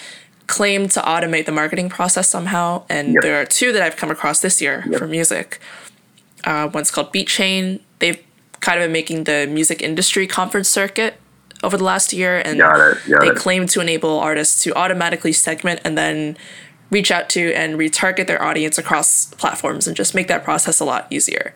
claim 0.47 0.88
to 0.88 1.01
automate 1.01 1.47
the 1.47 1.53
marketing 1.53 1.88
process 1.88 2.28
somehow, 2.28 2.82
and 2.88 3.14
Yep. 3.14 3.22
there 3.22 3.40
are 3.40 3.45
two 3.47 3.72
that 3.72 3.82
I've 3.82 3.97
come 3.97 4.11
across 4.11 4.40
this 4.40 4.61
year 4.61 4.84
Yep. 4.88 4.99
for 4.99 5.07
music. 5.07 5.59
Uh, 6.45 6.68
one's 6.72 6.90
called 6.90 7.12
BeatChain. 7.12 7.80
They've 7.99 8.18
kind 8.61 8.78
of 8.78 8.84
been 8.84 8.92
making 8.92 9.24
the 9.24 9.47
music 9.51 9.80
industry 9.82 10.26
conference 10.26 10.68
circuit 10.68 11.14
over 11.62 11.76
the 11.78 11.84
last 11.84 12.12
year, 12.12 12.42
and 12.45 12.59
Got 12.59 12.78
it, 12.78 12.99
got 13.11 13.20
they 13.22 13.28
it. 13.28 13.36
claim 13.36 13.66
to 13.68 13.80
enable 13.80 14.18
artists 14.18 14.62
to 14.64 14.74
automatically 14.74 15.32
segment 15.32 15.80
and 15.84 15.97
then 15.97 16.36
reach 16.90 17.11
out 17.11 17.28
to 17.30 17.53
and 17.55 17.78
retarget 17.78 18.26
their 18.26 18.42
audience 18.42 18.76
across 18.76 19.26
platforms 19.36 19.86
and 19.86 19.97
just 19.97 20.14
make 20.14 20.28
that 20.28 20.45
process 20.45 20.78
a 20.80 20.84
lot 20.84 21.07
easier. 21.11 21.55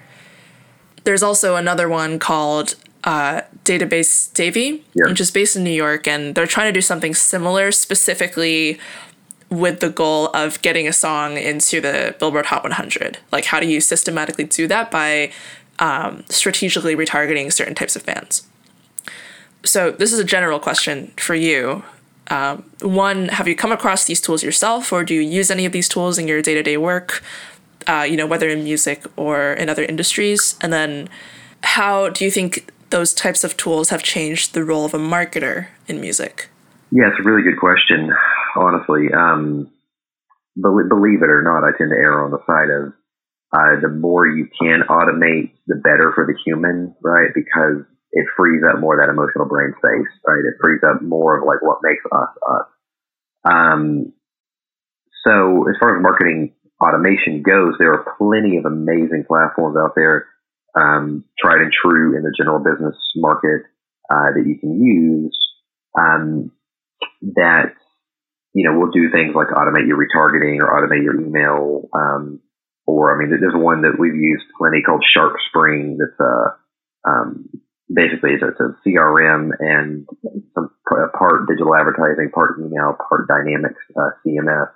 There's 1.04 1.22
also 1.22 1.56
another 1.56 1.88
one 1.88 2.18
called 2.18 2.74
uh, 3.04 3.42
database 3.64 4.32
Davy, 4.34 4.84
Yeah. 4.94 5.08
which 5.10 5.20
is 5.20 5.30
based 5.30 5.56
in 5.56 5.64
New 5.64 5.70
York, 5.70 6.06
and 6.08 6.34
they're 6.34 6.46
trying 6.46 6.68
to 6.68 6.72
do 6.72 6.80
something 6.82 7.14
similar, 7.14 7.70
specifically 7.72 8.78
with 9.50 9.80
the 9.80 9.88
goal 9.88 10.26
of 10.34 10.60
getting 10.62 10.86
a 10.86 10.92
song 10.92 11.36
into 11.38 11.80
the 11.80 12.14
Billboard 12.18 12.46
Hot 12.46 12.62
100. 12.62 13.18
Like, 13.32 13.46
how 13.46 13.60
do 13.60 13.66
you 13.66 13.80
systematically 13.80 14.44
do 14.44 14.66
that 14.66 14.90
by 14.90 15.32
um, 15.78 16.24
strategically 16.28 16.94
retargeting 16.96 17.52
certain 17.52 17.74
types 17.74 17.96
of 17.96 18.02
fans? 18.02 18.46
So, 19.64 19.90
this 19.90 20.12
is 20.12 20.18
a 20.18 20.24
general 20.24 20.58
question 20.58 21.12
for 21.16 21.34
you. 21.34 21.82
Um, 22.28 22.64
one, 22.82 23.28
have 23.28 23.48
you 23.48 23.56
come 23.56 23.72
across 23.72 24.04
these 24.04 24.20
tools 24.20 24.42
yourself, 24.42 24.92
or 24.92 25.02
do 25.02 25.14
you 25.14 25.22
use 25.22 25.50
any 25.50 25.64
of 25.64 25.72
these 25.72 25.88
tools 25.88 26.18
in 26.18 26.28
your 26.28 26.42
day 26.42 26.54
to 26.54 26.62
day 26.62 26.76
work? 26.76 27.22
Uh, 27.86 28.02
you 28.08 28.16
know, 28.18 28.26
whether 28.26 28.48
in 28.50 28.64
music 28.64 29.04
or 29.16 29.54
in 29.54 29.70
other 29.70 29.84
industries, 29.84 30.56
and 30.60 30.72
then 30.72 31.08
how 31.62 32.10
do 32.10 32.24
you 32.24 32.30
think 32.30 32.70
those 32.90 33.12
types 33.12 33.44
of 33.44 33.56
tools 33.56 33.90
have 33.90 34.02
changed 34.02 34.54
the 34.54 34.64
role 34.64 34.84
of 34.84 34.94
a 34.94 34.98
marketer 34.98 35.68
in 35.86 36.00
music? 36.00 36.48
Yeah, 36.90 37.08
it's 37.08 37.20
a 37.20 37.22
really 37.22 37.42
good 37.42 37.58
question, 37.60 38.10
honestly. 38.56 39.12
Um, 39.12 39.70
believe, 40.60 41.22
it 41.22 41.30
or 41.30 41.42
not, 41.42 41.64
I 41.64 41.76
tend 41.76 41.90
to 41.90 41.96
err 41.96 42.24
on 42.24 42.30
the 42.30 42.42
side 42.46 42.70
of 42.70 42.92
uh, 43.52 43.80
the 43.80 43.88
more 43.88 44.26
you 44.26 44.48
can 44.60 44.80
automate, 44.88 45.52
the 45.66 45.76
better 45.76 46.12
for 46.14 46.26
the 46.26 46.36
human, 46.44 46.94
right? 47.02 47.30
Because 47.34 47.84
it 48.12 48.26
frees 48.36 48.62
up 48.68 48.80
more 48.80 48.98
of 48.98 49.00
that 49.00 49.12
emotional 49.12 49.46
brain 49.46 49.72
space, 49.78 50.12
right? 50.26 50.44
It 50.44 50.56
frees 50.60 50.80
up 50.84 51.02
more 51.02 51.38
of 51.38 51.46
like 51.46 51.62
what 51.62 51.78
makes 51.82 52.04
us 52.12 52.28
us. 52.48 52.66
Um, 53.44 54.12
so 55.24 55.68
as 55.68 55.76
far 55.80 55.96
as 55.96 56.02
marketing 56.02 56.54
automation 56.80 57.42
goes, 57.42 57.74
there 57.78 57.92
are 57.92 58.14
plenty 58.18 58.56
of 58.56 58.64
amazing 58.64 59.24
platforms 59.26 59.76
out 59.76 59.94
there, 59.94 60.26
um, 60.78 61.24
tried 61.38 61.60
and 61.60 61.72
true 61.72 62.16
in 62.16 62.22
the 62.22 62.32
general 62.36 62.58
business 62.58 62.96
market 63.16 63.66
uh, 64.10 64.30
that 64.34 64.44
you 64.46 64.58
can 64.58 64.80
use. 64.80 65.36
Um, 65.98 66.52
that 67.34 67.74
you 68.54 68.64
know 68.64 68.78
will 68.78 68.90
do 68.90 69.10
things 69.10 69.34
like 69.34 69.48
automate 69.48 69.88
your 69.88 69.98
retargeting 69.98 70.60
or 70.60 70.70
automate 70.70 71.02
your 71.02 71.20
email. 71.20 71.88
Um, 71.92 72.40
or 72.86 73.14
I 73.14 73.18
mean, 73.18 73.30
there's 73.30 73.54
one 73.54 73.82
that 73.82 73.98
we've 73.98 74.14
used 74.14 74.44
plenty 74.56 74.82
called 74.82 75.04
Sharp 75.12 75.36
Spring. 75.50 75.98
That's 75.98 76.20
a 76.20 76.56
um, 77.08 77.48
basically 77.92 78.32
it's 78.36 78.42
a, 78.42 78.48
it's 78.48 78.60
a 78.60 78.76
CRM 78.86 79.50
and 79.58 80.06
some 80.54 80.70
part 80.86 81.48
digital 81.48 81.74
advertising, 81.74 82.30
part 82.32 82.60
email, 82.60 82.96
part 82.96 83.28
dynamics 83.28 83.82
uh, 83.96 84.10
CMS 84.24 84.70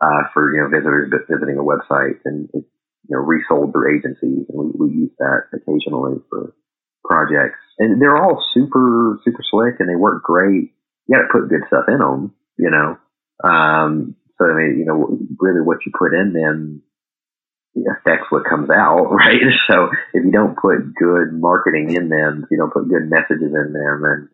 uh, 0.00 0.22
for 0.32 0.54
you 0.54 0.62
know 0.62 0.68
visitors 0.68 1.10
visiting 1.30 1.58
a 1.58 1.64
website 1.64 2.18
and 2.24 2.48
it's 2.52 2.68
you 3.08 3.16
know 3.16 3.22
resold 3.22 3.72
through 3.72 3.96
agencies, 3.98 4.46
and 4.48 4.56
we, 4.56 4.64
we 4.74 4.94
use 4.94 5.12
that 5.18 5.48
occasionally 5.52 6.20
for 6.30 6.54
projects. 7.04 7.60
And 7.78 8.00
they're 8.00 8.16
all 8.16 8.42
super 8.54 9.18
super 9.24 9.42
slick 9.50 9.80
and 9.80 9.88
they 9.88 9.96
work 9.96 10.22
great 10.22 10.74
you 11.06 11.16
got 11.16 11.22
to 11.22 11.32
put 11.32 11.48
good 11.48 11.66
stuff 11.66 11.84
in 11.88 11.98
them, 11.98 12.34
you 12.56 12.70
know. 12.70 12.96
Um, 13.42 14.16
so 14.38 14.46
I 14.46 14.54
mean, 14.54 14.78
you 14.78 14.84
know, 14.84 15.18
really 15.38 15.60
what 15.60 15.78
you 15.84 15.92
put 15.96 16.14
in 16.14 16.32
them 16.32 16.82
affects 17.76 18.30
what 18.30 18.48
comes 18.48 18.70
out, 18.70 19.06
right? 19.10 19.40
So 19.70 19.90
if 20.12 20.24
you 20.24 20.30
don't 20.30 20.56
put 20.56 20.94
good 20.94 21.32
marketing 21.32 21.94
in 21.94 22.08
them, 22.08 22.44
if 22.44 22.50
you 22.50 22.56
don't 22.56 22.72
put 22.72 22.88
good 22.88 23.10
messages 23.10 23.52
in 23.52 23.72
them, 23.72 24.04
and 24.04 24.28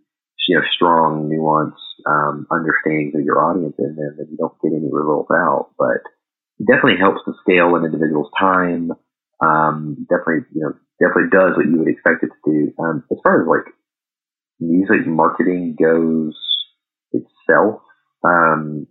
you 0.48 0.56
know, 0.56 0.64
strong, 0.74 1.28
nuanced 1.28 1.78
um, 2.06 2.46
understandings 2.50 3.14
of 3.14 3.24
your 3.24 3.44
audience 3.44 3.74
in 3.78 3.94
them, 3.94 4.14
then 4.16 4.26
you 4.30 4.36
don't 4.36 4.54
get 4.62 4.72
any 4.72 4.90
results 4.90 5.30
out. 5.32 5.70
But 5.78 6.02
definitely 6.66 6.98
helps 7.00 7.20
to 7.24 7.32
scale 7.42 7.74
an 7.76 7.84
individual's 7.84 8.30
time. 8.38 8.92
Um, 9.40 10.06
definitely, 10.08 10.46
you 10.54 10.62
know, 10.62 10.74
definitely 11.00 11.30
does 11.32 11.56
what 11.56 11.66
you 11.66 11.78
would 11.78 11.88
expect 11.88 12.22
it 12.22 12.28
to 12.28 12.50
do. 12.50 12.72
Um, 12.78 13.04
as 13.10 13.18
far 13.22 13.42
as 13.42 13.48
like 13.48 13.72
music 14.60 15.06
marketing 15.06 15.76
goes, 15.80 16.36
itself. 17.12 17.82
Um, 18.24 18.86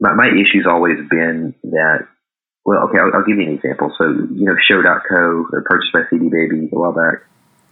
my, 0.00 0.14
my 0.14 0.28
issue's 0.28 0.66
always 0.68 0.98
been 1.10 1.54
that, 1.64 2.06
well, 2.64 2.88
okay, 2.88 2.98
I'll, 2.98 3.14
I'll, 3.14 3.24
give 3.24 3.38
you 3.38 3.48
an 3.48 3.54
example. 3.54 3.94
So, 3.98 4.04
you 4.04 4.44
know, 4.44 4.54
show.co, 4.68 5.46
they're 5.50 5.62
purchased 5.62 5.92
by 5.92 6.02
CD 6.10 6.28
Baby 6.28 6.68
a 6.72 6.78
while 6.78 6.92
back. 6.92 7.24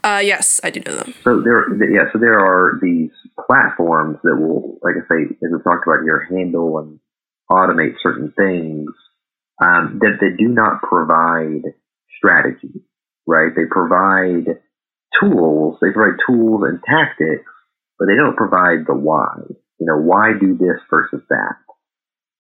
Uh, 0.03 0.21
yes, 0.21 0.61
I 0.63 0.71
do 0.71 0.81
know 0.87 0.97
them. 0.97 1.15
So 1.25 1.41
there, 1.41 1.67
yeah, 1.91 2.05
so 2.13 2.19
there 2.19 2.39
are 2.39 2.79
these 2.81 3.11
platforms 3.47 4.19
that 4.23 4.37
will, 4.37 4.79
like 4.83 4.95
I 4.95 5.03
say, 5.09 5.25
as 5.25 5.51
we've 5.51 5.65
talked 5.65 5.87
about 5.87 6.05
here, 6.05 6.27
handle 6.31 6.79
and 6.79 7.01
automate 7.51 7.95
certain 8.03 8.33
things 8.37 8.91
um, 9.63 9.99
that 10.01 10.19
they 10.21 10.37
do 10.37 10.49
not 10.49 10.83
provide 10.83 11.63
strategy, 12.17 12.83
right? 13.27 13.53
They 13.55 13.67
provide 13.71 14.61
tools, 15.21 15.79
they 15.81 15.93
provide 15.93 16.19
tools 16.27 16.63
and 16.67 16.81
tactics 16.85 17.51
but 17.99 18.07
they 18.07 18.17
don't 18.17 18.37
provide 18.37 18.87
the 18.87 18.95
why. 18.95 19.41
You 19.81 19.87
know, 19.87 19.99
why 19.99 20.33
do 20.39 20.57
this 20.57 20.81
versus 20.91 21.23
that? 21.29 21.57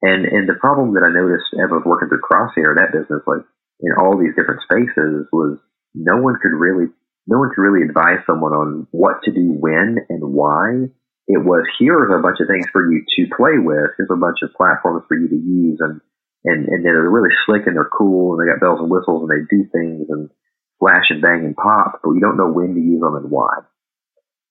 And 0.02 0.24
and 0.26 0.48
the 0.48 0.60
problem 0.60 0.94
that 0.94 1.04
I 1.04 1.12
noticed 1.12 1.48
as 1.56 1.72
I 1.72 1.80
was 1.80 1.86
working 1.86 2.08
through 2.08 2.24
Crosshair, 2.24 2.76
that 2.76 2.92
business, 2.92 3.24
like 3.26 3.44
in 3.80 3.92
all 3.98 4.18
these 4.18 4.36
different 4.36 4.62
spaces, 4.62 5.26
was 5.32 5.58
no 5.94 6.20
one 6.20 6.36
could 6.40 6.52
really 6.52 6.92
no 7.26 7.38
one 7.38 7.50
could 7.54 7.62
really 7.62 7.86
advise 7.86 8.20
someone 8.26 8.52
on 8.52 8.86
what 8.90 9.22
to 9.24 9.32
do 9.32 9.52
when 9.52 9.98
and 10.08 10.22
why. 10.22 10.92
It 11.28 11.42
was 11.42 11.66
here's 11.78 12.10
a 12.10 12.22
bunch 12.22 12.38
of 12.38 12.46
things 12.46 12.66
for 12.70 12.86
you 12.90 13.02
to 13.02 13.34
play 13.34 13.58
with. 13.58 13.98
Here's 13.98 14.12
a 14.12 14.16
bunch 14.16 14.38
of 14.42 14.54
platforms 14.54 15.04
for 15.08 15.18
you 15.18 15.28
to 15.28 15.34
use, 15.34 15.78
and 15.80 16.00
and 16.44 16.68
and 16.68 16.84
they're 16.84 17.10
really 17.10 17.34
slick 17.44 17.66
and 17.66 17.74
they're 17.74 17.90
cool 17.90 18.34
and 18.34 18.38
they 18.38 18.50
got 18.50 18.62
bells 18.62 18.78
and 18.78 18.90
whistles 18.90 19.26
and 19.26 19.30
they 19.30 19.42
do 19.50 19.66
things 19.74 20.06
and 20.08 20.30
flash 20.78 21.08
and 21.10 21.22
bang 21.22 21.44
and 21.44 21.56
pop, 21.56 22.00
but 22.02 22.12
you 22.12 22.20
don't 22.20 22.36
know 22.36 22.50
when 22.50 22.74
to 22.74 22.80
use 22.80 23.00
them 23.00 23.16
and 23.16 23.30
why. 23.30 23.64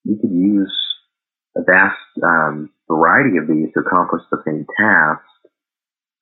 You 0.04 0.18
could 0.20 0.32
use 0.32 0.74
a 1.58 1.62
vast 1.64 2.02
um, 2.24 2.70
variety 2.90 3.38
of 3.38 3.48
these 3.48 3.74
to 3.74 3.82
accomplish 3.82 4.22
the 4.30 4.42
same 4.46 4.66
task. 4.78 5.24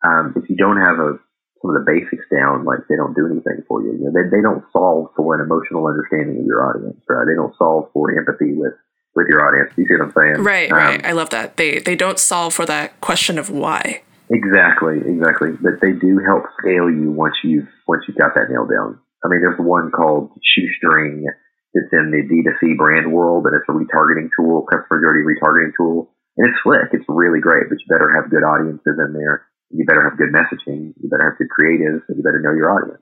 Um, 0.03 0.33
if 0.35 0.49
you 0.49 0.55
don't 0.55 0.79
have 0.79 0.99
a, 0.99 1.19
some 1.61 1.71
of 1.71 1.79
the 1.79 1.87
basics 1.87 2.27
down, 2.27 2.65
like 2.65 2.83
they 2.89 2.95
don't 2.95 3.15
do 3.15 3.25
anything 3.25 3.63
for 3.67 3.81
you. 3.81 3.95
you 3.95 4.03
know, 4.03 4.11
they, 4.11 4.27
they 4.27 4.43
don't 4.43 4.63
solve 4.71 5.15
for 5.15 5.35
an 5.35 5.41
emotional 5.41 5.87
understanding 5.87 6.39
of 6.39 6.45
your 6.45 6.67
audience, 6.67 6.99
right? 7.07 7.23
They 7.23 7.39
don't 7.39 7.55
solve 7.55 7.89
for 7.93 8.11
empathy 8.11 8.51
with, 8.53 8.75
with 9.16 9.28
your 9.30 9.45
audience. 9.45 9.72
You 9.78 9.86
see 9.86 9.95
what 9.95 10.07
I'm 10.07 10.14
saying? 10.18 10.43
Right, 10.43 10.72
um, 10.72 10.78
right. 10.78 11.05
I 11.05 11.11
love 11.11 11.30
that. 11.32 11.57
They, 11.57 11.80
they 11.80 11.95
don't 11.95 12.20
solve 12.20 12.53
for 12.53 12.66
that 12.66 12.99
question 13.01 13.38
of 13.38 13.49
why. 13.49 14.01
Exactly, 14.30 14.97
exactly. 15.05 15.51
But 15.61 15.82
they 15.82 15.91
do 15.91 16.20
help 16.26 16.43
scale 16.59 16.89
you 16.89 17.11
once 17.11 17.36
you've, 17.43 17.68
once 17.88 18.03
you've 18.07 18.18
got 18.18 18.34
that 18.36 18.49
nailed 18.49 18.70
down. 18.70 18.99
I 19.24 19.30
mean, 19.30 19.41
there's 19.41 19.59
one 19.59 19.91
called 19.91 20.32
Shoestring 20.43 21.24
it's 21.74 21.89
in 21.89 22.14
the 22.14 22.22
D2C 22.30 22.78
brand 22.78 23.11
world, 23.11 23.49
and 23.49 23.57
it's 23.57 23.66
a 23.66 23.74
retargeting 23.74 24.30
tool, 24.38 24.61
customer 24.70 25.01
journey 25.01 25.26
retargeting 25.26 25.74
tool. 25.76 26.14
And 26.38 26.49
it's 26.49 26.57
slick. 26.61 26.93
It's 26.93 27.05
really 27.09 27.41
great, 27.41 27.70
but 27.70 27.78
you 27.82 27.86
better 27.89 28.14
have 28.14 28.30
good 28.30 28.45
audiences 28.45 28.97
in 28.97 29.14
there. 29.14 29.45
You 29.74 29.86
better 29.86 30.05
have 30.05 30.18
good 30.18 30.30
messaging. 30.30 30.93
You 31.01 31.09
better 31.09 31.34
have 31.34 31.38
good 31.38 31.49
creatives, 31.49 32.05
and 32.09 32.18
you 32.18 32.24
better 32.24 32.41
know 32.41 32.53
your 32.53 32.70
audience. 32.70 33.01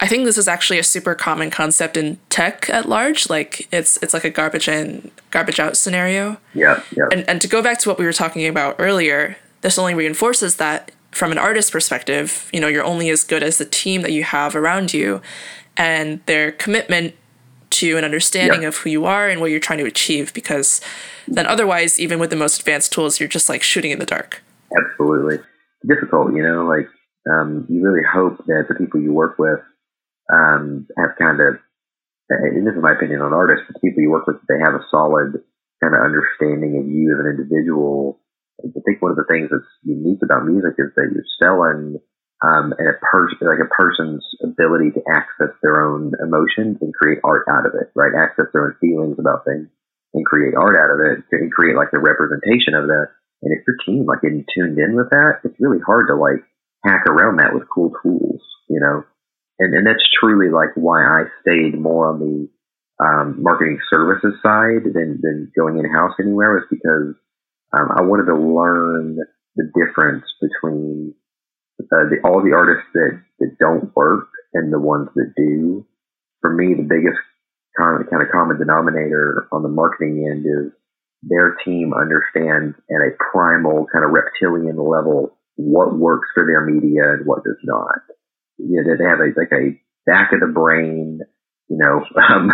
I 0.00 0.06
think 0.06 0.24
this 0.24 0.38
is 0.38 0.48
actually 0.48 0.78
a 0.78 0.84
super 0.84 1.14
common 1.14 1.50
concept 1.50 1.96
in 1.96 2.18
tech 2.30 2.70
at 2.70 2.88
large. 2.88 3.28
Like 3.28 3.68
it's 3.70 3.98
it's 4.02 4.14
like 4.14 4.24
a 4.24 4.30
garbage 4.30 4.68
in, 4.68 5.10
garbage 5.30 5.60
out 5.60 5.76
scenario. 5.76 6.38
Yeah, 6.54 6.82
yeah. 6.96 7.04
And 7.12 7.28
and 7.28 7.40
to 7.40 7.48
go 7.48 7.62
back 7.62 7.78
to 7.80 7.88
what 7.88 7.98
we 7.98 8.04
were 8.04 8.12
talking 8.12 8.46
about 8.46 8.76
earlier, 8.78 9.36
this 9.60 9.78
only 9.78 9.94
reinforces 9.94 10.56
that 10.56 10.90
from 11.10 11.32
an 11.32 11.38
artist 11.38 11.72
perspective, 11.72 12.48
you 12.52 12.60
know, 12.60 12.68
you're 12.68 12.84
only 12.84 13.10
as 13.10 13.24
good 13.24 13.42
as 13.42 13.58
the 13.58 13.64
team 13.64 14.02
that 14.02 14.12
you 14.12 14.24
have 14.24 14.56
around 14.56 14.94
you 14.94 15.20
and 15.76 16.24
their 16.26 16.52
commitment 16.52 17.14
to 17.70 17.96
an 17.96 18.04
understanding 18.04 18.64
of 18.64 18.76
who 18.76 18.90
you 18.90 19.04
are 19.04 19.28
and 19.28 19.40
what 19.40 19.50
you're 19.50 19.60
trying 19.60 19.78
to 19.78 19.84
achieve 19.84 20.34
because 20.34 20.80
then 21.28 21.46
otherwise 21.46 22.00
even 22.00 22.18
with 22.18 22.30
the 22.30 22.36
most 22.36 22.58
advanced 22.58 22.92
tools 22.92 23.20
you're 23.20 23.28
just 23.28 23.48
like 23.48 23.62
shooting 23.62 23.92
in 23.92 24.00
the 24.00 24.06
dark 24.06 24.42
absolutely 24.76 25.38
difficult 25.86 26.34
you 26.34 26.42
know 26.42 26.64
like 26.64 26.88
um, 27.30 27.66
you 27.68 27.80
really 27.80 28.02
hope 28.12 28.38
that 28.46 28.64
the 28.68 28.74
people 28.74 29.00
you 29.00 29.12
work 29.12 29.38
with 29.38 29.60
um, 30.32 30.86
have 30.96 31.18
kind 31.18 31.40
of 31.40 31.58
and 32.30 32.66
this 32.66 32.74
is 32.74 32.82
my 32.82 32.92
opinion 32.94 33.22
on 33.22 33.34
artists 33.34 33.66
the 33.68 33.78
people 33.80 34.02
you 34.02 34.10
work 34.10 34.26
with 34.26 34.38
they 34.48 34.62
have 34.62 34.74
a 34.74 34.86
solid 34.90 35.42
kind 35.82 35.94
of 35.94 36.06
understanding 36.06 36.78
of 36.78 36.86
you 36.86 37.10
as 37.10 37.18
an 37.18 37.30
individual 37.30 38.20
i 38.62 38.80
think 38.86 39.02
one 39.02 39.10
of 39.10 39.18
the 39.18 39.26
things 39.26 39.50
that's 39.50 39.66
unique 39.82 40.22
about 40.22 40.46
music 40.46 40.78
is 40.78 40.94
that 40.94 41.10
you're 41.10 41.26
selling 41.42 41.98
um, 42.40 42.72
and 42.78 42.88
a 42.88 42.96
person, 43.04 43.36
like 43.44 43.60
a 43.60 43.68
person's 43.68 44.24
ability 44.42 44.90
to 44.96 45.04
access 45.12 45.52
their 45.62 45.84
own 45.84 46.12
emotions 46.24 46.78
and 46.80 46.94
create 46.94 47.20
art 47.22 47.44
out 47.50 47.66
of 47.66 47.76
it, 47.76 47.92
right? 47.94 48.16
Access 48.16 48.48
their 48.52 48.64
own 48.64 48.76
feelings 48.80 49.18
about 49.20 49.44
things 49.44 49.68
and 50.14 50.24
create 50.24 50.56
art 50.56 50.74
out 50.74 50.88
of 50.88 51.00
it 51.04 51.24
and 51.32 51.52
create 51.52 51.76
like 51.76 51.92
the 51.92 52.00
representation 52.00 52.72
of 52.72 52.88
that. 52.88 53.12
And 53.42 53.52
if 53.52 53.64
your 53.68 53.76
team 53.84 54.06
like 54.06 54.24
isn't 54.24 54.48
tuned 54.56 54.78
in 54.78 54.96
with 54.96 55.10
that, 55.10 55.44
it's 55.44 55.60
really 55.60 55.80
hard 55.84 56.08
to 56.08 56.16
like 56.16 56.40
hack 56.84 57.04
around 57.06 57.36
that 57.38 57.52
with 57.52 57.68
cool 57.68 57.92
tools, 58.02 58.40
you 58.68 58.80
know? 58.80 59.04
And, 59.60 59.74
and 59.74 59.86
that's 59.86 60.02
truly 60.18 60.50
like 60.50 60.70
why 60.74 61.04
I 61.04 61.24
stayed 61.42 61.78
more 61.78 62.08
on 62.08 62.18
the 62.18 62.48
um, 63.04 63.42
marketing 63.42 63.78
services 63.92 64.34
side 64.42 64.84
than, 64.84 65.20
than 65.22 65.52
going 65.56 65.78
in 65.78 65.90
house 65.90 66.12
anywhere 66.20 66.54
was 66.54 66.64
because 66.70 67.14
um, 67.76 67.88
I 67.96 68.02
wanted 68.02 68.26
to 68.26 68.36
learn 68.36 69.18
the 69.56 69.70
difference 69.76 70.24
between 70.40 71.14
uh, 71.80 72.08
the, 72.08 72.16
all 72.24 72.42
the 72.42 72.56
artists 72.56 72.88
that, 72.94 73.20
that 73.38 73.56
don't 73.60 73.94
work 73.94 74.28
and 74.54 74.72
the 74.72 74.80
ones 74.80 75.08
that 75.14 75.32
do. 75.36 75.86
For 76.40 76.52
me, 76.52 76.74
the 76.74 76.88
biggest 76.88 77.20
common, 77.78 78.06
kind 78.10 78.22
of 78.22 78.32
common 78.32 78.58
denominator 78.58 79.46
on 79.52 79.62
the 79.62 79.68
marketing 79.68 80.26
end 80.30 80.46
is 80.46 80.72
their 81.22 81.56
team 81.64 81.92
understands 81.92 82.76
at 82.90 83.04
a 83.04 83.16
primal 83.32 83.86
kind 83.92 84.04
of 84.04 84.10
reptilian 84.10 84.76
level 84.76 85.36
what 85.56 85.98
works 85.98 86.28
for 86.34 86.46
their 86.46 86.64
media 86.64 87.12
and 87.12 87.26
what 87.26 87.44
does 87.44 87.60
not. 87.64 88.00
You 88.68 88.82
know, 88.82 88.96
they 88.96 89.08
have 89.08 89.20
a, 89.20 89.32
like 89.38 89.52
a 89.52 89.78
back 90.06 90.32
of 90.32 90.40
the 90.40 90.52
brain, 90.52 91.20
you 91.68 91.78
know, 91.78 92.04
um, 92.30 92.50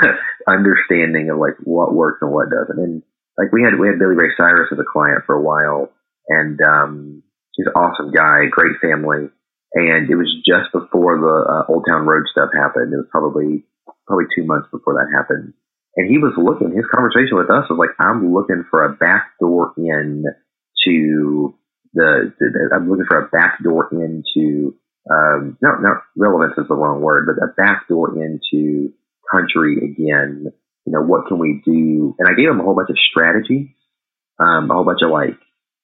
understanding 0.49 1.31
of 1.31 1.39
like 1.39 1.57
what 1.65 1.95
works 1.95 2.19
and 2.23 2.33
what 2.33 2.51
doesn't. 2.51 2.79
And 2.79 3.03
like 3.39 3.53
we 3.53 3.63
had 3.63 3.79
we 3.79 3.89
had 3.89 3.99
Billy 3.99 4.17
Ray 4.17 4.33
Cyrus 4.37 4.71
as 4.73 4.79
a 4.79 4.93
client 4.93 5.25
for 5.27 5.35
a 5.35 5.43
while, 5.43 5.93
and 6.29 6.61
um, 6.63 7.23
he's 7.53 7.67
an 7.67 7.77
awesome 7.77 8.13
guy, 8.13 8.47
great 8.51 8.81
family. 8.81 9.29
And 9.75 10.09
it 10.09 10.15
was 10.15 10.33
just 10.47 10.73
before 10.73 11.21
the 11.21 11.37
uh, 11.45 11.73
Old 11.73 11.85
Town 11.89 12.07
Road 12.07 12.25
stuff 12.31 12.49
happened. 12.55 12.95
It 12.95 12.97
was 12.97 13.11
probably 13.11 13.65
probably 14.07 14.27
two 14.35 14.45
months 14.45 14.69
before 14.73 14.95
that 14.95 15.13
happened. 15.13 15.53
And 15.97 16.09
he 16.09 16.19
was 16.19 16.33
looking. 16.37 16.77
His 16.77 16.87
conversation 16.93 17.37
with 17.37 17.51
us 17.51 17.69
was 17.69 17.81
like, 17.81 17.93
"I'm 17.99 18.33
looking 18.33 18.65
for 18.71 18.85
a 18.85 18.95
back 18.95 19.33
door 19.41 19.73
in 19.77 20.25
to 20.87 21.55
the, 21.95 22.33
the 22.39 22.71
I'm 22.75 22.89
looking 22.89 23.07
for 23.09 23.19
a 23.19 23.29
back 23.29 23.63
door 23.63 23.89
into 23.93 24.77
um, 25.11 25.57
not 25.63 25.83
not 25.83 26.03
relevance 26.17 26.55
is 26.59 26.69
the 26.69 26.75
wrong 26.75 27.01
word, 27.01 27.27
but 27.27 27.43
a 27.43 27.53
back 27.55 27.89
door 27.89 28.15
into 28.17 28.93
country 29.31 29.79
again. 29.79 30.47
You 30.85 30.93
know, 30.93 31.03
what 31.03 31.27
can 31.27 31.39
we 31.39 31.63
do? 31.65 32.15
And 32.19 32.29
I 32.29 32.35
gave 32.35 32.49
him 32.49 32.61
a 32.61 32.65
whole 32.65 32.75
bunch 32.75 32.91
of 32.91 32.99
strategies, 33.11 33.69
um, 34.39 34.71
a 34.71 34.75
whole 34.75 34.85
bunch 34.85 35.03
of 35.03 35.11
like 35.11 35.39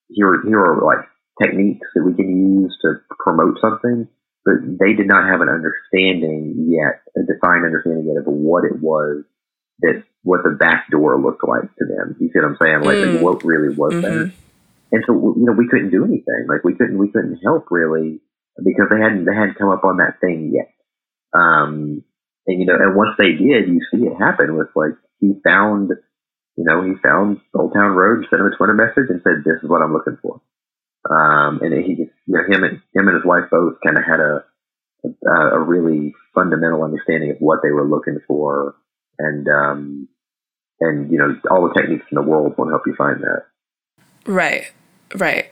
here 0.08 0.42
here 0.44 0.58
are 0.58 0.82
like 0.84 1.06
techniques 1.42 1.86
that 1.94 2.04
we 2.04 2.14
can 2.14 2.62
use 2.62 2.76
to 2.82 3.00
promote 3.18 3.58
something, 3.60 4.08
but 4.44 4.54
they 4.78 4.92
did 4.94 5.06
not 5.06 5.30
have 5.30 5.40
an 5.40 5.48
understanding 5.48 6.68
yet, 6.68 7.02
a 7.16 7.26
defined 7.26 7.64
understanding 7.64 8.06
yet 8.06 8.18
of 8.18 8.26
what 8.26 8.64
it 8.64 8.80
was 8.80 9.24
that 9.80 10.02
what 10.22 10.42
the 10.42 10.50
back 10.50 10.90
door 10.90 11.20
looked 11.20 11.46
like 11.46 11.70
to 11.78 11.84
them. 11.86 12.16
You 12.20 12.28
see 12.28 12.38
what 12.38 12.50
I'm 12.50 12.58
saying? 12.60 12.82
Like, 12.82 12.98
mm. 12.98 13.14
like 13.14 13.22
what 13.22 13.44
really 13.44 13.74
was 13.74 13.92
mm-hmm. 13.94 14.02
there? 14.02 14.32
And 14.92 15.04
so 15.06 15.14
you 15.14 15.46
know 15.46 15.52
we 15.52 15.68
couldn't 15.68 15.90
do 15.90 16.04
anything. 16.04 16.46
Like 16.48 16.64
we 16.64 16.74
couldn't 16.74 16.98
we 16.98 17.10
couldn't 17.10 17.38
help 17.42 17.66
really 17.70 18.20
because 18.56 18.88
they 18.90 19.00
hadn't 19.00 19.24
they 19.24 19.34
hadn't 19.34 19.58
come 19.58 19.70
up 19.70 19.84
on 19.84 19.98
that 19.98 20.20
thing 20.20 20.52
yet. 20.54 20.72
Um, 21.32 22.04
and 22.46 22.60
you 22.60 22.66
know, 22.66 22.74
and 22.74 22.96
once 22.96 23.16
they 23.18 23.32
did, 23.32 23.68
you 23.68 23.80
see 23.90 24.06
it 24.06 24.18
happen 24.18 24.56
with 24.56 24.68
like 24.74 24.98
he 25.20 25.34
found, 25.44 25.90
you 26.56 26.64
know, 26.64 26.82
he 26.82 26.92
found 27.02 27.40
Old 27.54 27.72
Town 27.72 27.92
Road, 27.92 28.26
sent 28.28 28.40
him 28.40 28.50
a 28.52 28.56
Twitter 28.56 28.74
message, 28.74 29.08
and 29.08 29.22
said, 29.22 29.44
"This 29.44 29.62
is 29.62 29.68
what 29.68 29.82
I'm 29.82 29.92
looking 29.92 30.18
for." 30.20 30.40
Um, 31.08 31.60
and 31.62 31.72
he 31.84 31.94
you 31.94 32.10
know, 32.26 32.42
him 32.48 32.64
and 32.64 32.80
him 32.94 33.08
and 33.08 33.14
his 33.14 33.24
wife 33.24 33.44
both 33.50 33.74
kind 33.84 33.96
of 33.96 34.04
had 34.04 34.20
a, 34.20 34.44
a, 35.26 35.56
a 35.56 35.60
really 35.60 36.14
fundamental 36.34 36.82
understanding 36.82 37.30
of 37.30 37.38
what 37.38 37.60
they 37.62 37.70
were 37.70 37.88
looking 37.88 38.18
for, 38.26 38.74
and 39.18 39.48
um, 39.48 40.08
and 40.80 41.10
you 41.10 41.18
know, 41.18 41.36
all 41.50 41.68
the 41.68 41.74
techniques 41.80 42.06
in 42.10 42.16
the 42.16 42.22
world 42.22 42.54
won't 42.58 42.70
help 42.70 42.82
you 42.86 42.94
find 42.96 43.22
that. 43.22 43.44
Right, 44.26 44.72
right. 45.14 45.50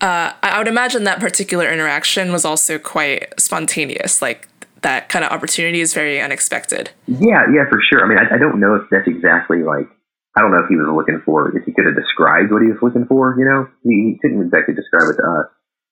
Uh, 0.00 0.32
I 0.42 0.58
would 0.58 0.68
imagine 0.68 1.04
that 1.04 1.20
particular 1.20 1.70
interaction 1.72 2.32
was 2.32 2.44
also 2.44 2.78
quite 2.78 3.32
spontaneous. 3.40 4.20
Like 4.20 4.48
that 4.82 5.08
kind 5.08 5.24
of 5.24 5.32
opportunity 5.32 5.80
is 5.80 5.94
very 5.94 6.20
unexpected. 6.20 6.90
Yeah, 7.06 7.42
yeah, 7.52 7.64
for 7.70 7.80
sure. 7.90 8.04
I 8.04 8.08
mean, 8.08 8.18
I, 8.18 8.34
I 8.34 8.38
don't 8.38 8.60
know 8.60 8.74
if 8.74 8.82
that's 8.90 9.08
exactly 9.08 9.62
like 9.62 9.88
I 10.36 10.42
don't 10.42 10.50
know 10.50 10.60
if 10.60 10.68
he 10.68 10.76
was 10.76 10.88
looking 10.94 11.22
for 11.24 11.56
if 11.56 11.64
he 11.64 11.72
could 11.72 11.86
have 11.86 11.96
described 11.96 12.52
what 12.52 12.60
he 12.60 12.68
was 12.68 12.78
looking 12.82 13.06
for. 13.06 13.34
You 13.38 13.46
know, 13.46 13.68
he, 13.82 14.12
he 14.12 14.18
couldn't 14.20 14.44
exactly 14.44 14.74
describe 14.74 15.08
it 15.08 15.16
to 15.16 15.26
us, 15.26 15.46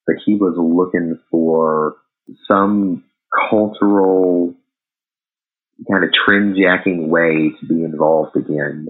but 0.06 0.16
he 0.26 0.34
was 0.34 0.54
looking 0.58 1.18
for 1.30 1.96
some 2.46 3.04
cultural 3.50 4.54
kind 5.90 6.04
of 6.04 6.10
trend 6.12 6.56
jacking 6.60 7.08
way 7.08 7.52
to 7.58 7.66
be 7.66 7.82
involved 7.82 8.36
again, 8.36 8.88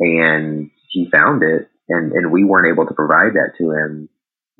and 0.00 0.70
he 0.88 1.10
found 1.12 1.42
it, 1.42 1.68
and 1.90 2.12
and 2.12 2.32
we 2.32 2.42
weren't 2.42 2.72
able 2.72 2.86
to 2.86 2.94
provide 2.94 3.34
that 3.34 3.52
to 3.58 3.70
him 3.70 4.08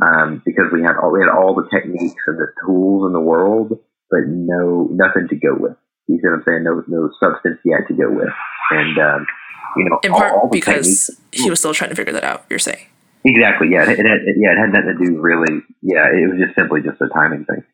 um, 0.03 0.43
because 0.45 0.67
we 0.73 0.83
had 0.83 0.97
all 1.01 1.13
we 1.13 1.21
had 1.21 1.33
all 1.33 1.55
the 1.55 1.69
techniques 1.73 2.23
and 2.27 2.39
the 2.39 2.53
tools 2.65 3.07
in 3.07 3.13
the 3.13 3.21
world, 3.21 3.79
but 4.11 4.21
no 4.29 4.89
nothing 4.91 5.29
to 5.29 5.37
go 5.37 5.57
with. 5.57 5.77
You 6.07 6.19
see 6.19 6.29
what 6.29 6.39
I'm 6.39 6.45
saying? 6.47 6.65
No 6.65 6.85
no 6.87 7.11
substance 7.19 7.59
yet 7.65 7.89
to 7.89 7.95
go 7.95 8.13
with, 8.13 8.33
and 8.71 8.99
um, 8.99 9.27
you 9.77 9.85
know, 9.85 9.99
in 10.03 10.13
part 10.13 10.33
all, 10.33 10.41
all 10.41 10.49
because 10.49 11.11
he 11.33 11.51
was 11.51 11.61
still 11.61 11.75
trying 11.75 11.91
to 11.91 11.97
figure 11.97 12.13
that 12.13 12.25
out. 12.25 12.45
You're 12.51 12.59
saying 12.59 12.87
exactly? 13.25 13.69
Yeah, 13.71 13.89
it, 13.89 13.99
had, 13.99 14.23
yeah, 14.37 14.53
it 14.53 14.61
had 14.61 14.73
nothing 14.73 14.97
to 14.99 15.05
do 15.05 15.21
really. 15.21 15.63
Yeah, 15.83 16.07
it 16.13 16.29
was 16.31 16.41
just 16.41 16.57
simply 16.57 16.81
just 16.83 17.01
a 17.01 17.09
timing 17.09 17.45
thing. 17.45 17.65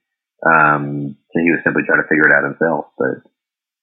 Um, 0.42 1.16
so 1.30 1.38
he 1.38 1.50
was 1.50 1.60
simply 1.62 1.82
trying 1.86 2.02
to 2.02 2.08
figure 2.08 2.26
it 2.26 2.34
out 2.34 2.48
himself, 2.48 2.86
but 2.98 3.22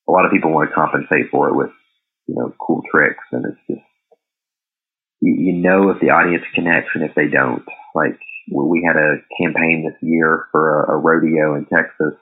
a 0.08 0.12
lot 0.12 0.26
of 0.26 0.32
people 0.32 0.52
want 0.52 0.70
to 0.70 0.76
compensate 0.76 1.30
for 1.32 1.50
it 1.50 1.56
with 1.56 1.72
you 2.28 2.36
know 2.36 2.54
cool 2.60 2.82
tricks, 2.92 3.24
and 3.32 3.46
it's 3.46 3.64
just 3.68 3.86
you, 5.22 5.36
you 5.38 5.54
know 5.62 5.90
if 5.92 6.02
the 6.02 6.10
audience 6.10 6.44
connects 6.56 6.92
and 6.96 7.04
if 7.04 7.16
they 7.16 7.28
don't. 7.28 7.64
Like 7.96 8.20
we 8.52 8.84
had 8.86 8.98
a 8.98 9.22
campaign 9.42 9.86
this 9.86 9.98
year 10.02 10.48
for 10.52 10.84
a, 10.84 10.94
a 10.94 10.98
rodeo 10.98 11.56
in 11.56 11.66
Texas 11.66 12.18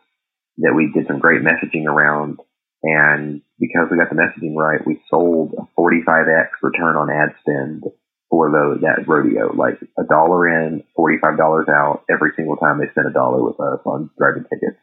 that 0.58 0.74
we 0.76 0.92
did 0.94 1.08
some 1.08 1.20
great 1.20 1.42
messaging 1.42 1.86
around. 1.86 2.40
And 2.84 3.42
because 3.60 3.88
we 3.90 3.98
got 3.98 4.10
the 4.10 4.16
messaging 4.16 4.56
right, 4.56 4.86
we 4.86 5.02
sold 5.10 5.54
a 5.58 5.68
45x 5.80 6.50
return 6.62 6.96
on 6.96 7.10
ad 7.10 7.36
spend 7.42 7.84
for 8.30 8.50
the, 8.50 8.80
that 8.82 9.08
rodeo. 9.08 9.54
Like 9.56 9.80
a 9.98 10.04
dollar 10.04 10.48
in, 10.48 10.84
$45 10.98 11.70
out 11.70 12.04
every 12.10 12.32
single 12.36 12.58
time 12.58 12.80
they 12.80 12.90
spent 12.92 13.08
a 13.08 13.14
dollar 13.14 13.44
with 13.44 13.60
us 13.60 13.80
on 13.86 14.10
driving 14.18 14.44
tickets. 14.44 14.78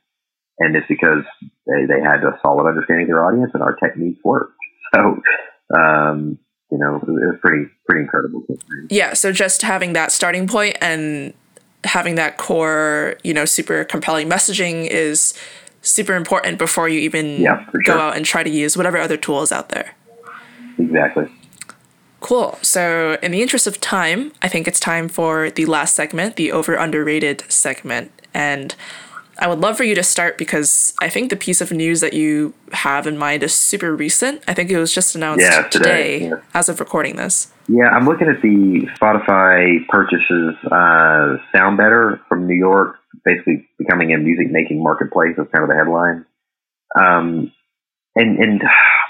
And 0.59 0.76
it's 0.76 0.86
because 0.88 1.24
they, 1.66 1.86
they 1.86 2.01
had 2.01 2.22
a 2.22 2.38
solid 2.42 2.68
understanding 2.68 3.05
of 3.05 3.09
their 3.09 3.24
audience 3.24 3.51
and 3.55 3.62
our 3.62 3.76
techniques 3.76 4.20
worked. 4.24 4.55
So, 4.95 5.20
um, 5.76 6.38
you 6.74 6.80
know, 6.80 6.96
it 6.96 7.08
was 7.08 7.38
pretty 7.40 7.66
pretty 7.86 8.02
incredible. 8.02 8.44
Yeah, 8.90 9.12
so 9.14 9.30
just 9.30 9.62
having 9.62 9.92
that 9.92 10.10
starting 10.10 10.48
point 10.48 10.76
and 10.80 11.32
having 11.84 12.16
that 12.16 12.36
core, 12.36 13.14
you 13.22 13.32
know, 13.32 13.44
super 13.44 13.84
compelling 13.84 14.28
messaging 14.28 14.88
is 14.88 15.34
super 15.82 16.16
important 16.16 16.58
before 16.58 16.88
you 16.88 16.98
even 16.98 17.40
yeah, 17.40 17.64
go 17.84 18.00
out 18.00 18.16
and 18.16 18.26
try 18.26 18.42
to 18.42 18.50
use 18.50 18.76
whatever 18.76 18.98
other 18.98 19.16
tools 19.16 19.52
out 19.52 19.68
there. 19.68 19.94
Exactly. 20.76 21.28
Cool. 22.18 22.58
So, 22.62 23.18
in 23.22 23.30
the 23.30 23.40
interest 23.40 23.68
of 23.68 23.80
time, 23.80 24.32
I 24.42 24.48
think 24.48 24.66
it's 24.66 24.80
time 24.80 25.08
for 25.08 25.50
the 25.50 25.66
last 25.66 25.94
segment, 25.94 26.34
the 26.34 26.50
over 26.50 26.74
underrated 26.74 27.44
segment. 27.48 28.10
And 28.32 28.74
I 29.39 29.49
would 29.49 29.61
love 29.61 29.76
for 29.76 29.85
you 29.85 29.95
to 29.95 30.03
start 30.03 30.39
because 30.39 30.95
I 31.01 31.09
think 31.09 31.30
the 31.30 31.37
piece 31.37 31.61
of 31.61 31.72
news 31.72 32.01
that 32.01 32.12
you 32.12 32.55
have 32.72 33.07
in 33.07 33.18
mind 33.18 33.43
is 33.43 33.55
super 33.55 33.95
recent. 33.95 34.43
I 34.47 34.55
think 34.55 34.70
it 34.70 34.78
was 34.78 34.93
just 34.93 35.14
announced 35.14 35.45
yeah, 35.45 35.62
today, 35.68 36.18
today 36.20 36.28
yeah. 36.28 36.35
as 36.55 36.68
of 36.68 36.80
recording 36.80 37.16
this. 37.16 37.53
Yeah, 37.68 37.89
I'm 37.89 38.05
looking 38.05 38.28
at 38.28 38.43
the 38.43 38.87
Spotify 39.01 39.87
purchases 39.89 40.55
uh, 40.66 41.39
SoundBetter 41.55 42.20
from 42.28 42.47
New 42.47 42.57
York, 42.57 42.97
basically 43.24 43.68
becoming 43.78 44.12
a 44.12 44.18
music 44.18 44.51
making 44.51 44.82
marketplace. 44.82 45.35
That's 45.37 45.51
kind 45.51 45.64
of 45.64 45.70
the 45.70 45.76
headline. 45.76 46.26
Um, 46.95 47.53
and 48.14 48.39
and 48.39 48.62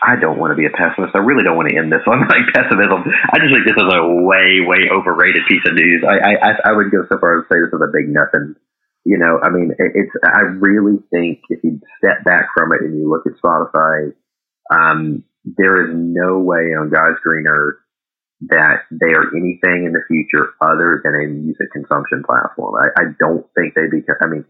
I 0.03 0.16
don't 0.16 0.39
want 0.39 0.53
to 0.53 0.57
be 0.57 0.64
a 0.64 0.70
pessimist. 0.70 1.14
I 1.14 1.20
really 1.20 1.45
don't 1.45 1.57
want 1.57 1.68
to 1.68 1.77
end 1.77 1.93
this 1.93 2.01
on 2.07 2.20
like 2.25 2.49
pessimism. 2.55 3.05
I 3.05 3.37
just 3.37 3.53
think 3.53 3.68
this 3.68 3.77
is 3.77 3.93
a 3.93 4.01
way 4.25 4.64
way 4.64 4.89
overrated 4.89 5.45
piece 5.49 5.64
of 5.66 5.75
news. 5.75 6.05
I 6.09 6.33
I, 6.41 6.70
I 6.70 6.72
would 6.72 6.91
go 6.91 7.05
so 7.11 7.18
far 7.18 7.41
as 7.41 7.45
to 7.45 7.53
say 7.53 7.61
this 7.61 7.75
is 7.75 7.85
a 7.85 7.93
big 7.93 8.09
nothing 8.09 8.57
you 9.05 9.18
know, 9.18 9.38
I 9.42 9.50
mean, 9.50 9.70
it's, 9.78 10.12
I 10.24 10.40
really 10.57 10.96
think 11.12 11.40
if 11.50 11.61
you 11.62 11.78
step 11.98 12.24
back 12.24 12.48
from 12.57 12.72
it 12.72 12.80
and 12.80 12.96
you 12.96 13.09
look 13.09 13.26
at 13.26 13.36
Spotify, 13.36 14.12
um, 14.72 15.24
there 15.44 15.84
is 15.84 15.92
no 15.92 16.38
way 16.38 16.72
on 16.72 16.88
God's 16.88 17.20
green 17.22 17.44
earth 17.46 17.76
that 18.48 18.88
they 18.90 19.12
are 19.12 19.28
anything 19.36 19.84
in 19.84 19.92
the 19.92 20.05
future 20.09 20.57
other 20.61 21.00
than 21.05 21.14
a 21.20 21.28
music 21.28 21.68
consumption 21.72 22.24
platform. 22.24 22.74
I, 22.80 22.88
I 22.96 23.05
don't 23.20 23.44
think 23.55 23.74
they 23.74 23.92
become, 23.92 24.16
I 24.22 24.26
mean, 24.26 24.44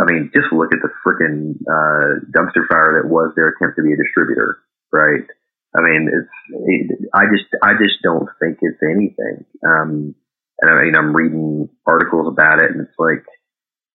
I 0.00 0.04
mean, 0.06 0.30
just 0.34 0.52
look 0.52 0.70
at 0.72 0.82
the 0.82 0.90
freaking, 1.02 1.58
uh, 1.66 2.22
dumpster 2.30 2.66
fire 2.70 3.02
that 3.02 3.10
was 3.10 3.32
their 3.34 3.54
attempt 3.54 3.76
to 3.76 3.82
be 3.82 3.92
a 3.92 3.98
distributor, 3.98 4.62
right? 4.92 5.26
I 5.74 5.80
mean, 5.82 6.10
it's, 6.10 6.34
it, 6.50 7.10
I 7.14 7.26
just, 7.30 7.50
I 7.62 7.74
just 7.74 8.02
don't 8.02 8.26
think 8.38 8.58
it's 8.62 8.82
anything. 8.86 9.46
Um, 9.66 10.14
and 10.62 10.70
I 10.70 10.82
mean, 10.84 10.94
I'm 10.94 11.14
reading 11.14 11.68
articles 11.86 12.26
about 12.28 12.58
it 12.58 12.70
and 12.70 12.82
it's 12.82 12.98
like, 12.98 13.26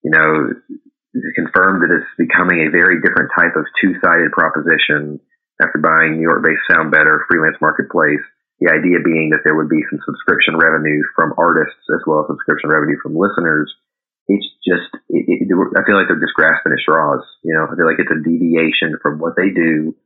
you 0.05 0.13
know, 0.13 0.53
confirmed 1.33 1.81
that 1.81 1.89
it's 1.89 2.13
becoming 2.21 2.61
a 2.61 2.69
very 2.69 3.01
different 3.01 3.33
type 3.33 3.57
of 3.57 3.65
two-sided 3.81 4.29
proposition 4.37 5.17
after 5.57 5.81
buying 5.81 6.21
New 6.21 6.29
York-based 6.29 6.69
SoundBetter 6.69 7.25
freelance 7.25 7.57
marketplace. 7.57 8.21
The 8.61 8.69
idea 8.69 9.01
being 9.01 9.33
that 9.33 9.41
there 9.41 9.57
would 9.57 9.67
be 9.67 9.81
some 9.89 9.99
subscription 10.05 10.61
revenue 10.61 11.01
from 11.17 11.33
artists 11.41 11.81
as 11.91 12.05
well 12.05 12.21
as 12.21 12.29
subscription 12.29 12.69
revenue 12.69 13.01
from 13.01 13.17
listeners. 13.17 13.67
It's 14.29 14.45
just, 14.61 14.93
it, 15.09 15.25
it, 15.27 15.49
I 15.73 15.81
feel 15.89 15.97
like 15.97 16.05
they're 16.05 16.21
just 16.21 16.37
grasping 16.37 16.71
at 16.71 16.85
straws. 16.85 17.25
You 17.41 17.57
know, 17.57 17.65
I 17.65 17.73
feel 17.73 17.89
like 17.89 17.99
it's 17.99 18.13
a 18.13 18.21
deviation 18.21 19.01
from 19.01 19.17
what 19.17 19.33
they 19.33 19.49
do. 19.49 19.97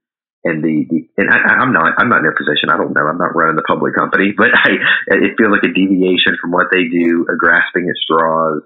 And 0.48 0.64
the, 0.64 0.88
the 0.88 1.00
and 1.20 1.28
I, 1.28 1.60
I'm 1.60 1.76
not, 1.76 2.00
I'm 2.00 2.08
not 2.08 2.24
in 2.24 2.28
their 2.32 2.40
position. 2.40 2.72
I 2.72 2.80
don't 2.80 2.96
know. 2.96 3.06
I'm 3.06 3.20
not 3.20 3.36
running 3.36 3.60
the 3.60 3.68
public 3.68 3.94
company, 3.94 4.32
but 4.40 4.56
I, 4.56 4.80
it 5.20 5.36
feels 5.36 5.52
like 5.52 5.68
a 5.68 5.76
deviation 5.76 6.40
from 6.40 6.56
what 6.56 6.72
they 6.72 6.88
do, 6.88 7.28
a 7.28 7.36
grasping 7.36 7.92
at 7.92 8.00
straws 8.00 8.64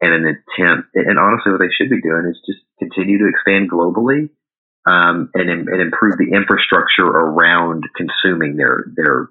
and 0.00 0.12
an 0.12 0.24
attempt. 0.26 0.90
And 0.94 1.18
honestly, 1.18 1.52
what 1.52 1.60
they 1.60 1.72
should 1.76 1.90
be 1.90 2.02
doing 2.02 2.28
is 2.30 2.40
just 2.46 2.60
continue 2.78 3.18
to 3.18 3.28
expand 3.30 3.70
globally. 3.70 4.28
um, 4.86 5.30
and, 5.34 5.50
and 5.50 5.80
improve 5.82 6.14
the 6.16 6.30
infrastructure 6.34 7.06
around 7.06 7.82
consuming 7.98 8.56
their 8.56 8.86
their 8.94 9.28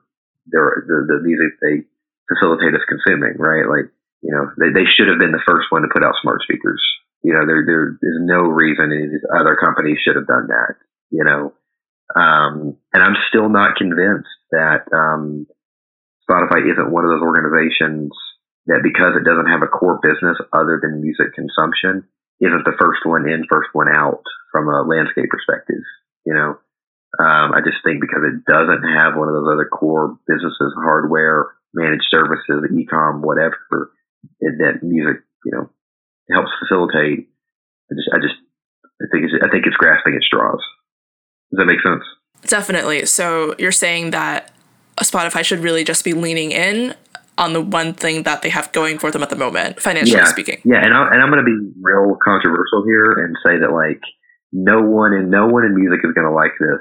their 0.47 0.83
the, 0.85 0.97
the 1.07 1.19
music 1.23 1.55
they 1.63 1.87
facilitate 2.27 2.75
us 2.75 2.83
consuming. 2.91 3.39
Right, 3.39 3.63
like 3.63 3.87
you 4.21 4.35
know 4.35 4.51
they, 4.59 4.75
they 4.75 4.85
should 4.85 5.07
have 5.07 5.17
been 5.17 5.31
the 5.31 5.47
first 5.47 5.71
one 5.71 5.83
to 5.83 5.89
put 5.91 6.03
out 6.03 6.19
smart 6.21 6.41
speakers. 6.43 6.83
You 7.23 7.33
know, 7.33 7.47
there 7.47 7.63
there 7.65 7.87
is 7.95 8.19
no 8.19 8.43
reason 8.51 8.91
any 8.91 9.05
of 9.07 9.11
these 9.11 9.27
other 9.31 9.55
companies 9.55 9.97
should 10.03 10.17
have 10.19 10.27
done 10.27 10.47
that. 10.51 10.75
You 11.09 11.23
know, 11.23 11.53
um, 12.19 12.75
and 12.91 13.01
I'm 13.01 13.15
still 13.31 13.47
not 13.47 13.77
convinced 13.79 14.35
that 14.51 14.91
um, 14.91 15.47
Spotify 16.27 16.67
isn't 16.67 16.91
one 16.91 17.05
of 17.05 17.11
those 17.15 17.23
organizations 17.23 18.11
that 18.67 18.81
because 18.81 19.13
it 19.13 19.25
doesn't 19.25 19.49
have 19.49 19.61
a 19.61 19.69
core 19.69 19.99
business 20.01 20.37
other 20.53 20.79
than 20.81 21.01
music 21.01 21.33
consumption, 21.33 22.07
isn't 22.41 22.65
the 22.65 22.77
first 22.79 23.05
one 23.05 23.29
in, 23.29 23.45
first 23.49 23.69
one 23.73 23.87
out 23.87 24.23
from 24.51 24.67
a 24.67 24.81
landscape 24.81 25.29
perspective. 25.29 25.83
You 26.25 26.33
know, 26.33 26.57
um, 27.21 27.53
I 27.53 27.61
just 27.63 27.79
think 27.85 28.01
because 28.01 28.25
it 28.25 28.43
doesn't 28.49 28.83
have 28.83 29.15
one 29.15 29.29
of 29.29 29.35
those 29.35 29.51
other 29.53 29.69
core 29.69 30.17
businesses, 30.27 30.73
hardware, 30.75 31.53
managed 31.73 32.07
services, 32.09 32.65
e-com, 32.73 33.21
whatever, 33.21 33.91
that 34.41 34.81
music, 34.81 35.21
you 35.45 35.51
know, 35.51 35.69
helps 36.31 36.51
facilitate. 36.59 37.29
I 37.91 37.93
just, 37.93 38.09
I 38.13 38.17
just, 38.17 38.35
I 39.01 39.05
think 39.11 39.25
it's, 39.25 39.35
I 39.43 39.49
think 39.49 39.65
it's 39.67 39.77
grasping 39.77 40.15
at 40.15 40.23
straws. 40.23 40.63
Does 41.51 41.59
that 41.59 41.65
make 41.65 41.81
sense? 41.81 42.03
Definitely. 42.47 43.05
So 43.05 43.55
you're 43.59 43.71
saying 43.71 44.11
that 44.11 44.51
Spotify 45.01 45.43
should 45.43 45.59
really 45.59 45.83
just 45.83 46.03
be 46.03 46.13
leaning 46.13 46.51
in 46.51 46.95
on 47.37 47.53
the 47.53 47.61
one 47.61 47.93
thing 47.93 48.23
that 48.23 48.41
they 48.41 48.49
have 48.49 48.71
going 48.71 48.97
for 48.97 49.11
them 49.11 49.23
at 49.23 49.29
the 49.29 49.35
moment, 49.35 49.81
financially 49.81 50.17
yeah. 50.17 50.25
speaking. 50.25 50.61
Yeah, 50.63 50.83
and, 50.83 50.93
I, 50.93 51.09
and 51.11 51.21
I'm 51.21 51.29
going 51.29 51.43
to 51.43 51.49
be 51.49 51.71
real 51.81 52.17
controversial 52.23 52.83
here 52.85 53.25
and 53.25 53.35
say 53.45 53.59
that 53.59 53.71
like 53.71 54.01
no 54.51 54.81
one 54.81 55.13
and 55.13 55.29
no 55.29 55.47
one 55.47 55.65
in 55.65 55.75
music 55.75 55.99
is 56.03 56.13
going 56.13 56.27
to 56.27 56.33
like 56.33 56.55
this, 56.59 56.79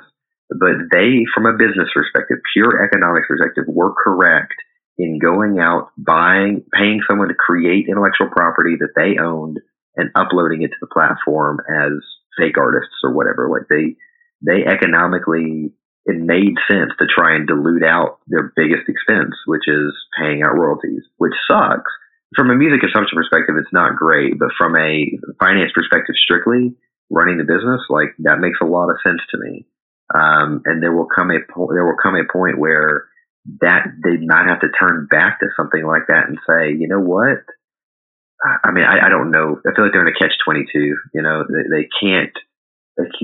but 0.50 0.90
they, 0.92 1.26
from 1.34 1.46
a 1.46 1.58
business 1.58 1.88
perspective, 1.92 2.38
pure 2.52 2.84
economics 2.84 3.26
perspective, 3.26 3.64
were 3.66 3.92
correct 3.92 4.54
in 4.96 5.18
going 5.18 5.58
out, 5.58 5.90
buying, 5.98 6.62
paying 6.72 7.02
someone 7.08 7.28
to 7.28 7.34
create 7.34 7.86
intellectual 7.88 8.28
property 8.30 8.76
that 8.78 8.94
they 8.94 9.18
owned 9.20 9.58
and 9.96 10.10
uploading 10.14 10.62
it 10.62 10.68
to 10.68 10.80
the 10.80 10.86
platform 10.86 11.58
as 11.66 11.92
fake 12.38 12.58
artists 12.58 12.94
or 13.02 13.12
whatever. 13.12 13.50
Like 13.50 13.66
they, 13.68 13.96
they 14.44 14.64
economically 14.66 15.72
it 16.06 16.16
made 16.20 16.54
sense 16.68 16.92
to 16.98 17.06
try 17.08 17.34
and 17.34 17.46
dilute 17.46 17.82
out 17.82 18.18
their 18.26 18.52
biggest 18.56 18.88
expense, 18.88 19.34
which 19.46 19.66
is 19.66 19.92
paying 20.18 20.42
out 20.42 20.56
royalties, 20.56 21.02
which 21.16 21.32
sucks. 21.48 21.90
From 22.36 22.50
a 22.50 22.56
music 22.56 22.80
consumption 22.80 23.16
perspective, 23.16 23.54
it's 23.58 23.72
not 23.72 23.96
great, 23.96 24.38
but 24.38 24.50
from 24.58 24.76
a 24.76 25.06
finance 25.38 25.72
perspective, 25.74 26.16
strictly 26.18 26.74
running 27.10 27.38
the 27.38 27.44
business, 27.44 27.80
like 27.88 28.12
that 28.18 28.40
makes 28.40 28.58
a 28.60 28.66
lot 28.66 28.90
of 28.90 28.98
sense 29.04 29.20
to 29.30 29.38
me. 29.38 29.66
Um, 30.14 30.62
and 30.66 30.82
there 30.82 30.92
will 30.92 31.08
come 31.08 31.30
a 31.30 31.40
po- 31.52 31.72
there 31.72 31.86
will 31.86 32.00
come 32.02 32.16
a 32.16 32.30
point 32.30 32.58
where 32.58 33.08
that 33.60 33.86
they 34.02 34.18
might 34.24 34.48
have 34.48 34.60
to 34.60 34.68
turn 34.78 35.06
back 35.08 35.40
to 35.40 35.46
something 35.56 35.84
like 35.84 36.08
that 36.08 36.28
and 36.28 36.38
say, 36.46 36.76
you 36.76 36.88
know 36.88 37.00
what? 37.00 37.44
I 38.44 38.72
mean, 38.72 38.84
I, 38.84 39.06
I 39.06 39.08
don't 39.08 39.30
know. 39.30 39.60
I 39.64 39.74
feel 39.74 39.84
like 39.84 39.92
they're 39.92 40.06
in 40.06 40.12
a 40.12 40.18
catch 40.18 40.36
twenty 40.44 40.64
two. 40.70 40.96
You 41.14 41.22
know, 41.22 41.44
they, 41.48 41.64
they 41.70 41.88
can't 42.00 42.34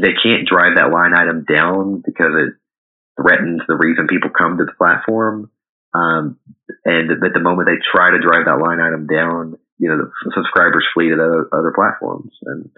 they 0.01 0.15
can't 0.23 0.49
drive 0.49 0.77
that 0.77 0.91
line 0.91 1.15
item 1.15 1.45
down 1.45 2.03
because 2.05 2.33
it 2.35 2.55
threatens 3.21 3.61
the 3.69 3.77
reason 3.77 4.07
people 4.07 4.31
come 4.31 4.59
to 4.59 4.65
the 4.65 4.73
platform. 4.73 5.51
Um, 5.93 6.39
and 6.85 7.11
at 7.11 7.35
the 7.35 7.41
moment 7.41 7.69
they 7.69 7.83
try 7.93 8.11
to 8.11 8.23
drive 8.23 8.47
that 8.47 8.63
line 8.63 8.81
item 8.81 9.07
down, 9.07 9.59
you 9.79 9.89
know, 9.89 9.99
the 9.99 10.11
subscribers 10.35 10.87
flee 10.95 11.09
to 11.09 11.15
other, 11.15 11.49
other 11.53 11.73
platforms. 11.75 12.33
And, 12.45 12.71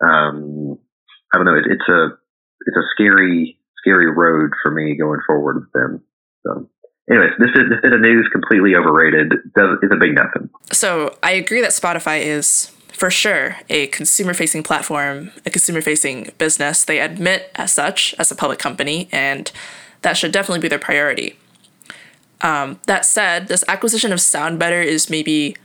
um, 0.00 0.78
I 1.32 1.36
don't 1.36 1.46
know. 1.46 1.56
It, 1.56 1.64
it's 1.66 1.88
a, 1.88 2.16
it's 2.66 2.76
a 2.76 2.86
scary, 2.94 3.58
scary 3.78 4.10
road 4.10 4.52
for 4.62 4.70
me 4.70 4.96
going 4.96 5.20
forward 5.26 5.56
with 5.60 5.72
them. 5.72 6.02
So, 6.46 6.70
anyways, 7.10 7.32
this 7.38 7.50
is 7.50 7.68
this 7.70 7.80
bit 7.82 7.92
of 7.92 8.00
news 8.00 8.28
completely 8.32 8.74
overrated. 8.74 9.32
It's 9.32 9.92
a 9.92 9.96
big 9.96 10.14
nothing. 10.14 10.50
So 10.72 11.16
I 11.22 11.32
agree 11.32 11.60
that 11.60 11.70
Spotify 11.70 12.20
is 12.20 12.72
for 12.92 13.10
sure 13.10 13.56
a 13.68 13.86
consumer 13.88 14.34
facing 14.34 14.62
platform, 14.62 15.30
a 15.46 15.50
consumer 15.50 15.80
facing 15.80 16.30
business. 16.38 16.84
They 16.84 17.00
admit 17.00 17.50
as 17.54 17.72
such 17.72 18.14
as 18.18 18.30
a 18.30 18.34
public 18.34 18.58
company, 18.58 19.08
and 19.12 19.50
that 20.02 20.16
should 20.16 20.32
definitely 20.32 20.60
be 20.60 20.68
their 20.68 20.78
priority. 20.78 21.38
Um, 22.40 22.78
that 22.86 23.04
said, 23.04 23.48
this 23.48 23.64
acquisition 23.68 24.12
of 24.12 24.18
SoundBetter 24.18 24.84
is 24.84 25.10
maybe 25.10 25.56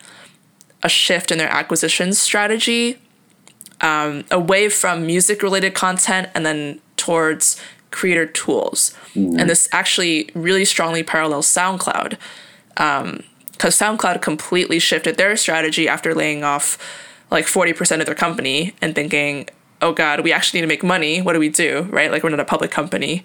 a 0.82 0.90
shift 0.90 1.32
in 1.32 1.38
their 1.38 1.50
acquisition 1.50 2.14
strategy 2.14 3.00
um, 3.82 4.26
away 4.32 4.70
from 4.70 5.06
music 5.06 5.44
related 5.44 5.74
content 5.74 6.30
and 6.34 6.46
then 6.46 6.80
towards 6.98 7.62
creator 7.92 8.26
tools. 8.26 8.96
Mm-hmm. 9.14 9.40
And 9.40 9.50
this 9.50 9.70
actually 9.72 10.30
really 10.34 10.66
strongly 10.66 11.04
parallels 11.04 11.48
SoundCloud 11.48 12.18
because 12.70 13.12
um, 13.82 13.98
SoundCloud 13.98 14.22
completely 14.22 14.80
shifted 14.80 15.18
their 15.18 15.38
strategy 15.38 15.88
after 15.88 16.16
laying 16.16 16.44
off 16.44 16.78
like 17.34 17.46
40% 17.46 18.00
of 18.00 18.06
their 18.06 18.16
company 18.16 18.74
and 18.82 18.96
thinking, 18.96 19.50
oh 19.82 19.92
God, 19.92 20.22
we 20.22 20.32
actually 20.32 20.60
need 20.60 20.68
to 20.68 20.70
make 20.70 20.84
money. 20.84 21.22
What 21.22 21.34
do 21.34 21.40
we 21.40 21.50
do? 21.50 21.88
Right? 21.90 22.12
Like 22.12 22.24
we're 22.24 22.30
not 22.30 22.40
a 22.40 22.46
public 22.46 22.72
company. 22.72 23.24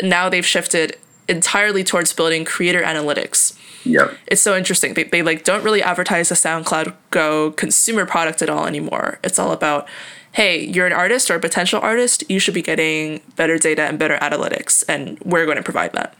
Now 0.00 0.28
they've 0.28 0.46
shifted 0.46 0.96
entirely 1.28 1.82
towards 1.82 2.12
building 2.12 2.44
creator 2.44 2.82
analytics. 2.82 3.58
Yep. 3.84 4.16
It's 4.26 4.42
so 4.42 4.56
interesting. 4.56 4.94
They, 4.94 5.04
they 5.04 5.22
like 5.22 5.42
don't 5.42 5.64
really 5.64 5.82
advertise 5.82 6.28
the 6.28 6.34
SoundCloud 6.34 6.94
Go 7.10 7.52
consumer 7.52 8.06
product 8.06 8.42
at 8.42 8.50
all 8.50 8.66
anymore. 8.66 9.18
It's 9.24 9.38
all 9.38 9.52
about, 9.52 9.88
hey, 10.32 10.64
you're 10.64 10.86
an 10.86 10.92
artist 10.92 11.30
or 11.30 11.36
a 11.36 11.40
potential 11.40 11.80
artist, 11.80 12.22
you 12.28 12.38
should 12.38 12.54
be 12.54 12.62
getting 12.62 13.22
better 13.36 13.58
data 13.58 13.82
and 13.82 13.98
better 13.98 14.16
analytics, 14.18 14.84
and 14.88 15.18
we're 15.20 15.44
going 15.44 15.56
to 15.56 15.62
provide 15.62 15.92
that. 15.94 16.14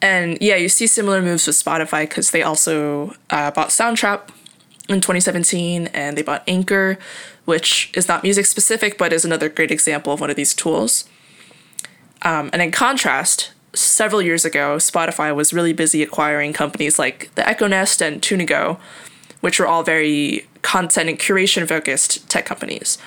And 0.00 0.38
yeah, 0.40 0.56
you 0.56 0.68
see 0.68 0.86
similar 0.86 1.22
moves 1.22 1.46
with 1.46 1.56
Spotify 1.56 2.08
because 2.08 2.30
they 2.30 2.42
also 2.42 3.14
uh, 3.30 3.50
bought 3.50 3.68
Soundtrap, 3.68 4.28
in 4.88 5.00
2017 5.00 5.88
and 5.88 6.16
they 6.16 6.22
bought 6.22 6.42
Anchor, 6.46 6.98
which 7.44 7.90
is 7.94 8.08
not 8.08 8.22
music 8.22 8.46
specific 8.46 8.98
but 8.98 9.12
is 9.12 9.24
another 9.24 9.48
great 9.48 9.70
example 9.70 10.12
of 10.12 10.20
one 10.20 10.30
of 10.30 10.36
these 10.36 10.54
tools. 10.54 11.04
Um, 12.22 12.50
and 12.52 12.62
in 12.62 12.70
contrast, 12.70 13.52
several 13.74 14.22
years 14.22 14.44
ago, 14.44 14.76
Spotify 14.76 15.34
was 15.34 15.52
really 15.52 15.72
busy 15.72 16.02
acquiring 16.02 16.52
companies 16.52 16.98
like 16.98 17.30
the 17.34 17.46
Echo 17.48 17.66
Nest 17.66 18.00
and 18.00 18.22
Tunigo, 18.22 18.78
which 19.40 19.58
were 19.58 19.66
all 19.66 19.82
very 19.82 20.46
content 20.62 21.10
and 21.10 21.18
curation 21.18 21.68
focused 21.68 22.28
tech 22.30 22.46
companies. 22.46 22.98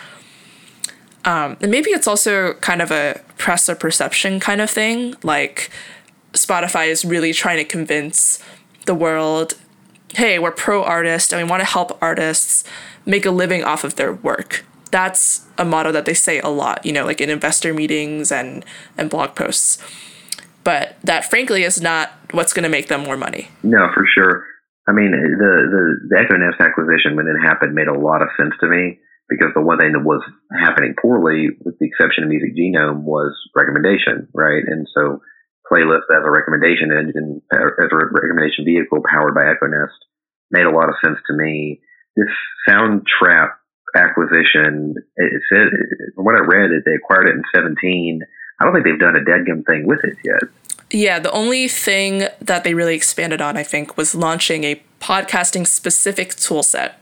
Um, 1.25 1.57
and 1.61 1.71
maybe 1.71 1.89
it's 1.89 2.07
also 2.07 2.53
kind 2.55 2.81
of 2.81 2.91
a 2.91 3.21
press 3.37 3.67
or 3.67 3.75
perception 3.75 4.39
kind 4.39 4.61
of 4.61 4.69
thing. 4.69 5.15
Like 5.23 5.71
Spotify 6.33 6.87
is 6.87 7.03
really 7.03 7.33
trying 7.33 7.57
to 7.57 7.65
convince 7.65 8.41
the 8.85 8.95
world 8.95 9.55
hey, 10.15 10.39
we're 10.39 10.51
pro 10.51 10.83
artist 10.83 11.33
and 11.33 11.41
we 11.41 11.49
want 11.49 11.61
to 11.61 11.65
help 11.65 11.97
artists 12.01 12.63
make 13.05 13.25
a 13.25 13.31
living 13.31 13.63
off 13.63 13.83
of 13.83 13.95
their 13.95 14.13
work. 14.13 14.65
That's 14.91 15.45
a 15.57 15.65
motto 15.65 15.91
that 15.91 16.05
they 16.05 16.13
say 16.13 16.39
a 16.39 16.49
lot, 16.49 16.85
you 16.85 16.93
know, 16.93 17.05
like 17.05 17.19
in 17.19 17.29
investor 17.29 17.73
meetings 17.73 18.31
and, 18.31 18.63
and 18.97 19.09
blog 19.09 19.35
posts. 19.35 19.83
But 20.63 20.97
that 21.03 21.25
frankly 21.25 21.63
is 21.63 21.81
not 21.81 22.11
what's 22.31 22.53
going 22.53 22.63
to 22.63 22.69
make 22.69 22.87
them 22.87 23.03
more 23.03 23.17
money. 23.17 23.49
No, 23.63 23.87
for 23.93 24.05
sure. 24.15 24.45
I 24.87 24.93
mean, 24.93 25.11
the, 25.11 25.53
the, 25.67 25.83
the 26.09 26.17
Echo 26.19 26.37
Nest 26.37 26.59
acquisition, 26.59 27.15
when 27.15 27.27
it 27.27 27.39
happened, 27.39 27.75
made 27.75 27.87
a 27.87 27.97
lot 27.97 28.21
of 28.21 28.29
sense 28.39 28.53
to 28.61 28.67
me 28.67 28.99
because 29.27 29.51
the 29.53 29.61
one 29.61 29.77
thing 29.77 29.91
that 29.91 30.03
was 30.03 30.23
happening 30.55 30.95
poorly, 30.99 31.49
with 31.63 31.75
the 31.79 31.87
exception 31.87 32.23
of 32.23 32.29
Music 32.29 32.55
Genome, 32.55 33.03
was 33.03 33.35
recommendation, 33.55 34.27
right? 34.33 34.63
And 34.65 34.87
so 34.95 35.19
playlist 35.71 36.07
as 36.09 36.23
a 36.23 36.31
recommendation 36.31 36.91
engine, 36.91 37.41
as 37.51 37.89
a 37.91 37.95
recommendation 37.95 38.65
vehicle 38.65 39.03
powered 39.03 39.35
by 39.35 39.49
Echo 39.49 39.67
Nest 39.67 39.97
made 40.51 40.65
a 40.65 40.71
lot 40.71 40.89
of 40.89 40.95
sense 41.03 41.17
to 41.27 41.33
me. 41.33 41.81
This 42.15 42.29
Soundtrap 42.67 43.51
acquisition, 43.95 44.95
it 45.15 45.41
said, 45.49 45.67
from 46.15 46.25
what 46.25 46.35
I 46.35 46.39
read, 46.39 46.71
they 46.85 46.93
acquired 46.95 47.27
it 47.27 47.35
in 47.35 47.43
17. 47.53 48.21
I 48.59 48.63
don't 48.63 48.73
think 48.73 48.85
they've 48.85 48.99
done 48.99 49.15
a 49.15 49.23
dead 49.23 49.45
deadgum 49.45 49.65
thing 49.65 49.85
with 49.85 49.99
it 50.03 50.17
yet. 50.23 50.49
Yeah, 50.89 51.19
the 51.19 51.31
only 51.31 51.67
thing 51.67 52.27
that 52.41 52.63
they 52.63 52.73
really 52.73 52.95
expanded 52.95 53.41
on, 53.41 53.57
I 53.57 53.63
think, 53.63 53.97
was 53.97 54.15
launching 54.15 54.63
a 54.63 54.81
podcasting 54.99 55.67
specific 55.67 56.35
tool 56.35 56.63
set 56.63 56.99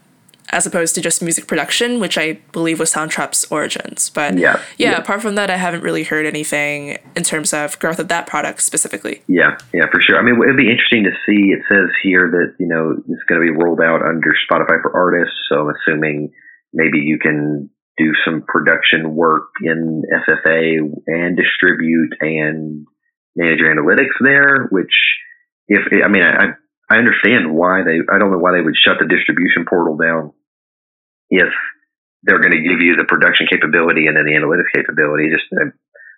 as 0.49 0.65
opposed 0.65 0.95
to 0.95 1.01
just 1.01 1.21
music 1.21 1.47
production, 1.47 1.99
which 1.99 2.17
I 2.17 2.33
believe 2.51 2.79
was 2.79 2.93
Soundtrap's 2.93 3.45
origins. 3.51 4.09
But 4.09 4.37
yeah, 4.37 4.61
yeah, 4.77 4.91
yeah, 4.91 4.97
apart 4.97 5.21
from 5.21 5.35
that, 5.35 5.49
I 5.49 5.57
haven't 5.57 5.81
really 5.81 6.03
heard 6.03 6.25
anything 6.25 6.97
in 7.15 7.23
terms 7.23 7.53
of 7.53 7.77
growth 7.79 7.99
of 7.99 8.07
that 8.09 8.27
product 8.27 8.61
specifically. 8.61 9.21
Yeah, 9.27 9.57
yeah, 9.73 9.85
for 9.91 10.01
sure. 10.01 10.17
I 10.17 10.23
mean, 10.23 10.35
it'd 10.43 10.57
be 10.57 10.69
interesting 10.69 11.03
to 11.05 11.11
see. 11.25 11.51
It 11.51 11.61
says 11.69 11.89
here 12.03 12.29
that 12.31 12.55
you 12.59 12.67
know 12.67 12.91
it's 12.91 13.23
going 13.27 13.41
to 13.41 13.51
be 13.51 13.57
rolled 13.57 13.81
out 13.81 14.01
under 14.01 14.33
Spotify 14.49 14.81
for 14.81 14.95
artists. 14.95 15.35
So 15.49 15.61
I'm 15.61 15.73
assuming 15.75 16.31
maybe 16.73 16.99
you 16.99 17.17
can 17.19 17.69
do 17.97 18.11
some 18.25 18.43
production 18.47 19.15
work 19.15 19.47
in 19.61 20.03
SFA 20.27 20.79
and 21.07 21.37
distribute 21.37 22.11
and 22.19 22.85
manage 23.35 23.59
your 23.59 23.73
analytics 23.73 24.15
there. 24.21 24.67
Which, 24.69 24.93
if 25.67 25.81
I 26.03 26.07
mean, 26.07 26.23
I 26.23 26.53
I 26.89 26.97
understand 26.97 27.53
why 27.53 27.81
they, 27.81 28.01
I 28.11 28.19
don't 28.19 28.31
know 28.31 28.37
why 28.37 28.53
they 28.53 28.61
would 28.61 28.77
shut 28.77 28.97
the 28.99 29.09
distribution 29.09 29.65
portal 29.67 29.97
down 29.97 30.33
if 31.29 31.49
they're 32.23 32.41
going 32.41 32.53
to 32.53 32.61
give 32.61 32.81
you 32.81 32.95
the 32.95 33.05
production 33.07 33.47
capability 33.49 34.07
and 34.07 34.17
then 34.17 34.25
the 34.25 34.37
analytics 34.37 34.73
capability. 34.73 35.29
Just 35.29 35.49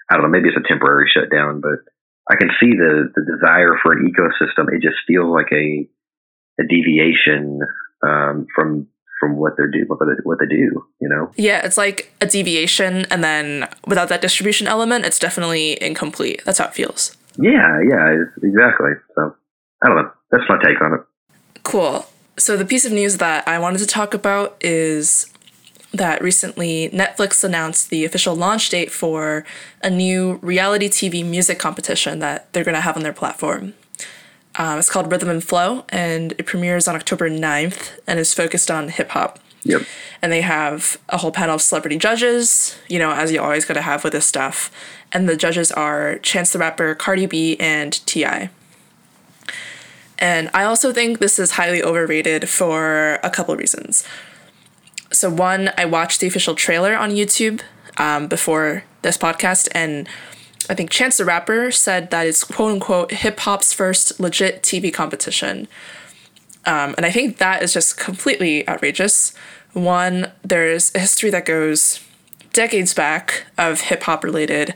I 0.09 0.13
don't 0.15 0.23
know, 0.23 0.29
maybe 0.29 0.49
it's 0.49 0.59
a 0.59 0.67
temporary 0.67 1.09
shutdown, 1.13 1.61
but 1.61 1.83
I 2.29 2.35
can 2.35 2.49
see 2.59 2.71
the 2.75 3.11
the 3.15 3.23
desire 3.23 3.75
for 3.81 3.93
an 3.93 4.07
ecosystem. 4.07 4.71
It 4.73 4.81
just 4.81 4.97
feels 5.07 5.27
like 5.27 5.51
a 5.51 5.87
a 6.59 6.67
deviation 6.67 7.59
um, 8.03 8.47
from 8.55 8.87
from 9.19 9.35
what 9.35 9.53
they're 9.57 9.71
do 9.71 9.83
what 9.87 9.99
they, 9.99 10.21
what 10.23 10.37
they 10.39 10.45
do 10.45 10.85
you 11.01 11.09
know? 11.09 11.31
Yeah 11.35 11.65
it's 11.65 11.77
like 11.77 12.13
a 12.21 12.27
deviation 12.27 13.05
and 13.09 13.23
then 13.23 13.67
without 13.87 14.09
that 14.09 14.21
distribution 14.21 14.67
element 14.67 15.05
it's 15.05 15.19
definitely 15.19 15.81
incomplete. 15.81 16.43
That's 16.45 16.59
how 16.59 16.65
it 16.65 16.73
feels. 16.73 17.17
Yeah 17.37 17.79
yeah 17.87 18.23
exactly. 18.43 18.91
So 19.15 19.35
i 19.83 19.87
don't 19.87 19.97
know 19.97 20.11
that's 20.31 20.43
my 20.49 20.57
take 20.63 20.81
on 20.81 20.93
it 20.93 21.01
cool 21.63 22.05
so 22.37 22.55
the 22.55 22.65
piece 22.65 22.85
of 22.85 22.91
news 22.91 23.17
that 23.17 23.47
i 23.47 23.57
wanted 23.57 23.79
to 23.79 23.87
talk 23.87 24.13
about 24.13 24.55
is 24.61 25.31
that 25.93 26.21
recently 26.21 26.89
netflix 26.89 27.43
announced 27.43 27.89
the 27.89 28.05
official 28.05 28.35
launch 28.35 28.69
date 28.69 28.91
for 28.91 29.45
a 29.83 29.89
new 29.89 30.35
reality 30.41 30.87
tv 30.87 31.25
music 31.25 31.57
competition 31.57 32.19
that 32.19 32.51
they're 32.53 32.63
going 32.63 32.75
to 32.75 32.81
have 32.81 32.95
on 32.95 33.03
their 33.03 33.13
platform 33.13 33.73
um, 34.57 34.79
it's 34.79 34.89
called 34.89 35.11
Rhythm 35.11 35.29
and 35.29 35.43
Flow, 35.43 35.85
and 35.89 36.31
it 36.33 36.47
premieres 36.47 36.87
on 36.87 36.95
October 36.95 37.29
9th 37.29 37.99
and 38.07 38.19
is 38.19 38.33
focused 38.33 38.71
on 38.71 38.89
hip 38.89 39.09
hop. 39.09 39.39
Yep. 39.63 39.83
And 40.21 40.31
they 40.31 40.41
have 40.41 40.97
a 41.09 41.17
whole 41.17 41.31
panel 41.31 41.55
of 41.55 41.61
celebrity 41.61 41.97
judges, 41.97 42.75
you 42.87 42.97
know, 42.97 43.11
as 43.11 43.31
you 43.31 43.41
always 43.41 43.65
gotta 43.65 43.81
have 43.81 44.03
with 44.03 44.13
this 44.13 44.25
stuff. 44.25 44.71
And 45.11 45.29
the 45.29 45.37
judges 45.37 45.71
are 45.71 46.17
Chance 46.19 46.53
the 46.53 46.59
Rapper, 46.59 46.95
Cardi 46.95 47.27
B, 47.27 47.57
and 47.59 47.93
T.I. 48.07 48.49
And 50.19 50.49
I 50.53 50.63
also 50.63 50.91
think 50.91 51.19
this 51.19 51.37
is 51.37 51.51
highly 51.51 51.83
overrated 51.83 52.49
for 52.49 53.19
a 53.23 53.29
couple 53.29 53.55
reasons. 53.55 54.03
So, 55.11 55.29
one, 55.29 55.71
I 55.77 55.85
watched 55.85 56.19
the 56.19 56.27
official 56.27 56.55
trailer 56.55 56.95
on 56.95 57.11
YouTube 57.11 57.61
um, 57.97 58.27
before 58.27 58.83
this 59.03 59.17
podcast, 59.17 59.69
and 59.73 60.07
I 60.69 60.73
think 60.73 60.89
Chance 60.89 61.17
the 61.17 61.25
Rapper 61.25 61.71
said 61.71 62.09
that 62.11 62.27
it's 62.27 62.43
quote 62.43 62.73
unquote 62.73 63.11
hip 63.11 63.39
hop's 63.39 63.73
first 63.73 64.19
legit 64.19 64.63
TV 64.63 64.93
competition. 64.93 65.67
Um, 66.65 66.93
and 66.97 67.05
I 67.05 67.11
think 67.11 67.37
that 67.37 67.63
is 67.63 67.71
just 67.71 67.97
completely 67.97 68.67
outrageous. 68.67 69.33
One, 69.71 70.31
there's 70.43 70.93
a 70.93 70.99
history 70.99 71.29
that 71.29 71.45
goes 71.45 72.03
decades 72.51 72.93
back 72.93 73.45
of 73.57 73.81
hip 73.81 74.03
hop 74.03 74.23
related 74.23 74.73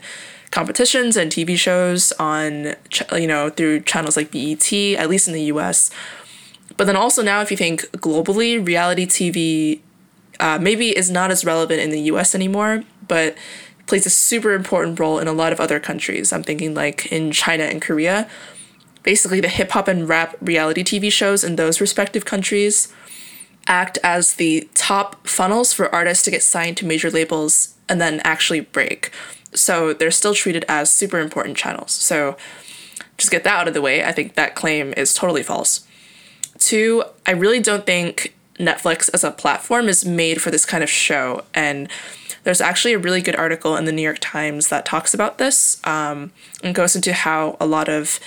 competitions 0.52 1.16
and 1.16 1.32
TV 1.32 1.56
shows 1.56 2.12
on, 2.12 2.74
you 3.12 3.26
know, 3.26 3.50
through 3.50 3.80
channels 3.80 4.16
like 4.16 4.30
BET, 4.30 4.72
at 4.72 5.08
least 5.08 5.26
in 5.26 5.34
the 5.34 5.44
US. 5.44 5.90
But 6.76 6.84
then 6.84 6.94
also 6.94 7.22
now, 7.22 7.40
if 7.40 7.50
you 7.50 7.56
think 7.56 7.82
globally, 7.92 8.64
reality 8.64 9.06
TV 9.06 9.80
uh, 10.38 10.58
maybe 10.60 10.96
is 10.96 11.10
not 11.10 11.30
as 11.30 11.44
relevant 11.44 11.80
in 11.80 11.90
the 11.90 12.00
US 12.12 12.34
anymore, 12.34 12.84
but 13.08 13.36
plays 13.86 14.06
a 14.06 14.10
super 14.10 14.52
important 14.52 15.00
role 15.00 15.18
in 15.18 15.26
a 15.26 15.32
lot 15.32 15.52
of 15.52 15.60
other 15.60 15.80
countries. 15.80 16.32
I'm 16.32 16.42
thinking 16.42 16.74
like 16.74 17.10
in 17.10 17.32
China 17.32 17.64
and 17.64 17.80
Korea. 17.80 18.28
Basically, 19.02 19.40
the 19.40 19.48
hip 19.48 19.72
hop 19.72 19.88
and 19.88 20.08
rap 20.08 20.36
reality 20.40 20.84
TV 20.84 21.10
shows 21.10 21.42
in 21.42 21.56
those 21.56 21.80
respective 21.80 22.24
countries 22.24 22.92
act 23.66 23.98
as 24.04 24.34
the 24.34 24.68
top 24.74 25.26
funnels 25.26 25.72
for 25.72 25.92
artists 25.94 26.24
to 26.24 26.30
get 26.30 26.42
signed 26.42 26.76
to 26.76 26.86
major 26.86 27.10
labels 27.10 27.74
and 27.88 28.00
then 28.00 28.20
actually 28.22 28.60
break. 28.60 29.10
So 29.54 29.92
they're 29.92 30.10
still 30.10 30.34
treated 30.34 30.64
as 30.68 30.90
super 30.90 31.18
important 31.18 31.56
channels. 31.56 31.92
So 31.92 32.36
just 33.18 33.30
get 33.30 33.44
that 33.44 33.60
out 33.60 33.68
of 33.68 33.74
the 33.74 33.82
way. 33.82 34.04
I 34.04 34.12
think 34.12 34.34
that 34.34 34.54
claim 34.54 34.94
is 34.96 35.14
totally 35.14 35.42
false. 35.42 35.86
Two, 36.58 37.04
I 37.26 37.32
really 37.32 37.60
don't 37.60 37.86
think 37.86 38.34
Netflix 38.58 39.10
as 39.12 39.24
a 39.24 39.30
platform 39.30 39.88
is 39.88 40.04
made 40.04 40.40
for 40.40 40.50
this 40.50 40.64
kind 40.64 40.82
of 40.82 40.90
show. 40.90 41.44
And 41.54 41.88
there's 42.44 42.60
actually 42.60 42.92
a 42.92 42.98
really 42.98 43.20
good 43.20 43.36
article 43.36 43.76
in 43.76 43.84
the 43.84 43.92
New 43.92 44.02
York 44.02 44.18
Times 44.20 44.68
that 44.68 44.84
talks 44.86 45.14
about 45.14 45.38
this 45.38 45.80
um, 45.86 46.32
and 46.62 46.74
goes 46.74 46.96
into 46.96 47.12
how 47.12 47.56
a 47.60 47.66
lot 47.66 47.88
of 47.88 48.18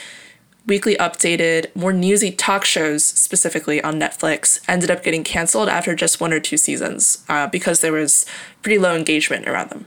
weekly 0.65 0.95
updated, 0.95 1.73
more 1.75 1.93
newsy 1.93 2.31
talk 2.31 2.65
shows, 2.65 3.05
specifically 3.05 3.83
on 3.83 3.99
Netflix, 3.99 4.59
ended 4.67 4.89
up 4.89 5.03
getting 5.03 5.23
canceled 5.23 5.69
after 5.69 5.93
just 5.95 6.19
one 6.19 6.33
or 6.33 6.39
two 6.39 6.57
seasons 6.57 7.23
uh, 7.29 7.47
because 7.47 7.81
there 7.81 7.91
was 7.91 8.25
pretty 8.61 8.79
low 8.79 8.95
engagement 8.95 9.47
around 9.47 9.69
them. 9.69 9.85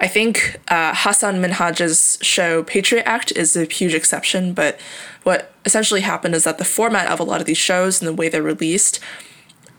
I 0.00 0.08
think 0.08 0.60
uh, 0.68 0.94
Hasan 0.94 1.42
Minhaj's 1.42 2.18
show 2.22 2.62
Patriot 2.62 3.04
Act 3.04 3.32
is 3.32 3.56
a 3.56 3.64
huge 3.64 3.94
exception, 3.94 4.52
but 4.52 4.78
what 5.22 5.52
essentially 5.64 6.00
happened 6.00 6.34
is 6.34 6.44
that 6.44 6.58
the 6.58 6.64
format 6.64 7.08
of 7.08 7.20
a 7.20 7.24
lot 7.24 7.40
of 7.40 7.46
these 7.46 7.58
shows 7.58 8.00
and 8.00 8.08
the 8.08 8.14
way 8.14 8.28
they're 8.28 8.42
released 8.42 9.00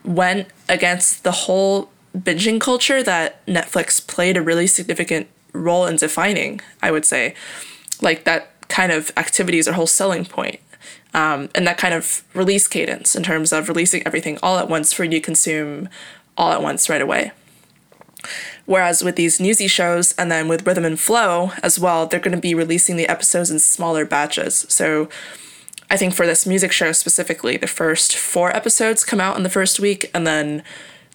went 0.04 0.48
against 0.68 1.24
the 1.24 1.32
whole 1.32 1.90
binging 2.16 2.60
culture 2.60 3.02
that 3.02 3.44
Netflix 3.46 4.04
played 4.04 4.36
a 4.36 4.42
really 4.42 4.66
significant 4.66 5.28
role 5.52 5.86
in 5.86 5.96
defining, 5.96 6.60
I 6.82 6.90
would 6.90 7.04
say. 7.04 7.34
Like 8.00 8.24
that 8.24 8.68
kind 8.68 8.92
of 8.92 9.12
activity 9.16 9.58
is 9.58 9.66
a 9.66 9.72
whole 9.72 9.86
selling 9.86 10.24
point. 10.24 10.60
Um, 11.12 11.48
and 11.54 11.66
that 11.66 11.76
kind 11.76 11.92
of 11.92 12.22
release 12.34 12.68
cadence 12.68 13.16
in 13.16 13.22
terms 13.22 13.52
of 13.52 13.68
releasing 13.68 14.06
everything 14.06 14.38
all 14.42 14.58
at 14.58 14.68
once 14.68 14.92
for 14.92 15.04
you 15.04 15.10
to 15.10 15.20
consume 15.20 15.88
all 16.36 16.52
at 16.52 16.62
once 16.62 16.88
right 16.88 17.02
away. 17.02 17.32
Whereas 18.70 19.02
with 19.02 19.16
these 19.16 19.40
newsy 19.40 19.66
shows 19.66 20.12
and 20.12 20.30
then 20.30 20.46
with 20.46 20.64
Rhythm 20.64 20.84
and 20.84 20.98
Flow 21.00 21.50
as 21.60 21.80
well, 21.80 22.06
they're 22.06 22.20
going 22.20 22.36
to 22.36 22.40
be 22.40 22.54
releasing 22.54 22.94
the 22.94 23.08
episodes 23.08 23.50
in 23.50 23.58
smaller 23.58 24.04
batches. 24.04 24.64
So 24.68 25.08
I 25.90 25.96
think 25.96 26.14
for 26.14 26.24
this 26.24 26.46
music 26.46 26.70
show 26.70 26.92
specifically, 26.92 27.56
the 27.56 27.66
first 27.66 28.16
four 28.16 28.54
episodes 28.54 29.02
come 29.02 29.20
out 29.20 29.36
in 29.36 29.42
the 29.42 29.50
first 29.50 29.80
week, 29.80 30.08
and 30.14 30.24
then 30.24 30.62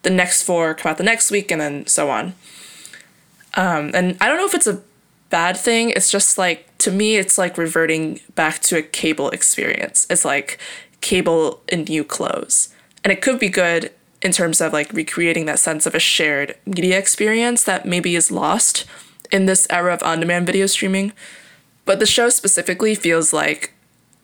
the 0.02 0.10
next 0.10 0.44
four 0.44 0.74
come 0.74 0.90
out 0.90 0.98
the 0.98 1.06
next 1.06 1.32
week, 1.32 1.50
and 1.50 1.62
then 1.62 1.88
so 1.88 2.10
on. 2.10 2.34
Um, 3.54 3.92
and 3.94 4.18
I 4.20 4.28
don't 4.28 4.36
know 4.36 4.48
if 4.48 4.54
it's 4.54 4.68
a 4.68 4.82
bad 5.30 5.56
thing. 5.56 5.92
It's 5.92 6.12
just 6.12 6.38
like, 6.38 6.78
to 6.80 6.92
me, 6.92 7.16
it's 7.16 7.38
like 7.38 7.58
reverting 7.58 8.20
back 8.36 8.60
to 8.64 8.80
a 8.80 8.82
cable 8.82 9.30
experience. 9.30 10.06
It's 10.10 10.26
like 10.26 10.60
cable 11.00 11.62
in 11.70 11.86
new 11.86 12.04
clothes. 12.04 12.76
And 13.02 13.14
it 13.14 13.22
could 13.22 13.40
be 13.40 13.48
good 13.48 13.94
in 14.22 14.32
terms 14.32 14.62
of 14.62 14.74
like 14.74 14.92
recreating 14.94 15.46
that 15.46 15.60
sense 15.60 15.86
of 15.86 15.96
a 15.96 16.00
shared 16.00 16.56
media 16.66 16.98
experience 16.98 17.64
that 17.64 17.86
maybe 17.86 18.16
is 18.16 18.32
lost 18.32 18.86
in 19.32 19.46
this 19.46 19.68
era 19.70 19.94
of 19.94 20.04
on 20.04 20.20
demand 20.20 20.46
video 20.46 20.66
streaming. 20.66 21.14
But 21.86 22.00
the 22.00 22.06
show 22.06 22.30
specifically 22.30 22.96
feels 22.96 23.34
like 23.34 23.74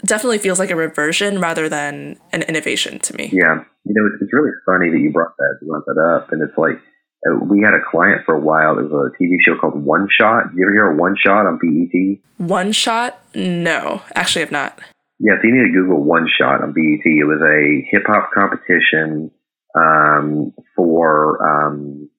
definitely 0.03 0.39
feels 0.39 0.59
like 0.59 0.71
a 0.71 0.75
reversion 0.75 1.39
rather 1.39 1.69
than 1.69 2.17
an 2.31 2.41
innovation 2.43 2.99
to 2.99 3.15
me. 3.15 3.29
Yeah. 3.31 3.63
You 3.85 3.93
know, 3.93 4.09
it's, 4.13 4.21
it's 4.21 4.33
really 4.33 4.51
funny 4.65 4.89
that 4.89 4.99
you 4.99 5.11
brought 5.11 5.35
that, 5.37 5.59
you 5.61 5.67
brought 5.67 5.85
that 5.85 5.99
up. 6.01 6.31
And 6.31 6.41
it's 6.41 6.57
like, 6.57 6.79
uh, 7.27 7.37
we 7.45 7.61
had 7.61 7.73
a 7.73 7.81
client 7.89 8.21
for 8.25 8.35
a 8.35 8.39
while. 8.39 8.75
There 8.75 8.85
was 8.85 9.13
a 9.13 9.23
TV 9.23 9.35
show 9.45 9.57
called 9.59 9.83
One 9.83 10.07
Shot. 10.09 10.49
Did 10.49 10.57
you 10.57 10.65
ever 10.65 10.73
hear 10.73 10.91
of 10.91 10.97
One 10.97 11.15
Shot 11.23 11.45
on 11.45 11.59
BET? 11.61 12.17
One 12.37 12.71
Shot? 12.71 13.21
No, 13.35 14.01
actually, 14.15 14.41
I've 14.43 14.51
not. 14.51 14.79
Yeah, 15.19 15.33
so 15.39 15.47
you 15.47 15.53
need 15.53 15.67
to 15.67 15.73
Google 15.73 16.03
One 16.03 16.27
Shot 16.39 16.63
on 16.63 16.73
BET. 16.73 17.05
It 17.05 17.25
was 17.25 17.41
a 17.41 17.87
hip 17.91 18.03
hop 18.07 18.31
competition 18.33 19.29
um, 19.75 20.53
for 20.75 21.39
um, 21.41 22.09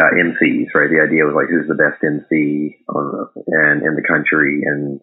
uh, 0.00 0.10
MCs, 0.16 0.72
right? 0.74 0.90
The 0.90 1.04
idea 1.04 1.24
was 1.24 1.36
like, 1.36 1.50
who's 1.50 1.68
the 1.68 1.78
best 1.78 2.02
MC 2.02 2.76
on, 2.88 3.28
and 3.36 3.82
in 3.82 3.94
the 3.94 4.06
country, 4.06 4.62
and 4.64 5.00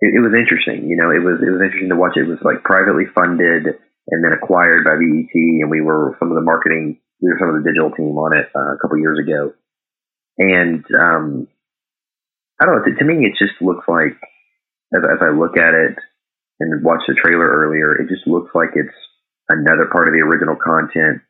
it, 0.00 0.18
it, 0.18 0.20
was 0.20 0.34
interesting. 0.34 0.88
You 0.88 0.96
know, 0.96 1.10
it 1.10 1.22
was 1.22 1.38
it 1.40 1.50
was 1.50 1.62
interesting 1.62 1.88
to 1.90 1.96
watch. 1.96 2.16
It 2.16 2.26
was 2.26 2.42
like 2.42 2.64
privately 2.64 3.06
funded 3.14 3.78
and 4.08 4.20
then 4.24 4.36
acquired 4.36 4.84
by 4.84 4.96
BET, 5.00 5.32
and 5.34 5.70
we 5.70 5.80
were 5.80 6.16
some 6.18 6.28
of 6.30 6.36
the 6.36 6.44
marketing, 6.44 7.00
we 7.22 7.30
were 7.30 7.38
some 7.38 7.48
of 7.48 7.56
the 7.56 7.68
digital 7.68 7.90
team 7.90 8.18
on 8.18 8.36
it 8.36 8.50
uh, 8.54 8.74
a 8.74 8.78
couple 8.82 8.98
years 8.98 9.18
ago. 9.18 9.54
And 10.36 10.84
um, 10.92 11.48
I 12.60 12.66
don't 12.66 12.76
know. 12.76 12.84
To, 12.84 12.98
to 12.98 13.04
me, 13.04 13.24
it 13.24 13.38
just 13.38 13.60
looks 13.62 13.86
like 13.88 14.18
as, 14.92 15.02
as 15.06 15.20
I 15.22 15.30
look 15.30 15.56
at 15.56 15.74
it 15.74 15.96
and 16.60 16.84
watch 16.84 17.02
the 17.08 17.14
trailer 17.14 17.48
earlier, 17.48 17.94
it 17.94 18.08
just 18.08 18.26
looks 18.26 18.50
like 18.54 18.74
it's 18.74 18.94
another 19.48 19.86
part 19.90 20.08
of 20.08 20.14
the 20.14 20.20
original 20.20 20.56
content 20.56 21.22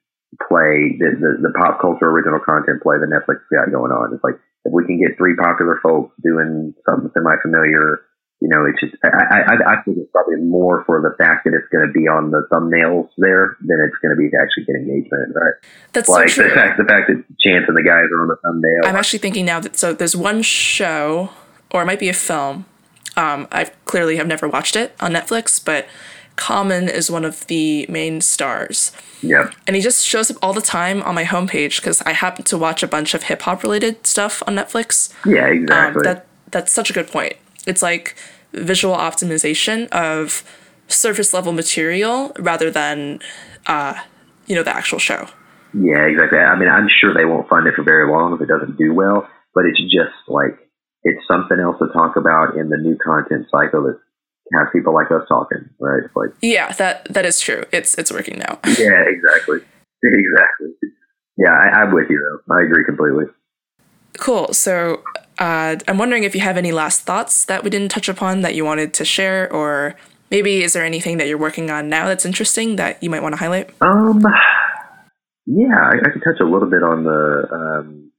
play, 0.49 0.99
the, 0.99 1.15
the, 1.15 1.49
the 1.49 1.53
pop 1.55 1.81
culture 1.81 2.11
original 2.11 2.41
content 2.41 2.83
play 2.83 2.99
that 2.99 3.11
Netflix 3.11 3.43
got 3.51 3.71
going 3.71 3.93
on. 3.93 4.15
It's 4.15 4.25
like 4.25 4.39
if 4.65 4.73
we 4.73 4.85
can 4.87 4.99
get 4.99 5.17
three 5.17 5.37
popular 5.37 5.79
folks 5.83 6.15
doing 6.23 6.75
something 6.87 7.11
semi 7.15 7.37
familiar 7.43 8.03
you 8.45 8.51
know, 8.51 8.67
it's 8.67 8.79
just 8.79 8.95
I, 9.03 9.09
I 9.09 9.55
I 9.55 9.83
think 9.85 9.97
it's 9.97 10.11
probably 10.12 10.37
more 10.37 10.85
for 10.85 11.01
the 11.01 11.17
fact 11.17 11.45
that 11.45 11.55
it's 11.55 11.69
going 11.73 11.87
to 11.87 11.93
be 11.93 12.09
on 12.09 12.31
the 12.31 12.47
thumbnails 12.53 13.09
there 13.17 13.57
than 13.61 13.79
it's 13.81 13.97
going 14.03 14.15
to 14.15 14.21
be 14.21 14.29
to 14.29 14.37
actually 14.37 14.65
get 14.65 14.77
engagement, 14.77 15.33
right? 15.35 15.55
That's 15.95 16.11
like 16.11 16.29
so 16.29 16.43
the 16.43 16.51
fact 16.51 16.77
the 16.77 16.85
fact 16.85 17.09
that 17.09 17.25
Chance 17.41 17.65
and 17.69 17.77
the 17.77 17.83
guys 17.83 18.05
are 18.12 18.21
on 18.21 18.29
the 18.29 18.37
thumbnail. 18.45 18.85
I'm 18.85 18.97
actually 18.97 19.21
thinking 19.21 19.47
now 19.47 19.61
that 19.61 19.77
so 19.77 19.95
there's 19.95 20.15
one 20.15 20.43
show, 20.43 21.31
or 21.71 21.81
it 21.81 21.87
might 21.87 21.99
be 21.99 22.11
a 22.11 22.15
film. 22.15 22.67
Um, 23.17 23.49
I 23.51 23.65
clearly 23.87 24.17
have 24.17 24.27
never 24.27 24.47
watched 24.47 24.77
it 24.77 24.95
on 25.01 25.12
Netflix, 25.12 25.65
but 25.65 25.87
Common 26.37 26.89
is 26.89 27.11
one 27.11 27.24
of 27.24 27.47
the 27.47 27.87
main 27.89 28.20
stars. 28.20 28.93
Yeah. 29.22 29.51
And 29.66 29.76
he 29.76 29.82
just 29.82 30.05
shows 30.05 30.30
up 30.30 30.37
all 30.43 30.53
the 30.53 30.61
time 30.61 31.03
on 31.03 31.14
my 31.14 31.24
homepage 31.24 31.76
because 31.76 32.03
I 32.03 32.12
happen 32.12 32.45
to 32.47 32.59
watch 32.59 32.82
a 32.82 32.89
bunch 32.89 33.14
of 33.14 33.24
hip 33.24 33.43
hop 33.43 33.62
related 33.62 34.07
stuff 34.07 34.43
on 34.47 34.57
Netflix. 34.57 35.12
Yeah, 35.24 35.47
exactly. 35.47 36.01
Um, 36.01 36.03
that 36.05 36.26
that's 36.51 36.72
such 36.72 36.91
a 36.91 36.93
good 36.93 37.09
point. 37.09 37.35
It's 37.66 37.82
like 37.82 38.16
visual 38.53 38.95
optimization 38.97 39.89
of 39.89 40.43
surface 40.89 41.32
level 41.32 41.53
material 41.53 42.32
rather 42.39 42.70
than, 42.70 43.20
uh, 43.66 43.95
you 44.47 44.55
know, 44.55 44.62
the 44.62 44.74
actual 44.74 44.99
show. 44.99 45.28
Yeah, 45.72 46.07
exactly. 46.07 46.39
I 46.39 46.57
mean, 46.59 46.68
I'm 46.68 46.89
sure 47.01 47.14
they 47.14 47.24
won't 47.24 47.49
fund 47.49 47.66
it 47.66 47.74
for 47.74 47.82
very 47.82 48.11
long 48.11 48.35
if 48.35 48.41
it 48.41 48.47
doesn't 48.47 48.78
do 48.78 48.95
well, 48.95 49.28
but 49.55 49.64
it's 49.64 49.80
just 49.82 50.14
like 50.28 50.59
it's 51.03 51.26
something 51.26 51.59
else 51.59 51.76
to 51.78 51.89
talk 51.93 52.16
about 52.16 52.57
in 52.57 52.68
the 52.68 52.76
new 52.76 52.97
content 52.97 53.47
cycle 53.51 53.82
that 53.85 53.99
has 54.59 54.68
people 54.72 54.94
like 54.94 55.11
us 55.11 55.26
talking, 55.28 55.68
right? 55.78 56.02
Like 56.14 56.30
yeah, 56.40 56.72
that 56.72 57.07
that 57.12 57.26
is 57.26 57.40
true. 57.40 57.64
It's 57.72 57.96
it's 57.98 58.12
working 58.12 58.38
now. 58.38 58.59
yeah, 58.78 59.05
exactly, 59.07 59.59
exactly. 60.02 60.68
Yeah, 61.36 61.50
I, 61.50 61.82
I'm 61.82 61.92
with 61.92 62.09
you 62.11 62.18
though. 62.18 62.55
I 62.55 62.62
agree 62.62 62.84
completely. 62.84 63.24
Cool. 64.18 64.52
So 64.52 65.02
uh, 65.38 65.76
I'm 65.88 65.98
wondering 65.98 66.22
if 66.22 66.34
you 66.34 66.40
have 66.40 66.57
any 66.57 66.72
last 66.72 67.02
thoughts 67.02 67.44
that 67.46 67.64
we 67.64 67.70
didn't 67.70 67.90
touch 67.90 68.09
upon 68.09 68.42
that 68.42 68.55
you 68.55 68.64
wanted 68.64 68.94
to 68.94 69.05
share, 69.05 69.52
or 69.52 69.96
maybe 70.30 70.62
is 70.62 70.72
there 70.72 70.84
anything 70.84 71.16
that 71.18 71.26
you're 71.26 71.38
working 71.38 71.70
on 71.70 71.88
now 71.88 72.07
that's 72.07 72.24
interesting 72.24 72.76
that 72.76 73.02
you 73.02 73.11
might 73.11 73.22
want 73.22 73.32
to 73.32 73.38
highlight? 73.38 73.70
Um, 73.80 74.22
yeah, 75.46 75.76
I, 75.76 76.07
I 76.07 76.11
could 76.11 76.22
touch 76.22 76.40
a 76.40 76.44
little 76.44 76.70
bit 76.70 76.82
on 76.82 77.05
the 77.05 77.48
um, 77.52 78.12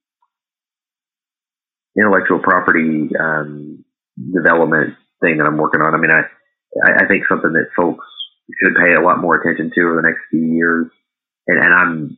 intellectual 1.97 2.39
property 2.39 3.09
um, 3.19 3.86
development 4.33 4.95
thing 5.22 5.38
that 5.38 5.47
I'm 5.47 5.57
working 5.57 5.82
on. 5.82 5.93
I 5.93 5.97
mean, 5.97 6.11
I 6.11 6.24
I 6.84 7.07
think 7.07 7.24
something 7.28 7.53
that 7.53 7.76
folks 7.76 8.05
should 8.61 8.76
pay 8.76 8.93
a 8.93 9.01
lot 9.01 9.22
more 9.22 9.39
attention 9.39 9.72
to 9.74 9.82
over 9.88 10.01
the 10.01 10.07
next 10.07 10.22
few 10.30 10.43
years, 10.43 10.88
and, 11.47 11.63
and 11.63 11.74
I'm 11.74 12.18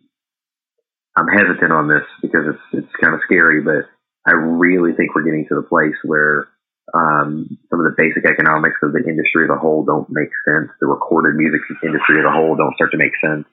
I'm 1.17 1.27
hesitant 1.27 1.71
on 1.71 1.87
this 1.87 2.05
because 2.21 2.45
it's 2.49 2.65
it's 2.83 3.01
kind 3.01 3.13
of 3.13 3.21
scary, 3.25 3.61
but 3.61 3.89
I 4.27 4.33
really 4.33 4.93
think 4.93 5.15
we're 5.15 5.23
getting 5.23 5.47
to 5.49 5.55
the 5.55 5.67
place 5.67 5.95
where 6.03 6.49
um, 6.93 7.47
some 7.69 7.79
of 7.79 7.85
the 7.87 7.95
basic 7.97 8.23
economics 8.23 8.79
of 8.83 8.93
the 8.93 9.03
industry 9.03 9.43
as 9.43 9.51
a 9.51 9.59
whole 9.59 9.83
don't 9.83 10.07
make 10.09 10.31
sense. 10.47 10.71
The 10.79 10.87
recorded 10.87 11.35
music 11.35 11.61
industry 11.83 12.19
as 12.19 12.27
a 12.27 12.31
whole 12.31 12.55
don't 12.55 12.75
start 12.75 12.91
to 12.91 13.01
make 13.01 13.15
sense. 13.23 13.47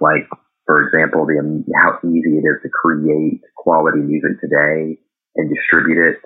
Like, 0.00 0.28
for 0.66 0.84
example, 0.88 1.24
the 1.24 1.36
how 1.80 2.00
easy 2.04 2.36
it 2.36 2.44
is 2.44 2.60
to 2.64 2.68
create 2.68 3.40
quality 3.56 4.00
music 4.00 4.40
today 4.40 4.98
and 5.36 5.52
distribute 5.52 6.00
it. 6.00 6.18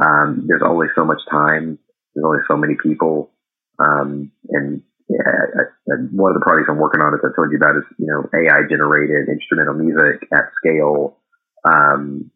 Um, 0.00 0.46
there's 0.48 0.64
only 0.64 0.86
so 0.94 1.04
much 1.04 1.20
time. 1.30 1.78
There's 2.14 2.24
only 2.24 2.44
so 2.48 2.56
many 2.56 2.74
people. 2.82 3.30
Um, 3.78 4.32
and 4.50 4.82
yeah, 5.08 5.96
one 6.12 6.30
of 6.30 6.38
the 6.38 6.44
projects 6.44 6.68
I'm 6.70 6.78
working 6.78 7.00
on, 7.00 7.14
as 7.14 7.20
I 7.24 7.34
told 7.34 7.50
you 7.50 7.58
about, 7.58 7.76
is 7.76 7.84
you 7.98 8.06
know 8.06 8.28
AI 8.32 8.68
generated 8.68 9.28
instrumental 9.28 9.74
music 9.74 10.28
at 10.32 10.52
scale. 10.56 11.16
Um, 11.64 12.30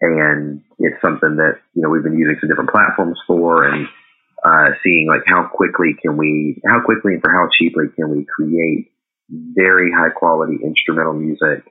and 0.00 0.62
it's 0.78 1.00
something 1.02 1.36
that 1.36 1.58
you 1.74 1.82
know 1.82 1.88
we've 1.88 2.02
been 2.02 2.18
using 2.18 2.36
some 2.40 2.48
different 2.48 2.70
platforms 2.70 3.18
for 3.26 3.64
and 3.64 3.86
uh, 4.44 4.70
seeing 4.82 5.08
like 5.08 5.22
how 5.26 5.48
quickly 5.48 5.94
can 6.00 6.16
we 6.16 6.60
how 6.66 6.80
quickly 6.84 7.14
and 7.14 7.22
for 7.22 7.32
how 7.32 7.48
cheaply 7.58 7.86
can 7.96 8.10
we 8.10 8.24
create 8.24 8.92
very 9.30 9.90
high 9.90 10.10
quality 10.10 10.58
instrumental 10.62 11.14
music 11.14 11.64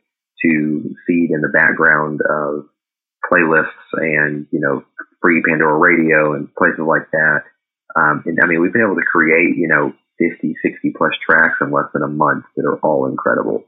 to 0.44 0.96
feed 1.08 1.32
in 1.32 1.42
the 1.42 1.52
background 1.54 2.20
of 2.22 2.66
playlists 3.32 3.88
and 3.94 4.48
you 4.52 4.60
know 4.60 4.84
free 5.22 5.42
Pandora 5.48 5.78
radio 5.78 6.34
and 6.34 6.54
places 6.56 6.86
like 6.86 7.10
that 7.12 7.42
um, 7.96 8.24
and 8.26 8.40
I 8.42 8.46
mean 8.46 8.62
we've 8.62 8.74
been 8.74 8.86
able 8.86 8.96
to 8.96 9.12
create 9.12 9.58
you 9.58 9.68
know 9.68 9.94
50 10.20 10.56
60 10.62 10.94
plus 10.98 11.14
tracks 11.26 11.58
in 11.62 11.72
less 11.72 11.90
than 11.94 12.04
a 12.04 12.08
month 12.08 12.46
that 12.56 12.66
are 12.66 12.80
all 12.80 13.08
incredible 13.08 13.66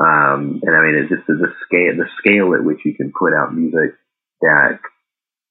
um, 0.00 0.60
and 0.62 0.74
I 0.74 0.82
mean, 0.82 0.96
it's 0.98 1.10
just 1.10 1.26
the 1.26 1.54
scale, 1.66 1.94
the 1.94 2.10
scale 2.18 2.54
at 2.54 2.64
which 2.64 2.82
you 2.84 2.94
can 2.94 3.12
put 3.16 3.32
out 3.32 3.54
music 3.54 3.94
that 4.40 4.80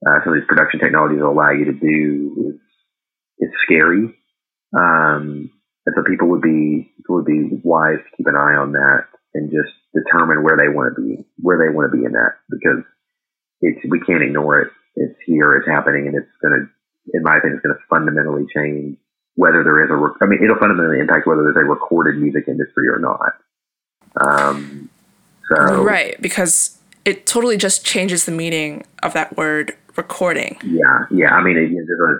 uh, 0.03 0.19
some 0.23 0.33
of 0.33 0.39
these 0.39 0.47
production 0.47 0.81
technologies 0.81 1.23
allow 1.23 1.51
you 1.51 1.65
to 1.65 1.79
do 1.79 2.51
is 2.51 2.59
it's 3.39 3.55
scary. 3.63 4.11
Um, 4.75 5.49
and 5.85 5.95
so 5.95 6.03
people 6.03 6.27
would 6.29 6.41
be 6.41 6.91
people 6.97 7.15
would 7.15 7.25
be 7.25 7.49
wise 7.63 8.03
to 8.03 8.17
keep 8.17 8.27
an 8.27 8.35
eye 8.35 8.55
on 8.59 8.73
that 8.73 9.07
and 9.33 9.49
just 9.49 9.71
determine 9.95 10.43
where 10.43 10.57
they 10.57 10.67
want 10.67 10.95
to 10.95 11.01
be, 11.01 11.23
where 11.37 11.57
they 11.57 11.73
want 11.73 11.91
to 11.91 11.97
be 11.97 12.03
in 12.03 12.11
that, 12.11 12.35
because 12.49 12.83
it's 13.61 13.79
we 13.89 14.01
can't 14.01 14.23
ignore 14.23 14.59
it. 14.59 14.71
It's 14.95 15.17
here, 15.25 15.55
it's 15.57 15.67
happening, 15.67 16.07
and 16.07 16.15
it's 16.15 16.29
going 16.41 16.53
to, 16.53 17.17
in 17.17 17.23
my 17.23 17.37
opinion, 17.37 17.57
it's 17.57 17.65
going 17.65 17.75
to 17.75 17.81
fundamentally 17.89 18.45
change 18.55 18.97
whether 19.35 19.63
there 19.63 19.83
is 19.83 19.89
a. 19.89 20.23
I 20.23 20.27
mean, 20.27 20.43
it'll 20.43 20.59
fundamentally 20.59 20.99
impact 20.99 21.27
whether 21.27 21.43
there's 21.43 21.57
a 21.57 21.67
recorded 21.67 22.21
music 22.21 22.45
industry 22.47 22.87
or 22.87 22.99
not. 22.99 23.33
Um, 24.21 24.89
so 25.49 25.83
right, 25.83 26.19
because 26.21 26.77
it 27.05 27.25
totally 27.25 27.57
just 27.57 27.85
changes 27.85 28.25
the 28.25 28.31
meaning 28.31 28.85
of 29.01 29.13
that 29.13 29.35
word 29.35 29.75
recording. 29.95 30.57
Yeah, 30.63 31.05
yeah. 31.11 31.33
I 31.33 31.43
mean, 31.43 31.57
it, 31.57 31.69
there's 31.69 31.99
a, 31.99 32.13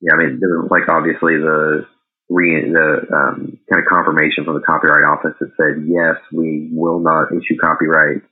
yeah. 0.00 0.14
I 0.14 0.16
mean, 0.16 0.40
there's 0.40 0.70
like 0.70 0.88
obviously 0.88 1.36
the 1.36 1.86
re 2.28 2.70
the 2.70 3.06
um, 3.12 3.58
kind 3.70 3.82
of 3.82 3.88
confirmation 3.88 4.44
from 4.44 4.54
the 4.54 4.60
copyright 4.60 5.04
office 5.04 5.34
that 5.40 5.50
said 5.56 5.84
yes, 5.86 6.16
we 6.32 6.68
will 6.72 7.00
not 7.00 7.32
issue 7.32 7.56
copyright 7.60 8.22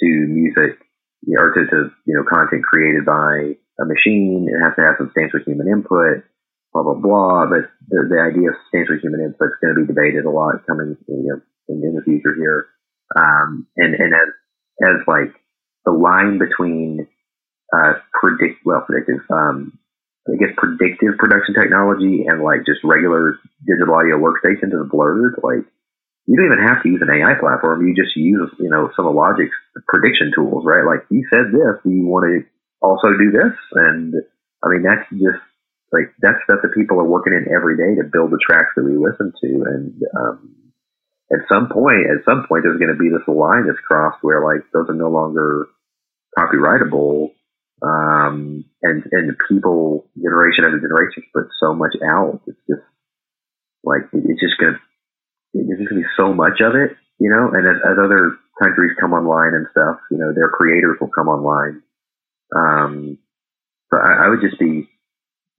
to 0.00 0.06
music 0.06 0.78
you 1.26 1.36
know, 1.36 1.44
or 1.44 1.52
to, 1.54 1.62
to 1.66 1.78
you 2.06 2.14
know 2.14 2.24
content 2.28 2.62
created 2.64 3.04
by 3.04 3.56
a 3.80 3.84
machine. 3.84 4.46
It 4.46 4.58
has 4.62 4.74
to 4.76 4.82
have 4.82 4.98
substantial 4.98 5.40
human 5.46 5.68
input. 5.68 6.24
Blah 6.72 6.82
blah 6.82 7.00
blah. 7.00 7.46
But 7.46 7.70
the, 7.88 8.06
the 8.10 8.20
idea 8.20 8.50
of 8.50 8.60
substantial 8.66 8.98
human 9.00 9.24
input 9.24 9.54
is 9.54 9.60
going 9.62 9.74
to 9.74 9.80
be 9.82 9.88
debated 9.88 10.24
a 10.24 10.30
lot 10.30 10.66
coming 10.66 10.96
you 11.08 11.26
know 11.28 11.40
in, 11.68 11.82
in 11.84 11.94
the 11.94 12.02
future 12.02 12.34
here. 12.36 12.66
Um, 13.16 13.66
and, 13.76 13.94
and 13.94 14.12
as, 14.12 14.28
as 14.82 14.96
like 15.06 15.32
the 15.84 15.92
line 15.92 16.38
between, 16.38 17.06
uh, 17.72 17.94
predict, 18.12 18.60
well, 18.64 18.84
predictive, 18.86 19.24
um, 19.30 19.78
I 20.28 20.36
guess 20.36 20.52
predictive 20.56 21.16
production 21.18 21.54
technology 21.54 22.26
and 22.28 22.42
like 22.42 22.66
just 22.66 22.84
regular 22.84 23.38
digital 23.66 23.94
audio 23.94 24.18
workstations 24.18 24.76
is 24.76 24.90
blurred. 24.90 25.40
Like 25.42 25.64
you 26.28 26.36
don't 26.36 26.52
even 26.52 26.60
have 26.68 26.84
to 26.84 26.88
use 26.92 27.00
an 27.00 27.08
AI 27.08 27.40
platform. 27.40 27.88
You 27.88 27.96
just 27.96 28.14
use, 28.14 28.52
you 28.60 28.68
know, 28.68 28.92
some 28.94 29.08
of 29.08 29.16
Logic's 29.16 29.56
prediction 29.88 30.30
tools, 30.36 30.62
right? 30.68 30.84
Like 30.84 31.08
you 31.08 31.24
said 31.32 31.48
this, 31.48 31.80
do 31.82 31.90
you 31.90 32.04
want 32.04 32.28
to 32.28 32.44
also 32.84 33.08
do 33.16 33.32
this? 33.32 33.56
And 33.72 34.12
I 34.60 34.68
mean, 34.68 34.84
that's 34.84 35.08
just 35.08 35.40
like, 35.88 36.12
that's 36.20 36.36
stuff 36.44 36.60
that 36.60 36.76
people 36.76 37.00
are 37.00 37.08
working 37.08 37.32
in 37.32 37.48
every 37.48 37.80
day 37.80 37.96
to 37.96 38.12
build 38.12 38.30
the 38.30 38.44
tracks 38.44 38.76
that 38.76 38.84
we 38.84 39.00
listen 39.00 39.32
to. 39.32 39.48
And, 39.72 39.96
um, 40.12 40.68
at 41.32 41.48
some 41.48 41.68
point, 41.68 42.08
at 42.08 42.24
some 42.24 42.46
point, 42.48 42.64
there's 42.64 42.80
going 42.80 42.92
to 42.92 43.00
be 43.00 43.08
this 43.08 43.26
line 43.28 43.66
that's 43.66 43.80
crossed 43.84 44.22
where 44.22 44.40
like 44.44 44.64
those 44.72 44.88
are 44.88 44.96
no 44.96 45.10
longer 45.10 45.66
copyrightable, 46.36 47.32
um, 47.82 48.64
and 48.82 49.04
and 49.12 49.36
people 49.48 50.08
generation 50.16 50.64
after 50.64 50.80
generation 50.80 51.22
put 51.34 51.48
so 51.60 51.74
much 51.74 51.92
out. 52.02 52.40
It's 52.46 52.58
just 52.68 52.80
like 53.84 54.08
it's 54.12 54.40
just 54.40 54.58
gonna 54.58 54.80
there's 55.54 55.78
just 55.78 55.90
gonna 55.90 56.02
be 56.02 56.14
so 56.16 56.32
much 56.32 56.60
of 56.60 56.74
it, 56.74 56.96
you 57.18 57.30
know. 57.30 57.50
And 57.52 57.66
as, 57.66 57.80
as 57.84 57.96
other 57.98 58.36
countries 58.62 58.96
come 59.00 59.12
online 59.12 59.54
and 59.54 59.66
stuff, 59.70 59.98
you 60.10 60.18
know, 60.18 60.32
their 60.34 60.48
creators 60.48 60.98
will 61.00 61.10
come 61.14 61.28
online. 61.28 61.82
Um, 62.54 63.18
so 63.90 63.98
I, 63.98 64.26
I 64.26 64.28
would 64.28 64.40
just 64.40 64.58
be 64.58 64.88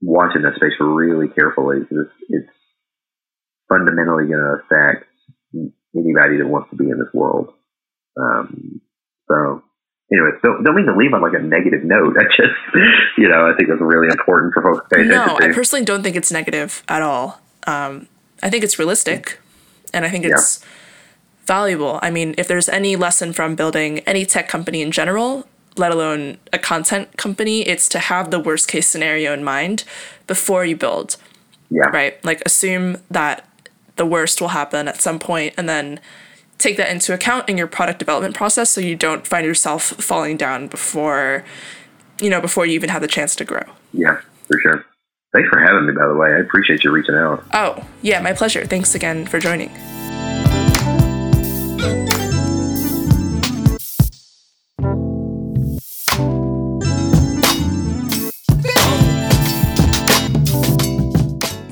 watching 0.02 0.42
that 0.42 0.56
space 0.56 0.72
really 0.80 1.28
carefully 1.28 1.80
because 1.80 2.06
it's, 2.06 2.16
it's 2.28 2.52
fundamentally 3.68 4.26
going 4.26 4.40
to 4.40 4.58
affect 4.64 5.06
anybody 5.94 6.38
that 6.38 6.46
wants 6.46 6.70
to 6.70 6.76
be 6.76 6.90
in 6.90 6.98
this 6.98 7.12
world. 7.12 7.52
Um, 8.18 8.80
so, 9.28 9.62
anyway, 10.12 10.30
don't, 10.42 10.64
don't 10.64 10.74
mean 10.74 10.86
to 10.86 10.96
leave 10.96 11.12
on 11.12 11.22
like 11.22 11.34
a 11.34 11.42
negative 11.42 11.84
note. 11.84 12.16
I 12.18 12.24
just, 12.24 12.58
you 13.18 13.28
know, 13.28 13.46
I 13.46 13.56
think 13.56 13.70
it's 13.70 13.80
really 13.80 14.08
important 14.10 14.54
for 14.54 14.62
folks 14.62 14.88
to 14.88 14.96
pay 14.96 15.02
attention 15.02 15.34
no, 15.34 15.38
to. 15.38 15.44
I 15.44 15.52
personally 15.52 15.84
don't 15.84 16.02
think 16.02 16.16
it's 16.16 16.32
negative 16.32 16.82
at 16.88 17.02
all. 17.02 17.40
Um, 17.66 18.08
I 18.42 18.50
think 18.50 18.64
it's 18.64 18.78
realistic, 18.78 19.39
and 19.92 20.04
I 20.04 20.10
think 20.10 20.24
it's 20.24 20.60
yeah. 20.60 20.68
valuable. 21.46 21.98
I 22.02 22.10
mean, 22.10 22.34
if 22.38 22.48
there's 22.48 22.68
any 22.68 22.96
lesson 22.96 23.32
from 23.32 23.54
building 23.54 24.00
any 24.00 24.24
tech 24.26 24.48
company 24.48 24.82
in 24.82 24.90
general, 24.90 25.46
let 25.76 25.92
alone 25.92 26.38
a 26.52 26.58
content 26.58 27.16
company, 27.16 27.62
it's 27.62 27.88
to 27.90 27.98
have 27.98 28.30
the 28.30 28.40
worst 28.40 28.68
case 28.68 28.86
scenario 28.86 29.32
in 29.32 29.44
mind 29.44 29.84
before 30.26 30.64
you 30.64 30.76
build. 30.76 31.16
Yeah. 31.70 31.84
Right? 31.92 32.22
Like 32.24 32.42
assume 32.44 32.98
that 33.10 33.46
the 33.96 34.06
worst 34.06 34.40
will 34.40 34.48
happen 34.48 34.88
at 34.88 35.00
some 35.00 35.18
point 35.18 35.54
and 35.56 35.68
then 35.68 36.00
take 36.60 36.76
that 36.76 36.90
into 36.90 37.12
account 37.12 37.48
in 37.48 37.58
your 37.58 37.66
product 37.66 37.98
development 37.98 38.34
process 38.34 38.70
so 38.70 38.80
you 38.80 38.96
don't 38.96 39.26
find 39.26 39.46
yourself 39.46 39.82
falling 39.82 40.36
down 40.36 40.68
before 40.68 41.44
you 42.20 42.30
know 42.30 42.40
before 42.40 42.66
you 42.66 42.72
even 42.72 42.88
have 42.88 43.02
the 43.02 43.08
chance 43.08 43.34
to 43.34 43.44
grow 43.44 43.62
yeah 43.92 44.20
for 44.46 44.58
sure 44.60 44.86
thanks 45.32 45.48
for 45.48 45.58
having 45.60 45.86
me 45.86 45.92
by 45.92 46.06
the 46.06 46.14
way. 46.14 46.28
I 46.28 46.38
appreciate 46.38 46.84
you 46.84 46.90
reaching 46.90 47.14
out. 47.14 47.44
Oh 47.52 47.84
yeah 48.02 48.20
my 48.20 48.32
pleasure. 48.32 48.64
Thanks 48.66 48.94
again 48.94 49.26
for 49.26 49.38
joining. 49.38 49.70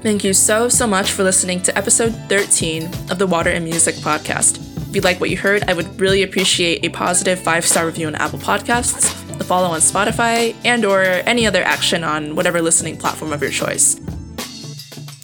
Thank 0.08 0.24
you 0.24 0.32
so, 0.32 0.70
so 0.70 0.86
much 0.86 1.12
for 1.12 1.22
listening 1.22 1.60
to 1.64 1.76
episode 1.76 2.14
13 2.30 2.86
of 3.10 3.18
the 3.18 3.26
Water 3.26 3.50
and 3.50 3.62
Music 3.62 3.94
podcast. 3.96 4.77
If 4.88 4.96
you 4.96 5.02
like 5.02 5.20
what 5.20 5.28
you 5.28 5.36
heard, 5.36 5.64
I 5.68 5.74
would 5.74 6.00
really 6.00 6.22
appreciate 6.22 6.82
a 6.82 6.88
positive 6.88 7.38
five 7.38 7.66
star 7.66 7.84
review 7.84 8.06
on 8.06 8.14
Apple 8.14 8.38
Podcasts, 8.38 9.12
a 9.38 9.44
follow 9.44 9.68
on 9.68 9.80
Spotify, 9.80 10.56
and 10.64 10.82
or 10.84 11.02
any 11.02 11.46
other 11.46 11.62
action 11.62 12.02
on 12.04 12.34
whatever 12.34 12.62
listening 12.62 12.96
platform 12.96 13.34
of 13.34 13.42
your 13.42 13.50
choice. 13.50 14.00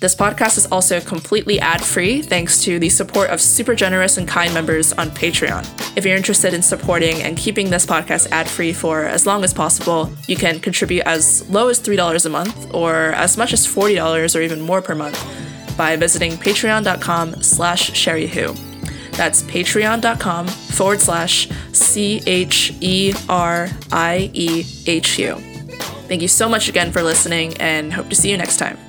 This 0.00 0.14
podcast 0.14 0.58
is 0.58 0.66
also 0.66 1.00
completely 1.00 1.58
ad 1.60 1.82
free 1.82 2.20
thanks 2.20 2.62
to 2.64 2.78
the 2.78 2.90
support 2.90 3.30
of 3.30 3.40
super 3.40 3.74
generous 3.74 4.18
and 4.18 4.28
kind 4.28 4.52
members 4.52 4.92
on 4.92 5.08
Patreon. 5.08 5.66
If 5.96 6.04
you're 6.04 6.14
interested 6.14 6.52
in 6.52 6.60
supporting 6.60 7.22
and 7.22 7.38
keeping 7.38 7.70
this 7.70 7.86
podcast 7.86 8.30
ad 8.32 8.46
free 8.46 8.74
for 8.74 9.04
as 9.04 9.24
long 9.24 9.44
as 9.44 9.54
possible, 9.54 10.12
you 10.28 10.36
can 10.36 10.60
contribute 10.60 11.04
as 11.06 11.48
low 11.48 11.68
as 11.68 11.80
$3 11.80 12.26
a 12.26 12.28
month 12.28 12.74
or 12.74 13.12
as 13.14 13.38
much 13.38 13.54
as 13.54 13.66
$40 13.66 14.36
or 14.36 14.42
even 14.42 14.60
more 14.60 14.82
per 14.82 14.94
month 14.94 15.18
by 15.78 15.96
visiting 15.96 16.32
patreon.com 16.32 17.42
slash 17.42 17.90
cheriehu. 17.92 18.73
That's 19.16 19.42
patreon.com 19.44 20.48
forward 20.48 21.00
slash 21.00 21.48
C 21.72 22.22
H 22.26 22.74
E 22.80 23.14
R 23.28 23.68
I 23.92 24.30
E 24.32 24.64
H 24.86 25.18
U. 25.18 25.34
Thank 26.06 26.22
you 26.22 26.28
so 26.28 26.48
much 26.48 26.68
again 26.68 26.92
for 26.92 27.02
listening 27.02 27.56
and 27.58 27.92
hope 27.92 28.10
to 28.10 28.16
see 28.16 28.30
you 28.30 28.36
next 28.36 28.58
time. 28.58 28.83